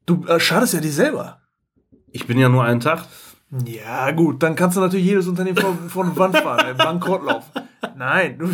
Du 0.04 0.26
äh, 0.26 0.40
schadest 0.40 0.74
ja 0.74 0.80
dir 0.80 0.90
selber. 0.90 1.40
Ich 2.10 2.26
bin 2.26 2.36
ja 2.36 2.48
nur 2.48 2.64
einen 2.64 2.80
Tag. 2.80 3.04
Ja, 3.64 4.10
gut, 4.10 4.42
dann 4.42 4.56
kannst 4.56 4.76
du 4.76 4.80
natürlich 4.80 5.06
jedes 5.06 5.28
Unternehmen 5.28 5.88
vor 5.88 6.04
eine 6.04 6.16
Wand 6.16 6.36
fahren, 6.36 6.68
im 6.68 6.76
Bankrotlauf. 6.78 7.44
Nein, 7.96 8.38
du, 8.38 8.50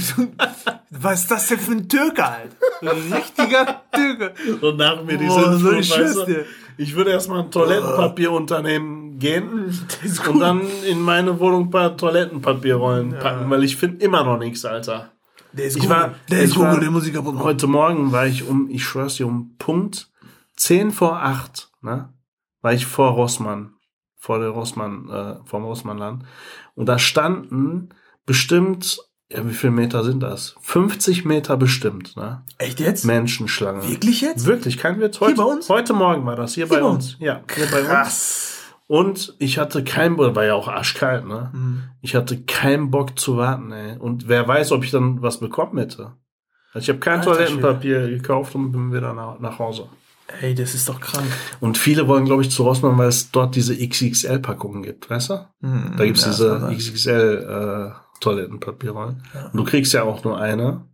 was 0.90 1.20
ist 1.22 1.30
das 1.30 1.46
denn 1.46 1.60
für 1.60 1.72
ein 1.72 1.88
Türke 1.88 2.30
halt? 2.30 2.56
Ein 2.82 3.12
richtiger 3.14 3.80
Türke. 3.90 4.34
Und 4.60 4.76
nach 4.76 5.02
mir 5.02 5.16
Boah, 5.16 5.56
so 5.56 5.72
ich 5.72 5.88
schwör's 5.88 6.26
dir. 6.26 6.44
Ich 6.78 6.94
würde 6.96 7.10
erstmal 7.10 7.40
ein 7.42 7.50
Toilettenpapierunternehmen 7.50 9.18
gehen 9.18 9.76
und 10.30 10.40
dann 10.40 10.62
in 10.88 11.00
meine 11.00 11.38
Wohnung 11.40 11.64
ein 11.64 11.70
paar 11.70 11.96
Toilettenpapierrollen 11.96 13.18
packen, 13.18 13.50
weil 13.50 13.64
ich 13.64 13.76
finde 13.76 14.04
immer 14.04 14.22
noch 14.24 14.38
nichts, 14.38 14.64
Alter. 14.64 15.10
Der 15.52 15.64
ist 15.66 15.76
Ich 15.76 15.82
Google, 15.82 15.96
war- 15.96 16.14
der 16.30 16.42
ist 16.42 16.52
ich 16.52 16.58
war- 16.58 16.78
kaputt 16.80 17.34
machen. 17.34 17.44
Heute 17.44 17.66
Morgen 17.66 18.12
war 18.12 18.26
ich 18.26 18.46
um, 18.48 18.68
ich 18.70 18.84
schwör's 18.84 19.16
dir, 19.16 19.26
um 19.26 19.56
Punkt 19.58 20.10
10 20.56 20.90
vor 20.92 21.16
8, 21.22 21.70
ne? 21.82 22.12
War 22.62 22.72
ich 22.72 22.86
vor 22.86 23.10
Rossmann, 23.10 23.72
vor 24.16 24.38
der 24.38 24.50
Rossmann, 24.50 25.08
äh, 25.08 25.36
vom 25.46 25.64
Rossmannland. 25.64 26.24
Und 26.74 26.86
da 26.86 26.98
standen 26.98 27.88
bestimmt, 28.26 28.98
ja, 29.30 29.46
wie 29.46 29.52
viele 29.52 29.72
Meter 29.72 30.04
sind 30.04 30.20
das? 30.22 30.54
50 30.60 31.24
Meter 31.24 31.56
bestimmt, 31.56 32.16
ne? 32.16 32.42
Echt 32.56 32.80
jetzt? 32.80 33.04
Menschenschlange. 33.04 33.86
Wirklich 33.86 34.22
jetzt? 34.22 34.46
Wirklich, 34.46 34.78
kein 34.78 35.00
Witz. 35.00 35.20
Heute, 35.20 35.34
bei 35.34 35.44
uns? 35.44 35.68
Heute 35.68 35.92
Morgen 35.92 36.24
war 36.24 36.36
das, 36.36 36.54
hier, 36.54 36.66
bei 36.66 36.80
bei 36.80 36.82
uns. 36.82 37.16
Ja, 37.18 37.42
hier 37.54 37.66
bei 37.70 37.80
uns. 37.80 37.88
Krass. 37.88 38.54
Und 38.86 39.34
ich 39.38 39.58
hatte 39.58 39.84
keinen 39.84 40.16
Bock, 40.16 40.34
war 40.34 40.46
ja 40.46 40.54
auch 40.54 40.66
arschkalt, 40.66 41.26
ne? 41.26 41.50
Mhm. 41.52 41.82
Ich 42.00 42.14
hatte 42.14 42.40
keinen 42.40 42.90
Bock 42.90 43.18
zu 43.18 43.36
warten, 43.36 43.70
ey. 43.70 43.98
Und 43.98 44.28
wer 44.28 44.48
weiß, 44.48 44.72
ob 44.72 44.82
ich 44.82 44.90
dann 44.90 45.20
was 45.20 45.40
bekommen 45.40 45.76
hätte. 45.76 46.12
Also 46.72 46.84
ich 46.84 46.88
habe 46.88 46.98
kein 46.98 47.20
Alter 47.20 47.32
Toilettenpapier 47.32 48.08
gekauft 48.08 48.54
und 48.54 48.72
bin 48.72 48.94
wieder 48.94 49.12
nach, 49.12 49.38
nach 49.40 49.58
Hause. 49.58 49.88
Ey, 50.40 50.54
das 50.54 50.74
ist 50.74 50.88
doch 50.88 51.00
krank. 51.00 51.26
Und 51.60 51.76
viele 51.76 52.08
wollen, 52.08 52.24
glaube 52.24 52.42
ich, 52.42 52.50
zu 52.50 52.62
Rossmann, 52.62 52.96
weil 52.96 53.08
es 53.08 53.30
dort 53.30 53.56
diese 53.56 53.76
XXL-Packungen 53.76 54.82
gibt, 54.82 55.10
weißt 55.10 55.30
du? 55.30 55.46
Mhm. 55.60 55.94
Da 55.96 56.04
gibt's 56.04 56.22
Ja, 56.24 56.30
diese 56.30 56.60
das 56.60 58.07
sein. 58.22 58.34
XXL-Toilettenpapierrollen. 58.34 59.22
Und 59.52 59.54
du 59.56 59.64
kriegst 59.64 59.92
ja 59.92 60.02
auch 60.04 60.24
nur 60.24 60.38
eine 60.40 60.84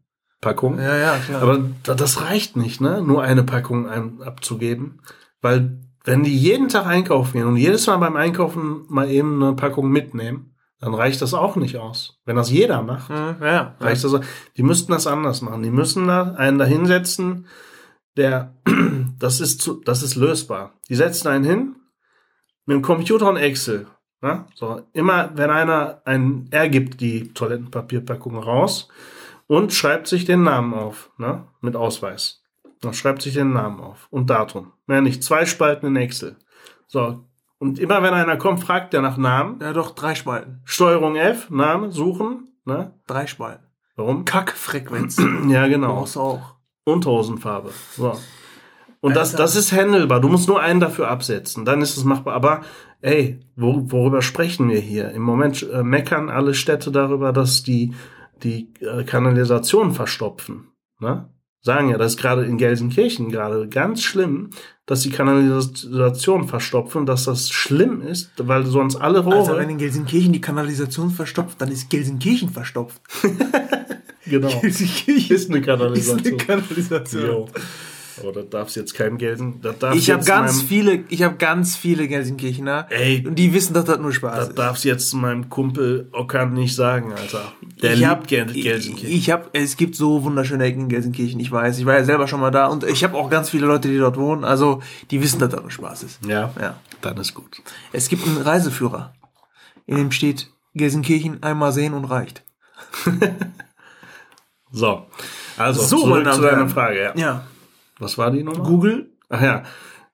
Packung. 0.41 0.79
Ja, 0.79 0.97
ja, 0.97 1.17
klar. 1.19 1.43
Aber 1.43 1.61
da- 1.83 1.95
das 1.95 2.21
reicht 2.23 2.57
nicht, 2.57 2.81
ne? 2.81 3.03
Nur 3.03 3.23
eine 3.23 3.43
Packung 3.43 3.89
abzugeben. 4.23 5.01
Weil, 5.41 5.81
wenn 6.05 6.23
die 6.23 6.37
jeden 6.37 6.69
Tag 6.69 6.87
einkaufen 6.87 7.33
gehen 7.39 7.47
und 7.47 7.57
jedes 7.57 7.87
Mal 7.87 7.97
beim 7.97 8.17
Einkaufen 8.17 8.85
mal 8.89 9.11
eben 9.11 9.43
eine 9.43 9.55
Packung 9.55 9.91
mitnehmen, 9.91 10.55
dann 10.81 10.93
reicht 10.95 11.23
das 11.23 11.33
auch 11.33 11.57
nicht 11.57 11.79
aus. 11.79 12.19
Wenn 12.27 12.37
das 12.37 12.51
jeder 12.51 12.83
macht, 12.83 13.09
Mhm, 13.09 13.37
ja, 13.43 13.75
reicht 13.81 14.05
das 14.05 14.13
auch. 14.13 14.21
Die 14.57 14.63
müssten 14.63 14.93
das 14.93 15.07
anders 15.07 15.41
machen. 15.41 15.63
Die 15.63 15.71
müssen 15.71 16.07
da 16.07 16.33
einen 16.35 16.59
da 16.59 16.67
hinsetzen, 16.67 17.47
der, 18.19 18.55
das 19.19 19.41
ist 19.41 19.63
zu, 19.63 19.81
das 19.83 20.03
ist 20.03 20.15
lösbar. 20.17 20.75
Die 20.91 20.95
setzen 20.95 21.29
einen 21.29 21.45
hin, 21.45 21.77
mit 22.67 22.75
dem 22.77 22.83
Computer 22.83 23.29
und 23.31 23.37
Excel. 23.39 23.87
Ne? 24.25 24.47
So, 24.55 24.81
immer, 24.95 25.33
wenn 25.35 25.51
einer 25.51 26.01
ein, 26.07 26.49
er 26.51 26.71
gibt 26.71 27.03
die 27.03 27.35
Toilettenpapierpackung 27.35 28.39
raus 28.39 28.89
und 29.49 29.75
schreibt 29.75 30.07
sich 30.07 30.25
den 30.25 30.43
Namen 30.43 30.73
auf, 30.73 31.11
ne? 31.19 31.45
Mit 31.61 31.77
Ausweis. 31.77 32.43
Dann 32.81 32.95
schreibt 32.95 33.21
sich 33.21 33.35
den 33.35 33.53
Namen 33.53 33.81
auf 33.81 34.07
und 34.09 34.31
Datum. 34.31 34.73
Mehr 34.87 35.03
nicht. 35.03 35.23
Zwei 35.23 35.45
Spalten 35.45 35.89
in 35.89 35.97
Excel. 35.97 36.37
So. 36.87 37.27
Und 37.59 37.79
immer 37.79 38.03
wenn 38.03 38.15
einer 38.15 38.39
kommt, 38.39 38.65
fragt 38.65 38.95
er 38.95 39.03
nach 39.03 39.19
Namen. 39.19 39.61
Ja, 39.61 39.75
doch, 39.75 39.91
drei 39.91 40.15
Spalten. 40.15 40.63
Steuerung 40.65 41.17
F, 41.17 41.51
Name, 41.51 41.93
suchen, 41.93 42.49
ne? 42.65 42.95
Drei 43.07 43.27
Spalten. 43.27 43.67
Warum? 43.95 44.25
Kackfrequenz. 44.25 45.19
Ja, 45.49 45.69
genau. 45.69 45.97
Brauchst 45.97 46.17
du 46.17 46.21
auch. 46.21 46.55
Und 46.85 47.05
Hosenfarbe. 47.05 47.73
So. 47.95 48.19
Und 49.05 49.17
das, 49.17 49.33
das 49.33 49.55
ist 49.55 49.71
handelbar. 49.71 50.19
Du 50.19 50.31
musst 50.31 50.49
nur 50.49 50.63
einen 50.63 50.81
dafür 50.81 51.09
absetzen. 51.09 51.67
Dann 51.67 51.83
ist 51.83 51.99
es 51.99 52.05
machbar. 52.05 52.33
Aber, 52.33 52.63
ey, 53.03 53.39
wo, 53.55 53.93
worüber 53.93 54.23
sprechen 54.23 54.71
wir 54.71 54.81
hier? 54.81 55.11
Im 55.11 55.21
Moment 55.21 55.63
äh, 55.71 55.83
meckern 55.83 56.31
alle 56.31 56.55
Städte 56.55 56.91
darüber, 56.91 57.35
dass 57.35 57.63
die, 57.63 57.93
die 58.43 58.73
äh, 58.81 59.05
Kanalisation 59.05 59.93
verstopfen. 59.93 60.69
Ne? 61.01 61.29
Sagen 61.61 61.91
ja, 61.91 61.99
das 61.99 62.13
ist 62.13 62.19
gerade 62.19 62.47
in 62.47 62.57
Gelsenkirchen 62.57 63.31
gerade 63.31 63.69
ganz 63.69 64.03
schlimm, 64.03 64.49
dass 64.87 65.03
die 65.03 65.11
Kanalisation 65.11 66.49
verstopfen, 66.49 67.05
dass 67.05 67.25
das 67.25 67.51
schlimm 67.51 68.01
ist, 68.01 68.33
weil 68.39 68.65
sonst 68.65 68.97
alle 68.97 69.19
Rohre. 69.19 69.37
Also, 69.37 69.59
wenn 69.59 69.69
in 69.69 69.77
Gelsenkirchen 69.77 70.33
die 70.33 70.41
Kanalisation 70.41 71.11
verstopft, 71.11 71.61
dann 71.61 71.71
ist 71.71 71.91
Gelsenkirchen 71.91 72.49
verstopft. 72.49 73.03
genau. 74.27 74.49
Gelsenkirchen 74.63 75.37
Ist 75.37 75.51
eine 75.51 75.61
Kanalisation. 75.61 76.21
Ist 76.21 76.27
eine 76.27 76.37
Kanalisation. 76.39 77.51
Aber 78.21 78.33
das 78.33 78.49
darf's 78.51 78.75
jetzt 78.75 78.95
keinem 78.95 79.19
gelten. 79.19 79.61
Das 79.61 79.79
darf 79.79 79.95
Ich 79.97 80.11
habe 80.11 80.25
ganz 80.25 80.63
viele, 80.63 81.05
ich 81.09 81.23
habe 81.23 81.37
ganz 81.37 81.77
viele 81.77 82.07
Gelsenkirchener. 82.09 82.87
Ey. 82.91 83.25
Und 83.27 83.35
die 83.37 83.53
wissen, 83.55 83.75
dass 83.75 83.85
das 83.85 83.99
nur 83.99 84.13
Spaß 84.13 84.37
Das 84.37 84.49
ist. 84.51 84.59
darf's 84.59 84.85
jetzt 84.85 85.13
meinem 85.15 85.49
Kumpel 85.49 86.09
Ockern 86.13 86.53
nicht 86.53 86.75
sagen, 86.75 87.13
Alter. 87.13 87.53
Der 87.83 87.93
ich 87.93 87.99
liebt 87.99 88.11
hab, 88.11 88.27
Gel 88.29 88.51
ich, 88.57 88.63
Gelsenkirchen. 88.63 89.17
ich 89.17 89.31
hab, 89.31 89.51
es 89.57 89.77
gibt 89.77 89.97
so 89.97 90.23
wunderschöne 90.25 90.65
Ecken 90.65 90.83
in 90.83 90.89
Gelsenkirchen, 90.89 91.41
ich 91.41 91.51
weiß. 91.51 91.79
Ich 91.79 91.87
war 91.87 91.95
ja 91.95 92.05
selber 92.05 92.29
schon 92.29 92.41
mal 92.41 92.51
da 92.51 92.67
und 92.67 92.85
ich 92.85 93.03
habe 93.05 93.17
auch 93.17 93.31
ganz 93.31 93.51
viele 93.51 93.67
Leute, 93.67 93.89
die 93.89 93.99
dort 93.99 94.17
wohnen. 94.17 94.45
Also, 94.45 94.81
die 95.11 95.21
wissen, 95.23 95.39
dass 95.41 95.51
das 95.51 95.61
nur 95.61 95.71
Spaß 95.71 96.03
ist. 96.05 96.25
ja, 96.27 96.53
Ja. 96.61 96.77
dann 97.01 97.17
ist 97.17 97.35
gut. 97.35 97.63
Es 97.93 98.09
gibt 98.09 98.27
einen 98.27 98.39
Reiseführer, 98.39 99.13
in 99.87 99.97
dem 99.97 100.11
steht 100.13 100.51
Gelsenkirchen 100.75 101.43
einmal 101.43 101.73
sehen 101.73 101.95
und 101.95 102.05
reicht. 102.05 102.45
So, 104.77 105.07
also 105.57 105.83
So, 105.83 105.99
zurück 106.01 106.33
zu 106.33 106.41
deiner. 106.41 106.69
Frage. 106.69 107.01
Ja. 107.01 107.13
Ja. 107.15 107.47
Was 108.05 108.19
war 108.19 108.31
die 108.31 108.43
Nummer? 108.43 108.63
Google. 108.65 109.11
Ach 109.29 109.41
ja, 109.43 109.63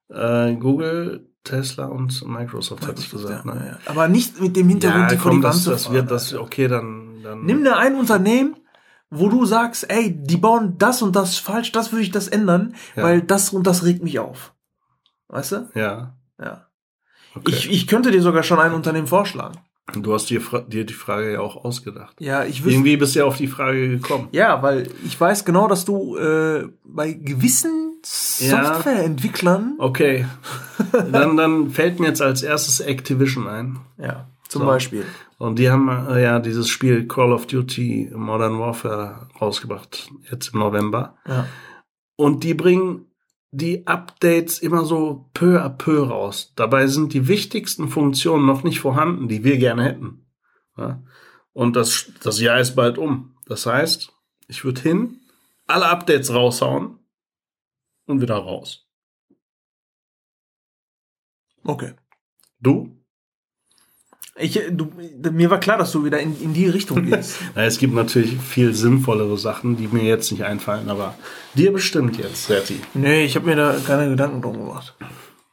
äh, 0.08 0.54
Google, 0.56 1.26
Tesla 1.44 1.86
und 1.86 2.26
Microsoft, 2.26 2.86
hatte 2.86 3.00
ich 3.00 3.10
gesagt. 3.10 3.44
ja, 3.44 3.54
Ne? 3.54 3.66
ja. 3.72 3.78
Aber 3.90 4.08
nicht 4.08 4.40
mit 4.40 4.56
dem 4.56 4.68
Hintergrund, 4.68 5.10
die 5.10 5.16
komm, 5.16 5.38
die 5.38 5.42
Wand 5.42 5.54
das, 5.56 5.64
zu 5.64 5.70
das 5.70 5.92
wird 5.92 6.10
das, 6.10 6.34
okay, 6.34 6.68
dann, 6.68 7.22
dann 7.22 7.44
Nimm 7.44 7.64
da 7.64 7.76
ein 7.78 7.96
Unternehmen, 7.96 8.56
wo 9.10 9.28
du 9.28 9.44
sagst, 9.44 9.90
ey, 9.90 10.12
die 10.16 10.36
bauen 10.36 10.76
das 10.78 11.02
und 11.02 11.16
das 11.16 11.36
falsch, 11.38 11.72
das 11.72 11.90
würde 11.92 12.02
ich 12.04 12.10
das 12.12 12.28
ändern, 12.28 12.74
Ja. 12.94 13.02
weil 13.02 13.22
das 13.22 13.50
und 13.52 13.66
das 13.66 13.84
regt 13.84 14.02
mich 14.04 14.18
auf. 14.18 14.54
Weißt 15.28 15.52
du? 15.52 15.68
ja. 15.74 16.14
Ja. 16.40 16.66
Okay. 17.34 17.52
Ich, 17.52 17.70
ich 17.70 17.86
könnte 17.86 18.10
dir 18.10 18.22
sogar 18.22 18.42
schon 18.42 18.58
ein 18.58 18.72
Unternehmen 18.72 19.06
vorschlagen. 19.06 19.58
du 19.94 20.14
hast 20.14 20.30
dir, 20.30 20.40
dir 20.68 20.84
die 20.84 20.92
Frage 20.94 21.32
ja 21.34 21.40
auch 21.40 21.64
ausgedacht. 21.64 22.16
Ja, 22.20 22.44
ich 22.44 22.60
wüsste. 22.64 22.70
Irgendwie 22.70 22.96
bist 22.96 23.14
du 23.14 23.20
ja 23.20 23.24
auf 23.24 23.36
die 23.36 23.46
Frage 23.46 23.88
gekommen. 23.88 24.28
Ja, 24.32 24.62
weil 24.62 24.88
ich 25.06 25.20
weiß 25.20 25.44
genau, 25.44 25.68
dass 25.68 25.84
du 25.84 26.16
äh, 26.16 26.68
bei 26.84 27.12
gewissen 27.12 27.79
Ja. 28.40 28.74
Softwareentwicklern, 28.74 29.74
Okay, 29.78 30.26
dann, 31.12 31.36
dann 31.36 31.70
fällt 31.70 32.00
mir 32.00 32.06
jetzt 32.08 32.22
als 32.22 32.42
erstes 32.42 32.80
Activision 32.80 33.46
ein. 33.46 33.78
ja, 33.98 34.28
zum 34.48 34.62
So. 34.62 34.66
Beispiel. 34.66 35.04
Und 35.38 35.58
die 35.58 35.70
haben 35.70 35.88
äh, 35.88 36.22
ja 36.22 36.38
dieses 36.38 36.68
Spiel 36.68 37.06
Call 37.08 37.32
of 37.32 37.46
Duty 37.46 38.10
Modern 38.14 38.58
Warfare 38.58 39.28
rausgebracht, 39.40 40.10
jetzt 40.30 40.52
im 40.52 40.60
November. 40.60 41.16
Ja. 41.26 41.46
Und 42.16 42.44
die 42.44 42.54
bringen 42.54 43.06
die 43.50 43.86
Updates 43.86 44.58
immer 44.58 44.84
so 44.84 45.30
peu 45.34 45.60
à 45.60 45.68
peu 45.70 46.02
raus. 46.06 46.52
Dabei 46.56 46.86
sind 46.86 47.14
die 47.14 47.26
wichtigsten 47.26 47.88
Funktionen 47.88 48.46
noch 48.46 48.62
nicht 48.62 48.80
vorhanden, 48.80 49.28
die 49.28 49.42
wir 49.42 49.56
gerne 49.56 49.82
hätten. 49.84 50.26
Ja? 50.76 51.02
Und 51.52 51.74
das, 51.74 52.12
das 52.22 52.40
Jahr 52.40 52.60
ist 52.60 52.76
bald 52.76 52.96
um. 52.98 53.34
Das 53.46 53.66
heißt, 53.66 54.12
ich 54.46 54.64
würde 54.64 54.80
hin, 54.82 55.20
alle 55.66 55.86
Updates 55.88 56.32
raushauen 56.32 56.99
und 58.06 58.20
wieder 58.20 58.36
raus. 58.36 58.86
Okay. 61.64 61.92
Du? 62.60 62.96
Ich, 64.36 64.58
äh, 64.58 64.70
du, 64.70 64.90
mir 65.30 65.50
war 65.50 65.60
klar, 65.60 65.78
dass 65.78 65.92
du 65.92 66.04
wieder 66.04 66.20
in, 66.20 66.40
in 66.40 66.54
die 66.54 66.66
Richtung 66.66 67.04
gehst. 67.06 67.38
Na, 67.54 67.64
es 67.64 67.78
gibt 67.78 67.94
natürlich 67.94 68.38
viel 68.38 68.74
sinnvollere 68.74 69.36
Sachen, 69.38 69.76
die 69.76 69.88
mir 69.88 70.02
jetzt 70.02 70.30
nicht 70.30 70.44
einfallen, 70.44 70.88
aber 70.88 71.14
dir 71.54 71.72
bestimmt 71.72 72.16
jetzt, 72.16 72.46
Serti. 72.46 72.80
nee, 72.94 73.24
ich 73.24 73.36
habe 73.36 73.46
mir 73.46 73.56
da 73.56 73.76
keine 73.86 74.08
Gedanken 74.08 74.42
drum 74.42 74.58
gemacht. 74.58 74.96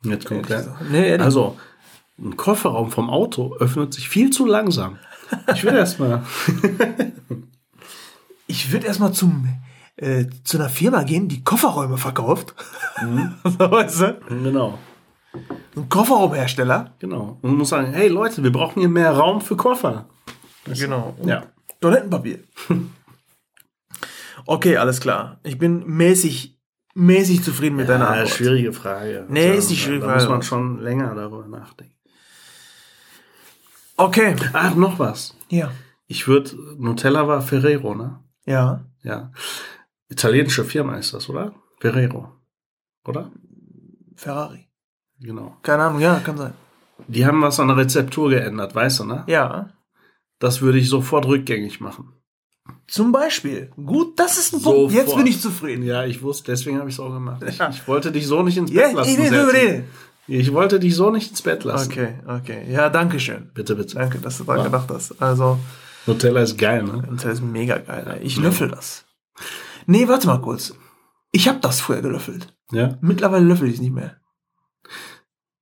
Jetzt 0.04 0.26
kommt 0.26 0.50
der. 0.50 0.78
Nee, 0.90 1.10
ehrlich. 1.10 1.26
Also, 1.26 1.58
ein 2.20 2.38
Kofferraum 2.38 2.92
vom 2.92 3.10
Auto 3.10 3.56
öffnet 3.60 3.94
sich 3.94 4.10
viel 4.10 4.30
zu 4.30 4.46
langsam. 4.46 4.98
Ich 5.54 5.64
will 5.64 5.74
erst 5.74 6.00
mal. 6.00 6.24
ich 8.48 8.72
würde 8.72 8.88
erstmal 8.88 9.12
zum 9.14 9.48
äh, 9.98 10.26
zu 10.44 10.58
einer 10.58 10.70
Firma 10.70 11.04
gehen, 11.04 11.28
die 11.28 11.44
Kofferräume 11.44 11.98
verkauft. 11.98 12.56
Mhm. 13.02 13.36
so, 13.44 13.60
weißt 13.72 14.02
du? 14.02 14.20
Genau. 14.30 14.80
Ein 15.76 15.90
Kofferraumhersteller. 15.90 16.96
Genau. 17.00 17.38
Und 17.42 17.58
muss 17.58 17.70
sagen, 17.70 17.92
hey 17.94 18.08
Leute, 18.08 18.42
wir 18.44 18.52
brauchen 18.52 18.80
hier 18.80 18.90
mehr 18.90 19.12
Raum 19.12 19.42
für 19.42 19.56
Koffer. 19.58 20.08
Genau. 20.66 21.16
Ja. 21.24 21.44
Toilettenpapier. 21.80 22.40
okay, 24.46 24.78
alles 24.78 25.00
klar. 25.00 25.40
Ich 25.44 25.58
bin 25.58 25.86
mäßig, 25.86 26.58
mäßig 26.96 27.44
zufrieden 27.44 27.76
mit 27.76 27.90
deiner 27.90 28.06
Ja, 28.06 28.12
Antwort. 28.12 28.30
schwierige 28.30 28.74
Frage. 28.74 29.26
Nee, 29.30 29.48
Also, 29.50 29.60
ist 29.60 29.70
nicht 29.70 29.84
schwierige 29.84 30.06
Da 30.08 30.14
muss 30.14 30.24
Frage. 30.24 30.34
man 30.34 30.42
schon 30.44 30.80
länger 30.82 31.14
darüber 31.16 31.48
nachdenken. 31.48 31.94
Okay. 33.96 34.36
Ach, 34.54 34.76
noch 34.76 35.00
was. 35.00 35.36
Ja. 35.50 35.72
Ich 36.08 36.28
würde, 36.28 36.52
Nutella 36.78 37.28
war 37.28 37.42
Ferrero, 37.42 37.96
ne? 37.96 38.20
Ja. 38.46 38.86
Ja. 39.04 39.32
Italienische 40.10 40.64
Firma 40.64 40.96
ist 40.98 41.14
das, 41.14 41.30
oder? 41.30 41.54
Ferrero. 41.80 42.32
Oder? 43.06 43.32
Ferrari. 44.16 44.68
Genau. 45.20 45.58
Keine 45.64 45.84
Ahnung, 45.84 46.00
ja, 46.02 46.20
kann 46.24 46.38
sein. 46.38 46.54
Die 47.08 47.26
haben 47.26 47.42
was 47.42 47.60
an 47.60 47.68
der 47.68 47.78
Rezeptur 47.78 48.30
geändert, 48.30 48.74
weißt 48.76 49.00
du, 49.02 49.04
ne? 49.06 49.24
Ja. 49.28 49.72
Das 50.40 50.62
würde 50.62 50.78
ich 50.78 50.90
sofort 50.90 51.26
rückgängig 51.26 51.80
machen. 51.82 52.14
Zum 52.88 53.12
Beispiel. 53.12 53.72
Gut, 53.76 54.20
das 54.20 54.38
ist 54.38 54.54
ein 54.54 54.60
Sofort. 54.60 54.76
Punkt. 54.78 54.94
Jetzt 54.94 55.16
bin 55.16 55.28
ich 55.28 55.42
zufrieden. 55.42 55.84
Ja, 55.84 56.06
ich 56.06 56.22
wusste, 56.22 56.52
deswegen 56.52 56.80
habe 56.80 56.90
ich 56.90 56.96
es 56.96 57.00
auch 57.00 57.12
gemacht. 57.12 57.44
Ich, 57.48 57.58
Ja. 57.58 57.70
ich 57.70 57.88
wollte 57.88 58.12
dich 58.12 58.28
so 58.28 58.44
nicht 58.44 58.58
ins 58.58 58.72
Ja, 58.72 58.84
Bett 58.84 58.92
ich 59.08 59.18
lassen. 59.18 59.30
Serti. 59.30 59.58
reden. 59.58 59.84
Ich 60.28 60.54
wollte 60.54 60.80
dich 60.80 60.96
so 60.96 61.10
nicht 61.10 61.30
ins 61.30 61.42
Bett 61.42 61.64
lassen. 61.64 61.92
Okay, 61.92 62.14
okay. 62.28 62.66
Ja, 62.72 62.90
danke 62.90 63.20
schön. 63.20 63.50
Bitte, 63.54 63.76
bitte. 63.76 63.96
Danke, 63.96 64.18
dass 64.20 64.38
du 64.38 64.44
daran 64.44 64.66
gedacht 64.66 64.90
hast. 64.90 65.22
Also, 65.22 65.58
Nutella 66.06 66.42
ist 66.42 66.58
geil, 66.58 66.84
ne? 66.84 67.08
das 67.12 67.26
ist 67.26 67.42
mega 67.42 67.78
geil. 67.78 68.18
Ey. 68.20 68.26
Ich 68.26 68.38
löffel 68.38 68.68
das. 68.70 69.06
Nee, 69.88 70.08
warte 70.08 70.28
mal 70.28 70.42
kurz. 70.42 70.76
Ich 71.32 71.48
habe 71.48 71.60
das 71.60 71.80
früher 71.82 72.02
gelöffelt. 72.02 72.56
Ja? 72.72 72.98
Mittlerweile 73.02 73.46
löffel 73.46 73.68
ich 73.70 73.76
es 73.76 73.82
nicht 73.82 73.94
mehr. 73.94 74.20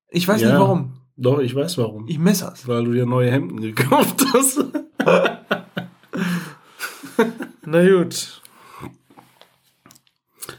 Ich 0.10 0.28
weiß 0.28 0.42
Ja. 0.42 0.50
nicht 0.50 0.60
warum. 0.60 1.00
Doch, 1.16 1.40
ich 1.40 1.56
weiß 1.56 1.78
warum. 1.78 2.08
Ich 2.08 2.20
messer's. 2.20 2.68
Weil 2.68 2.84
du 2.86 2.92
dir 2.92 3.06
neue 3.06 3.32
Hemden 3.32 3.62
gekauft 3.62 4.26
hast. 4.34 4.66
Na 7.66 7.88
gut. 7.88 8.42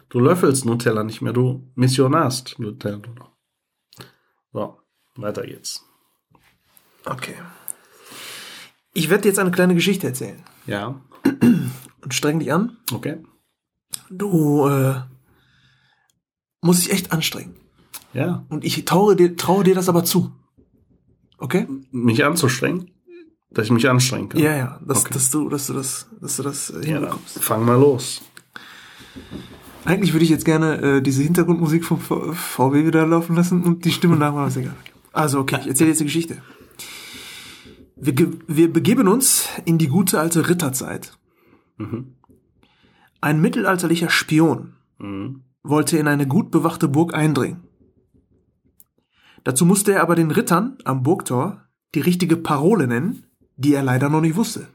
Du 0.09 0.21
löffelst 0.21 0.65
Nutella 0.65 1.05
nicht 1.05 1.21
mehr, 1.21 1.33
du 1.33 1.71
missionarst 1.75 2.59
Nutella. 2.59 3.01
So, 4.53 4.81
weiter 5.17 5.43
geht's. 5.43 5.85
Okay. 7.05 7.35
Ich 8.95 9.11
werde 9.11 9.23
dir 9.23 9.29
jetzt 9.29 9.39
eine 9.39 9.51
kleine 9.51 9.75
Geschichte 9.75 10.07
erzählen. 10.07 10.43
Ja, 10.67 11.01
Und 12.03 12.15
streng 12.15 12.39
dich 12.39 12.53
an. 12.53 12.79
okay. 12.93 13.19
Du 14.11 14.67
äh, 14.69 15.01
musst 16.63 16.85
dich 16.85 16.93
echt 16.93 17.13
anstrengen. 17.13 17.55
Ja, 18.13 18.45
Und 18.49 18.65
ich 18.65 18.85
traue 18.85 19.15
dir, 19.17 19.37
traue 19.37 19.65
dir 19.65 19.75
das 19.75 19.89
aber 19.89 20.05
zu. 20.05 20.33
Okay? 21.39 21.67
mich 21.91 22.25
anzustrengen, 22.25 22.91
dass 23.51 23.67
ich 23.67 23.73
mich 23.73 23.89
anstrengen 23.89 24.31
kann. 24.31 24.41
Ja, 24.41 24.57
ja. 24.57 24.81
Dass, 24.87 25.01
Okay. 25.05 25.13
dass 25.15 25.31
du, 25.31 25.49
dass 25.51 25.67
du 25.67 25.75
das, 25.75 26.09
dass 26.21 26.37
du 26.37 26.43
das 26.43 26.71
äh, 26.71 26.79
Ja, 26.89 26.95
hinbekommst. 26.99 27.39
fang 27.43 27.65
mal 27.65 27.79
los. 27.79 28.23
Eigentlich 29.85 30.13
würde 30.15 30.25
ich 30.25 30.31
jetzt 30.31 30.45
gerne 30.47 30.81
äh, 30.81 31.03
diese 31.03 31.23
Hintergrundmusik 31.23 31.85
vom 31.85 32.01
V- 32.01 32.33
VW 32.33 32.87
wieder 32.87 33.07
laufen 33.07 33.37
lassen 33.37 33.63
und 33.65 33.85
die 33.85 33.93
Stimme 33.93 34.17
nachmachen, 34.17 34.49
ist 34.49 34.57
egal. 34.57 34.75
Also, 35.13 35.41
okay, 35.41 35.59
ich 35.61 35.67
erzähle 35.69 35.91
jetzt 35.91 36.01
die 36.01 36.05
Geschichte. 36.05 36.43
Wir, 37.97 38.15
wir 38.47 38.73
begeben 38.73 39.09
uns 39.09 39.47
in 39.65 39.79
die 39.79 39.89
gute 39.89 40.19
alte 40.21 40.49
Ritterzeit. 40.49 41.17
Mhm. 41.79 42.16
Ein 43.27 43.41
mittelalterlicher 43.41 44.09
Spion 44.09 44.77
Mhm. 44.99 45.43
wollte 45.65 45.99
in 45.99 46.07
eine 46.07 46.29
gut 46.29 46.53
bewachte 46.53 46.87
Burg 46.87 47.13
eindringen. 47.13 47.65
Dazu 49.43 49.67
musste 49.67 49.95
er 49.95 50.03
aber 50.03 50.15
den 50.15 50.31
Rittern 50.31 50.79
am 50.85 51.03
Burgtor 51.03 51.67
die 51.97 52.03
richtige 52.03 52.37
Parole 52.37 52.87
nennen, 52.87 53.27
die 53.57 53.75
er 53.75 53.83
leider 53.83 54.11
noch 54.11 54.21
nicht 54.21 54.37
wusste. 54.37 54.69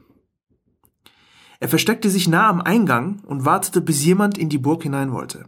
Er 1.60 1.70
versteckte 1.70 2.10
sich 2.10 2.28
nah 2.28 2.50
am 2.50 2.60
Eingang 2.60 3.20
und 3.24 3.46
wartete, 3.46 3.80
bis 3.80 4.04
jemand 4.04 4.36
in 4.36 4.50
die 4.50 4.58
Burg 4.58 4.82
hinein 4.82 5.12
wollte. 5.12 5.46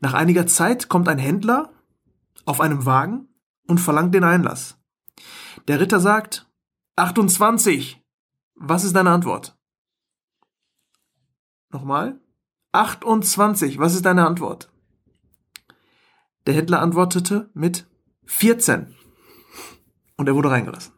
Nach 0.00 0.14
einiger 0.14 0.46
Zeit 0.46 0.88
kommt 0.88 1.08
ein 1.08 1.18
Händler 1.18 1.72
auf 2.44 2.60
einem 2.60 2.86
Wagen 2.86 3.30
und 3.66 3.80
verlangt 3.80 4.14
den 4.14 4.22
Einlass. 4.22 4.78
Der 5.66 5.80
Ritter 5.80 5.98
sagt, 5.98 6.48
28. 6.94 8.00
Was 8.54 8.84
ist 8.84 8.94
deine 8.94 9.10
Antwort? 9.10 9.58
Nochmal? 11.72 12.20
28. 12.74 13.78
Was 13.78 13.94
ist 13.94 14.04
deine 14.04 14.26
Antwort? 14.26 14.70
Der 16.46 16.54
Händler 16.54 16.82
antwortete 16.82 17.50
mit 17.54 17.86
14. 18.26 18.94
Und 20.16 20.28
er 20.28 20.34
wurde 20.34 20.50
reingelassen. 20.50 20.92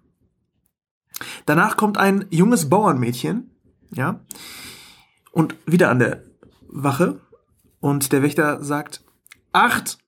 Danach 1.46 1.76
kommt 1.76 1.98
ein 1.98 2.26
junges 2.30 2.68
Bauernmädchen, 2.68 3.50
ja, 3.90 4.20
und 5.32 5.54
wieder 5.66 5.90
an 5.90 5.98
der 5.98 6.24
Wache. 6.68 7.20
Und 7.80 8.12
der 8.12 8.22
Wächter 8.22 8.62
sagt, 8.64 9.04
acht. 9.52 9.98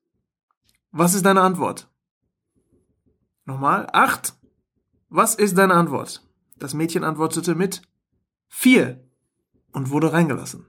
Was 0.91 1.15
ist 1.15 1.25
deine 1.25 1.43
Antwort? 1.43 1.89
Nochmal, 3.45 3.89
acht. 3.93 4.35
Was 5.09 5.35
ist 5.35 5.57
deine 5.57 5.75
Antwort? 5.75 6.27
Das 6.57 6.75
Mädchen 6.75 7.05
antwortete 7.05 7.55
mit 7.55 7.83
vier 8.49 9.05
und 9.73 9.91
wurde 9.91 10.13
reingelassen. 10.13 10.67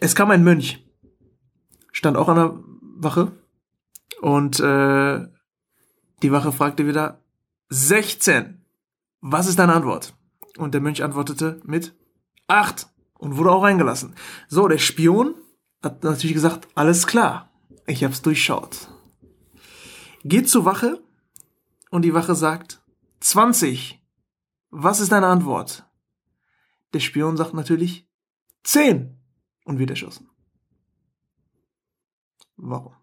Es 0.00 0.14
kam 0.14 0.30
ein 0.30 0.44
Mönch, 0.44 0.84
stand 1.90 2.16
auch 2.16 2.28
an 2.28 2.36
der 2.36 2.58
Wache 2.98 3.32
und 4.20 4.60
äh, 4.60 5.26
die 6.22 6.32
Wache 6.32 6.52
fragte 6.52 6.86
wieder 6.86 7.22
16. 7.70 8.62
Was 9.20 9.46
ist 9.48 9.58
deine 9.58 9.72
Antwort? 9.72 10.14
Und 10.58 10.74
der 10.74 10.80
Mönch 10.80 11.02
antwortete 11.02 11.60
mit 11.64 11.94
8 12.46 12.88
und 13.14 13.36
wurde 13.36 13.50
auch 13.50 13.62
reingelassen. 13.62 14.14
So, 14.48 14.68
der 14.68 14.78
Spion 14.78 15.34
hat 15.82 16.04
natürlich 16.04 16.34
gesagt, 16.34 16.68
alles 16.74 17.06
klar, 17.06 17.50
ich 17.86 18.04
hab's 18.04 18.22
durchschaut. 18.22 18.88
Geht 20.24 20.48
zur 20.48 20.64
Wache 20.64 21.02
und 21.90 22.02
die 22.02 22.14
Wache 22.14 22.34
sagt 22.34 22.82
20. 23.20 24.02
Was 24.70 25.00
ist 25.00 25.12
deine 25.12 25.28
Antwort? 25.28 25.86
Der 26.92 27.00
Spion 27.00 27.36
sagt 27.36 27.54
natürlich 27.54 28.06
10 28.64 29.15
und 29.66 29.78
wird 29.78 29.90
erschossen. 29.90 30.30
Warum? 32.56 32.94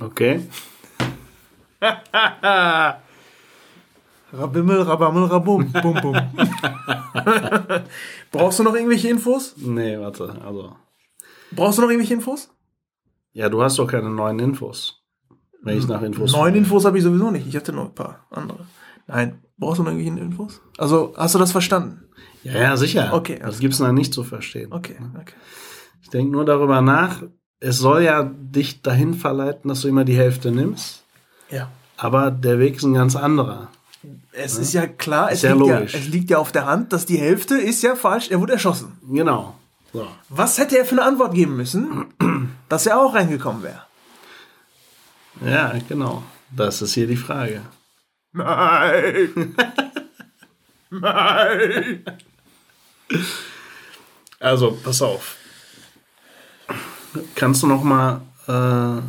Okay. 0.00 0.48
Rabimmel, 4.30 4.82
rabammel, 4.82 5.24
rabum, 5.24 5.72
bum, 5.72 5.94
bum. 6.02 6.14
Brauchst 8.30 8.58
du 8.58 8.62
noch 8.62 8.74
irgendwelche 8.74 9.08
Infos? 9.08 9.54
Nee, 9.56 9.98
warte, 9.98 10.40
also. 10.44 10.76
Brauchst 11.52 11.78
du 11.78 11.82
noch 11.82 11.88
irgendwelche 11.88 12.14
Infos? 12.14 12.50
Ja, 13.32 13.48
du 13.48 13.62
hast 13.62 13.78
doch 13.78 13.86
keine 13.86 14.10
neuen 14.10 14.38
Infos. 14.38 15.02
Wenn 15.62 15.78
ich 15.78 15.88
nach 15.88 16.02
Infos. 16.02 16.32
Neun 16.32 16.54
Infos 16.54 16.84
habe 16.84 16.98
ich 16.98 17.04
sowieso 17.04 17.30
nicht. 17.30 17.46
Ich 17.46 17.56
hatte 17.56 17.72
noch 17.72 17.86
ein 17.86 17.94
paar 17.94 18.26
andere. 18.30 18.66
Nein, 19.06 19.42
brauchst 19.56 19.78
du 19.78 19.82
noch 19.82 19.92
irgendwelche 19.92 20.20
Infos? 20.20 20.60
Also, 20.76 21.14
hast 21.16 21.34
du 21.34 21.38
das 21.38 21.52
verstanden? 21.52 22.08
Ja, 22.44 22.52
ja, 22.52 22.76
sicher. 22.76 23.12
Okay, 23.12 23.38
Das 23.40 23.58
gibt's 23.58 23.78
da 23.78 23.92
nicht 23.92 24.14
zu 24.14 24.24
verstehen. 24.24 24.72
Okay, 24.72 24.96
okay. 25.20 25.34
Ich 26.02 26.10
denke 26.10 26.30
nur 26.32 26.44
darüber 26.44 26.80
nach. 26.80 27.22
Es 27.60 27.78
soll 27.78 28.02
ja 28.02 28.22
dich 28.22 28.82
dahin 28.82 29.14
verleiten, 29.14 29.68
dass 29.68 29.80
du 29.80 29.88
immer 29.88 30.04
die 30.04 30.16
Hälfte 30.16 30.52
nimmst. 30.52 31.02
Ja. 31.50 31.70
Aber 31.96 32.30
der 32.30 32.58
Weg 32.60 32.76
ist 32.76 32.84
ein 32.84 32.94
ganz 32.94 33.16
anderer. 33.16 33.68
Es 34.32 34.56
ist 34.56 34.72
ja 34.72 34.86
klar, 34.86 35.30
es, 35.32 35.38
Ist 35.38 35.42
ja 35.42 35.54
liegt 35.54 35.66
ja, 35.66 35.74
logisch. 35.78 35.94
es 35.94 36.08
liegt 36.08 36.30
ja 36.30 36.38
auf 36.38 36.52
der 36.52 36.66
Hand, 36.66 36.92
dass 36.92 37.04
die 37.04 37.18
Hälfte 37.18 37.56
ist 37.56 37.82
ja 37.82 37.96
falsch, 37.96 38.30
er 38.30 38.40
wurde 38.40 38.52
erschossen. 38.52 38.96
Genau. 39.10 39.56
So. 39.92 40.06
Was 40.28 40.58
hätte 40.58 40.78
er 40.78 40.84
für 40.84 40.92
eine 40.92 41.02
Antwort 41.02 41.34
geben 41.34 41.56
müssen, 41.56 42.06
dass 42.68 42.86
er 42.86 43.00
auch 43.00 43.14
reingekommen 43.14 43.62
wäre? 43.64 43.82
Ja, 45.44 45.74
genau. 45.88 46.22
Das 46.54 46.80
ist 46.82 46.94
hier 46.94 47.06
die 47.08 47.16
Frage. 47.16 47.62
Nein! 48.32 49.54
Nein! 50.90 52.04
Also, 54.40 54.78
pass 54.82 55.02
auf. 55.02 55.36
Kannst 57.34 57.62
du 57.62 57.66
noch 57.66 57.82
mal 57.82 58.20
äh, 58.46 59.00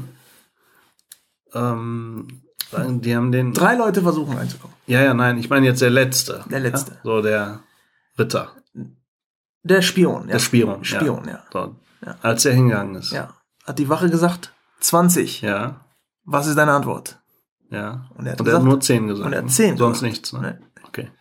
ähm, 1.58 2.28
sagen, 2.72 3.02
die 3.02 3.16
haben 3.16 3.32
den. 3.32 3.54
Drei 3.54 3.76
Leute 3.76 4.02
versuchen 4.02 4.38
reinzukommen. 4.38 4.76
Ja, 4.88 5.02
ja, 5.02 5.14
nein, 5.14 5.38
ich 5.38 5.50
meine 5.50 5.66
jetzt 5.66 5.82
der 5.82 5.90
letzte. 5.92 6.44
Der 6.50 6.60
letzte. 6.62 6.92
Ja? 6.94 6.98
So 7.04 7.22
der 7.22 7.60
Ritter, 8.18 8.54
Der 9.64 9.82
Spion, 9.82 10.24
ja. 10.28 10.34
der 10.34 10.40
Spion. 10.40 10.84
Spion, 10.84 11.28
ja. 11.28 11.44
So, 11.52 11.76
Ja. 12.06 12.16
Als 12.22 12.46
er 12.46 12.54
hingegangen 12.54 12.96
ist. 12.96 13.12
Ja. 13.12 13.36
Hat 13.66 13.78
die 13.78 13.90
Wache 13.90 14.10
gesagt, 14.10 14.54
20. 14.80 15.42
Ja, 15.42 15.86
Was 16.24 16.48
ist 16.48 16.58
deine 16.58 16.72
Antwort? 16.74 17.20
ja. 17.70 18.10
Und 18.16 18.26
er 18.26 18.32
hat 18.32 18.40
er 18.40 18.46
gesagt- 18.46 18.64
hat 18.64 18.64
nur 18.64 18.80
10 18.80 19.08
gesagt. 19.08 19.28
und 19.28 19.34
er 19.34 19.40
hat 19.40 19.46
ne? 19.46 19.52
10 19.52 19.78
Sonst 19.78 20.00
gesagt. 20.00 20.12
nichts, 20.12 20.34
ne? 20.34 20.40
Nein. 20.42 20.66
Okay. 20.88 21.12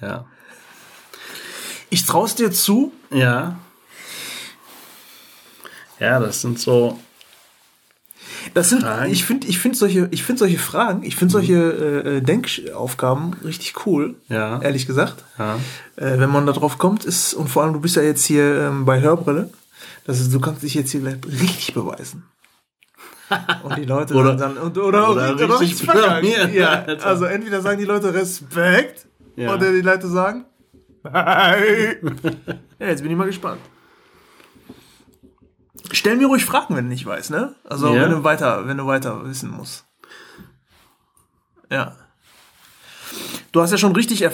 Ja. 0.00 0.26
Ich 1.90 2.04
traue 2.04 2.28
dir 2.30 2.50
zu, 2.52 2.92
Ja. 3.10 3.58
Ja, 6.00 6.20
das 6.20 6.40
sind 6.42 6.60
so. 6.60 6.98
Das 8.54 8.68
sind, 8.70 8.82
Fragen? 8.82 9.10
ich 9.10 9.24
finde, 9.24 9.46
ich 9.48 9.58
finde 9.58 9.76
solche, 9.76 10.06
ich 10.12 10.22
finde 10.22 10.38
solche 10.38 10.58
Fragen, 10.58 11.02
ich 11.02 11.16
finde 11.16 11.32
solche 11.32 11.54
äh, 11.54 12.16
äh, 12.18 12.20
Denkaufgaben 12.20 13.34
richtig 13.44 13.84
cool. 13.86 14.14
Ja. 14.28 14.60
Ehrlich 14.62 14.86
gesagt, 14.86 15.24
Ja. 15.38 15.56
äh, 15.96 16.18
wenn 16.20 16.30
man 16.30 16.46
da 16.46 16.52
drauf 16.52 16.78
kommt, 16.78 17.04
ist 17.04 17.34
und 17.34 17.48
vor 17.48 17.64
allem 17.64 17.72
du 17.72 17.80
bist 17.80 17.96
ja 17.96 18.02
jetzt 18.02 18.24
hier 18.24 18.68
ähm, 18.68 18.84
bei 18.84 19.00
Hörbrille, 19.00 19.50
das 20.04 20.20
ist, 20.20 20.32
du 20.32 20.38
kannst 20.40 20.62
dich 20.62 20.74
jetzt 20.74 20.92
hier 20.92 21.00
gleich 21.00 21.16
richtig 21.26 21.74
beweisen. 21.74 22.24
Und 23.62 23.76
die 23.76 23.84
Leute 23.84 24.14
Oder- 24.14 24.36
dann, 24.36 24.56
oder, 24.56 24.84
oder 25.10 25.10
oder, 25.34 25.60
richtig 25.60 25.86
blamieren, 25.86 26.54
Ja, 26.54 26.84
also 27.02 27.26
entweder 27.26 27.60
sagen 27.60 27.78
die 27.78 27.84
Leute 27.84 28.14
Respekt 28.14 29.04
Ja. 29.38 29.54
oder 29.54 29.72
die 29.72 29.80
Leute 29.82 30.08
sagen 30.08 30.44
Nein. 31.04 32.20
ja, 32.78 32.86
jetzt 32.88 33.02
bin 33.02 33.10
ich 33.12 33.16
mal 33.16 33.26
gespannt. 33.26 33.60
Stell 35.92 36.16
mir 36.16 36.26
ruhig 36.26 36.44
Fragen, 36.44 36.76
wenn 36.76 36.84
du 36.84 36.90
nicht 36.90 37.06
weißt, 37.06 37.30
ne? 37.30 37.54
Also 37.64 37.94
Ja. 37.94 38.02
wenn 38.02 38.10
du 38.10 38.24
weiter, 38.24 38.66
wenn 38.66 38.76
du 38.76 38.86
weiter 38.86 39.24
wissen 39.24 39.50
musst. 39.50 39.86
Ja. 41.70 41.96
Du 43.52 43.62
hast 43.62 43.70
ja 43.70 43.78
schon 43.78 43.94
richtig 43.94 44.22
äh, 44.22 44.26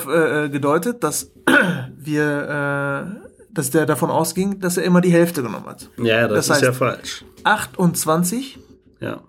äh, 0.45 0.49
gedeutet, 0.49 1.05
dass 1.05 1.31
wir, 1.97 3.19
äh, 3.23 3.29
dass 3.53 3.71
der 3.71 3.87
davon 3.87 4.11
ausging, 4.11 4.59
dass 4.61 4.77
er 4.77 4.85
immer 4.85 5.01
die 5.01 5.13
Hälfte 5.13 5.43
genommen 5.43 5.67
hat. 5.67 5.91
Ja, 5.99 6.27
das, 6.27 6.47
Das 6.49 6.57
ist 6.59 6.63
ja 6.65 6.71
heißt- 6.71 6.75
falsch. 6.75 7.25
28 7.45 8.59
Ja. 9.01 9.21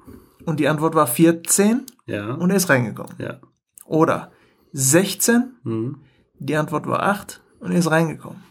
und 0.46 0.60
die 0.60 0.68
Antwort 0.68 0.96
war 0.96 1.06
14 1.06 1.86
Ja. 2.08 2.34
und 2.34 2.50
er 2.50 2.56
ist 2.56 2.70
reingekommen. 2.70 3.14
ja. 3.20 3.40
Oder 3.86 4.32
16, 4.78 5.54
Mhm. 5.64 5.96
die 6.38 6.56
Antwort 6.58 6.86
war 6.86 7.02
8 7.04 7.42
und 7.62 7.72
er 7.72 7.80
ist 7.80 7.90
reingekommen. 7.90 8.42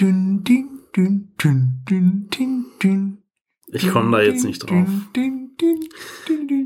Dün, 0.00 0.42
dün, 0.44 0.68
dün, 0.96 1.28
dün, 1.42 1.72
dün, 1.88 2.28
dün, 2.30 2.66
dün. 2.82 3.18
Ich 3.66 3.90
komme 3.90 4.16
da 4.16 4.22
jetzt 4.22 4.44
nicht 4.44 4.60
drauf. 4.62 4.88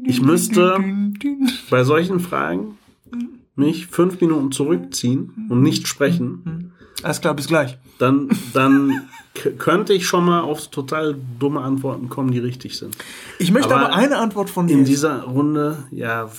Ich 0.05 0.21
müsste-. 0.23 0.77
Bei 1.71 1.83
solchen 1.83 2.21
Fragen 2.21 2.79
mich 3.57 3.87
fünf 3.89 4.21
Minuten 4.21 4.53
zurückziehen 4.53 5.49
und 5.51 5.63
nicht 5.63 5.89
sprechen, 5.89 6.73
Alles 7.03 7.21
klar, 7.21 7.35
bis 7.35 7.49
gleich. 7.49 7.79
dann, 7.99 8.29
dann 8.55 9.09
könnte 9.35 9.93
ich 9.93 10.07
schon 10.07 10.25
mal 10.25 10.41
auf 10.41 10.69
total 10.69 11.17
dumme 11.39 11.61
Antworten 11.61 12.09
kommen, 12.09 12.31
die 12.31 12.39
richtig 12.39 12.79
sind. 12.79 12.97
Ich 13.39 13.51
möchte 13.51 13.75
Aber 13.75 13.87
aber, 13.87 13.95
eine 13.95 14.19
Antwort 14.19 14.51
von 14.51 14.67
dir. 14.67 14.77
In 14.77 14.85
dieser 14.85 15.23
Runde, 15.23 15.85
ja, 15.91 16.31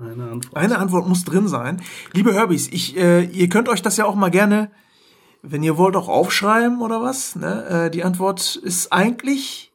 eine 0.00 0.30
Antwort. 0.30 0.56
Eine 0.56 0.78
Antwort 0.78 1.08
muss 1.08 1.24
drin 1.24 1.48
sein. 1.48 1.82
Liebe 2.12 2.32
Herbies, 2.32 2.68
ich, 2.68 2.96
äh, 2.96 3.24
ihr 3.24 3.48
könnt 3.48 3.68
euch 3.68 3.82
das 3.82 3.96
ja 3.96 4.04
auch 4.04 4.14
mal 4.14 4.30
gerne, 4.30 4.70
wenn 5.42 5.62
ihr 5.62 5.76
wollt, 5.76 5.96
auch 5.96 6.08
aufschreiben 6.08 6.80
oder 6.80 7.02
was. 7.02 7.36
Ne? 7.36 7.86
Äh, 7.86 7.90
die 7.90 8.04
Antwort 8.04 8.56
ist 8.56 8.92
eigentlich, 8.92 9.72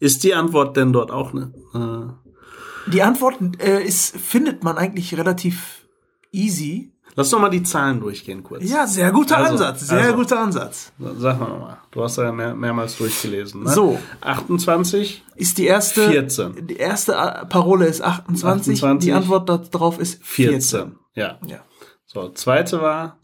Ist 0.00 0.24
die 0.24 0.34
Antwort 0.34 0.76
denn 0.76 0.92
dort 0.92 1.10
auch 1.10 1.32
eine? 1.32 1.52
Äh, 1.74 2.90
die 2.90 3.02
Antwort 3.02 3.36
äh, 3.60 3.82
ist, 3.82 4.16
findet 4.16 4.64
man 4.64 4.78
eigentlich 4.78 5.16
relativ 5.16 5.86
easy. 6.32 6.92
Lass 7.14 7.30
doch 7.30 7.40
mal 7.40 7.48
die 7.48 7.62
Zahlen 7.62 8.00
durchgehen 8.00 8.42
kurz. 8.42 8.64
Ja, 8.64 8.86
sehr 8.86 9.10
guter 9.12 9.38
Also, 9.38 9.52
Ansatz, 9.52 9.86
sehr 9.88 9.98
also. 9.98 10.16
guter 10.16 10.40
Ansatz. 10.40 10.92
Sag 10.98 11.40
mal 11.40 11.48
nochmal. 11.48 11.78
Du 11.90 12.02
hast 12.02 12.16
ja 12.16 12.30
mehr, 12.32 12.54
mehrmals 12.54 12.96
durchgelesen. 12.96 13.64
Ne? 13.64 13.70
So. 13.70 13.98
28, 14.20 15.24
Ist 15.36 15.58
die 15.58 15.66
erste, 15.66 16.08
14. 16.08 16.66
die 16.66 16.76
erste 16.76 17.12
äh, 17.12 17.46
Parole 17.46 17.86
ist 17.86 18.02
28, 18.02 18.74
28. 18.74 19.06
die 19.06 19.12
Antwort 19.12 19.48
darauf 19.74 19.98
ist 19.98 20.22
14. 20.24 20.60
14. 20.60 20.98
Ja. 21.14 21.38
Ja. 21.46 21.58
So, 22.06 22.28
zweite 22.30 22.80
war 22.80 23.18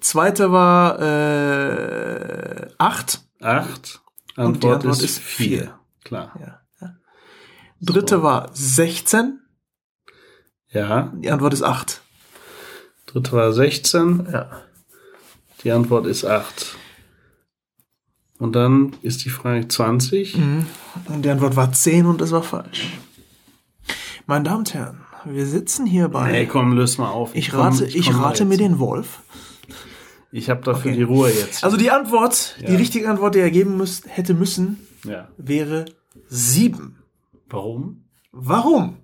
Zweite 0.00 0.52
war 0.52 1.00
äh, 1.00 2.68
8. 2.78 3.20
8. 3.40 4.00
die 4.36 4.40
Antwort, 4.40 4.74
Antwort 4.76 4.98
ist 4.98 5.02
ist 5.02 5.18
4. 5.18 5.48
vier. 5.48 5.78
Klar. 6.04 6.32
Ja. 6.40 6.60
ja. 6.80 6.94
Dritte 7.80 8.22
war 8.22 8.50
16. 8.52 9.40
Ja. 10.70 11.12
Die 11.16 11.30
Antwort 11.30 11.52
ist 11.52 11.62
8. 11.62 12.02
Dritte 13.08 13.32
war 13.32 13.52
16. 13.52 14.28
Ja. 14.32 14.50
Die 15.64 15.72
Antwort 15.72 16.06
ist 16.06 16.24
8. 16.24 16.76
Und 18.38 18.54
dann 18.54 18.94
ist 19.02 19.24
die 19.24 19.30
Frage 19.30 19.66
20. 19.66 20.36
Mhm. 20.36 20.66
Und 21.06 21.24
die 21.24 21.30
Antwort 21.30 21.56
war 21.56 21.72
10 21.72 22.06
und 22.06 22.20
es 22.20 22.30
war 22.30 22.42
falsch. 22.42 22.92
Meine 24.26 24.44
Damen 24.44 24.58
und 24.58 24.74
Herren, 24.74 25.00
wir 25.24 25.46
sitzen 25.46 25.86
hier 25.86 26.08
bei. 26.08 26.30
Ey, 26.32 26.46
komm, 26.46 26.72
löse 26.74 27.00
mal 27.00 27.10
auf. 27.10 27.34
ich 27.34 27.50
komm- 27.50 27.60
rate, 27.60 27.86
ich 27.86 28.06
komm 28.06 28.16
da 28.16 28.22
rate 28.28 28.44
jetzt. 28.44 28.48
mir 28.48 28.58
den 28.58 28.78
Wolf. 28.78 29.20
Ich 30.30 30.50
habe 30.50 30.60
dafür 30.62 30.90
Okay. 30.90 30.98
die 30.98 31.02
Ruhe 31.04 31.30
jetzt. 31.30 31.64
Also 31.64 31.76
die 31.78 31.90
Antwort, 31.90 32.56
die 32.60 32.72
Ja. 32.72 32.76
richtige 32.78 33.08
Antwort, 33.08 33.34
die 33.34 33.38
er 33.40 33.50
geben 33.50 33.78
müsst, 33.78 34.04
hätte 34.14 34.34
müssen, 34.34 34.86
ja. 35.04 35.28
wäre 35.38 35.86
7. 36.28 36.98
Warum? 37.48 38.04
Warum? 38.30 38.98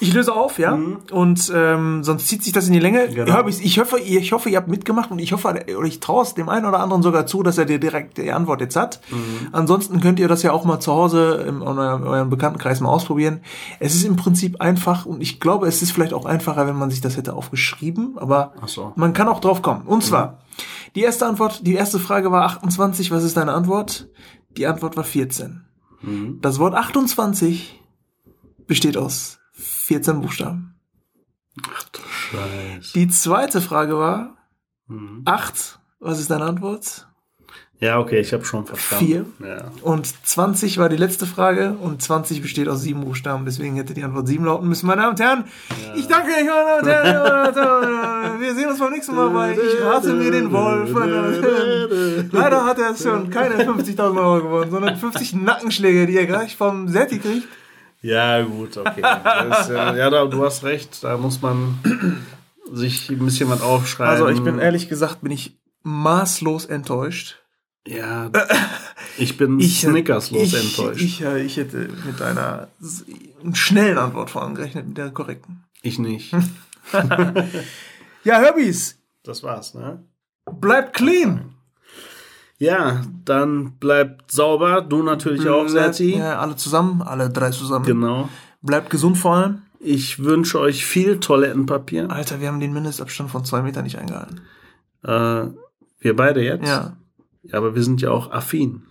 Ich 0.00 0.14
löse 0.14 0.34
auf, 0.34 0.58
ja. 0.58 0.78
Und 1.10 1.52
ähm, 1.54 2.02
sonst 2.02 2.26
zieht 2.26 2.42
sich 2.42 2.52
das 2.52 2.66
in 2.66 2.72
die 2.72 2.78
Länge. 2.78 3.08
Mhm. 3.08 3.14
Genau. 3.14 3.46
Ich, 3.46 3.78
hoffe, 3.78 3.98
ihr, 3.98 4.20
ich 4.20 4.32
hoffe, 4.32 4.48
ihr 4.48 4.56
habt 4.56 4.68
mitgemacht 4.68 5.10
und 5.10 5.18
ich 5.18 5.32
hoffe, 5.32 5.48
oder 5.48 5.86
ich 5.86 6.00
traue 6.00 6.22
es 6.22 6.34
dem 6.34 6.48
einen 6.48 6.64
oder 6.64 6.80
anderen 6.80 7.02
sogar 7.02 7.26
zu, 7.26 7.42
dass 7.42 7.58
er 7.58 7.66
dir 7.66 7.78
direkt 7.78 8.16
die 8.18 8.32
Antwort 8.32 8.60
jetzt 8.62 8.76
hat. 8.76 9.00
Mhm. 9.10 9.48
Ansonsten 9.52 10.00
könnt 10.00 10.18
ihr 10.18 10.28
das 10.28 10.42
ja 10.42 10.52
auch 10.52 10.64
mal 10.64 10.80
zu 10.80 10.92
Hause 10.92 11.44
in 11.46 11.60
eurem, 11.60 12.02
eurem 12.02 12.30
Bekanntenkreis 12.30 12.80
mal 12.80 12.88
ausprobieren. 12.88 13.40
Es 13.78 13.94
ist 13.94 14.04
im 14.04 14.16
Prinzip 14.16 14.60
einfach 14.60 15.04
und 15.04 15.20
ich 15.20 15.38
glaube, 15.38 15.68
es 15.68 15.82
ist 15.82 15.92
vielleicht 15.92 16.14
auch 16.14 16.24
einfacher, 16.24 16.66
wenn 16.66 16.76
man 16.76 16.90
sich 16.90 17.02
das 17.02 17.16
hätte 17.16 17.34
aufgeschrieben, 17.34 18.16
aber 18.16 18.54
so. 18.66 18.92
man 18.96 19.12
kann 19.12 19.28
auch 19.28 19.40
drauf 19.40 19.60
kommen. 19.60 19.82
Und 19.86 20.02
zwar, 20.02 20.38
die 20.94 21.02
erste 21.02 21.26
Antwort, 21.26 21.66
die 21.66 21.74
erste 21.74 21.98
Frage 21.98 22.32
war 22.32 22.44
28, 22.44 23.10
was 23.10 23.22
ist 23.22 23.36
deine 23.36 23.52
Antwort? 23.52 24.08
Die 24.56 24.66
Antwort 24.66 24.96
war 24.96 25.04
14. 25.04 25.64
Mhm. 26.00 26.38
Das 26.40 26.58
Wort 26.58 26.74
28 26.74 27.80
besteht 28.66 28.96
aus 28.96 29.39
14 29.90 30.20
Buchstaben. 30.20 30.74
Ach 31.74 31.82
du 31.88 31.98
Scheiße. 32.08 32.92
Die 32.94 33.08
zweite 33.08 33.60
Frage 33.60 33.98
war 33.98 34.36
Mhm. 34.86 35.22
8. 35.24 35.80
Was 35.98 36.20
ist 36.20 36.30
deine 36.30 36.44
Antwort? 36.44 37.08
Ja, 37.80 37.98
okay, 37.98 38.20
ich 38.20 38.32
habe 38.32 38.44
schon 38.44 38.66
verstanden. 38.66 39.04
Vier. 39.04 39.24
Ja. 39.44 39.64
Und 39.82 40.06
20 40.26 40.78
war 40.78 40.88
die 40.88 40.96
letzte 40.96 41.26
Frage 41.26 41.72
und 41.80 42.02
20 42.02 42.40
besteht 42.42 42.68
aus 42.68 42.82
sieben 42.82 43.00
Buchstaben, 43.00 43.44
deswegen 43.46 43.74
hätte 43.76 43.94
die 43.94 44.04
Antwort 44.04 44.28
sieben 44.28 44.44
lauten 44.44 44.68
müssen. 44.68 44.86
Meine 44.86 45.00
Damen 45.02 45.12
und 45.12 45.20
Herren, 45.20 45.44
ich 45.96 46.06
danke 46.06 46.28
euch, 46.30 46.44
meine 46.44 46.66
Damen 46.92 47.48
und 47.48 47.56
Herren. 47.56 48.40
Wir 48.40 48.54
sehen 48.54 48.68
uns 48.68 48.78
beim 48.78 48.92
nächsten 48.92 49.16
Mal 49.16 49.30
bei 49.30 49.52
Ich 49.56 49.82
rate 49.82 50.12
mir 50.14 50.30
den 50.30 50.52
Wolf. 50.52 50.90
Leider 52.32 52.64
hat 52.64 52.78
er 52.78 52.94
schon 52.96 53.28
keine 53.30 53.56
50.000 53.64 54.16
Euro 54.18 54.42
gewonnen, 54.42 54.70
sondern 54.70 54.96
50 54.96 55.34
Nackenschläge, 55.34 56.06
die 56.06 56.16
er 56.16 56.26
gleich 56.26 56.56
vom 56.56 56.86
Serti 56.88 57.18
kriegt. 57.18 57.48
Ja, 58.02 58.42
gut, 58.42 58.76
okay. 58.76 59.00
Das 59.02 59.68
ja, 59.68 60.10
da, 60.10 60.24
du 60.26 60.44
hast 60.44 60.64
recht, 60.64 61.02
da 61.04 61.16
muss 61.16 61.42
man 61.42 61.78
sich 62.72 63.10
ein 63.10 63.18
bisschen 63.24 63.50
was 63.50 63.60
aufschreiben. 63.62 64.12
Also 64.12 64.28
ich 64.28 64.42
bin 64.42 64.58
ehrlich 64.58 64.88
gesagt, 64.88 65.20
bin 65.22 65.32
ich 65.32 65.58
maßlos 65.82 66.66
enttäuscht. 66.66 67.36
Ja, 67.86 68.30
ich 69.18 69.36
bin 69.36 69.58
Ich, 69.58 69.80
snickerslos 69.80 70.42
ich, 70.42 70.54
enttäuscht. 70.54 71.02
Ich, 71.02 71.22
äh, 71.22 71.42
ich 71.42 71.56
hätte 71.56 71.88
mit 72.06 72.20
einer 72.20 72.68
schnellen 73.54 73.98
Antwort 73.98 74.30
vorangerechnet, 74.30 74.86
mit 74.88 74.98
der 74.98 75.10
korrekten. 75.10 75.64
ich 75.82 75.98
nicht. 75.98 76.34
Ja, 78.22 78.38
Herbis, 78.38 78.98
Das 79.22 79.42
war's, 79.42 79.72
ne? 79.72 80.04
bleibt 80.60 80.94
clean. 80.94 81.54
Ja, 82.60 83.02
dann 83.24 83.72
bleibt 83.80 84.30
sauber. 84.30 84.82
Du 84.82 85.02
natürlich 85.02 85.48
auch, 85.48 85.66
Serti. 85.66 86.18
Ja, 86.18 86.38
alle 86.38 86.56
zusammen, 86.56 87.00
alle 87.02 87.30
drei 87.30 87.50
zusammen. 87.50 87.86
Genau. 87.86 88.28
Bleibt 88.60 88.90
gesund 88.90 89.16
vor 89.18 89.34
allem. 89.34 89.62
Ich 89.78 90.22
wünsche 90.22 90.60
euch 90.60 90.84
viel 90.84 91.20
Toilettenpapier. 91.20 92.10
Alter, 92.10 92.40
wir 92.40 92.48
haben 92.48 92.60
den 92.60 92.74
Mindestabstand 92.74 93.30
von 93.30 93.46
zwei 93.46 93.62
Metern 93.62 93.84
nicht 93.84 93.98
eingehalten. 93.98 94.42
Äh, 95.02 95.46
wir 96.00 96.14
beide 96.14 96.42
jetzt? 96.42 96.68
Ja. 96.68 96.96
Ja, 97.42 97.58
aber 97.58 97.74
wir 97.74 97.82
sind 97.82 98.02
ja 98.02 98.10
auch 98.10 98.30
affin. 98.30 98.82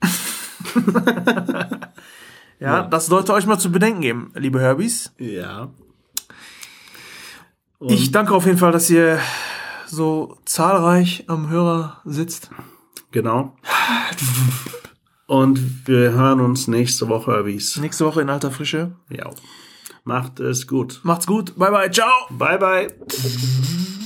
Ja, 2.60 2.82
das 2.82 3.06
sollte 3.06 3.32
euch 3.34 3.46
mal 3.46 3.58
zu 3.58 3.70
bedenken 3.70 4.00
geben, 4.00 4.32
liebe 4.34 4.60
Herbies. 4.60 5.12
Ja. 5.18 5.70
Und 7.78 7.92
Ich 7.92 8.10
danke 8.10 8.34
auf 8.34 8.46
jeden 8.46 8.58
Fall, 8.58 8.72
dass 8.72 8.90
ihr 8.90 9.20
so 9.86 10.36
zahlreich 10.44 11.24
am 11.28 11.48
Hörer 11.50 12.00
sitzt. 12.04 12.50
Genau. 13.10 13.56
Und 15.26 15.86
wir 15.86 16.12
hören 16.12 16.40
uns 16.40 16.68
nächste 16.68 17.08
Woche, 17.08 17.44
wie's. 17.44 17.76
Nächste 17.76 18.06
Woche 18.06 18.22
in 18.22 18.30
alter 18.30 18.50
Frische. 18.50 18.92
Ja. 19.10 19.30
Macht 20.04 20.40
es 20.40 20.66
gut. 20.66 21.00
Macht's 21.02 21.26
gut. 21.26 21.56
Bye 21.58 21.70
bye. 21.70 21.90
Ciao. 21.90 22.12
Bye, 22.30 22.58
bye. 22.58 23.98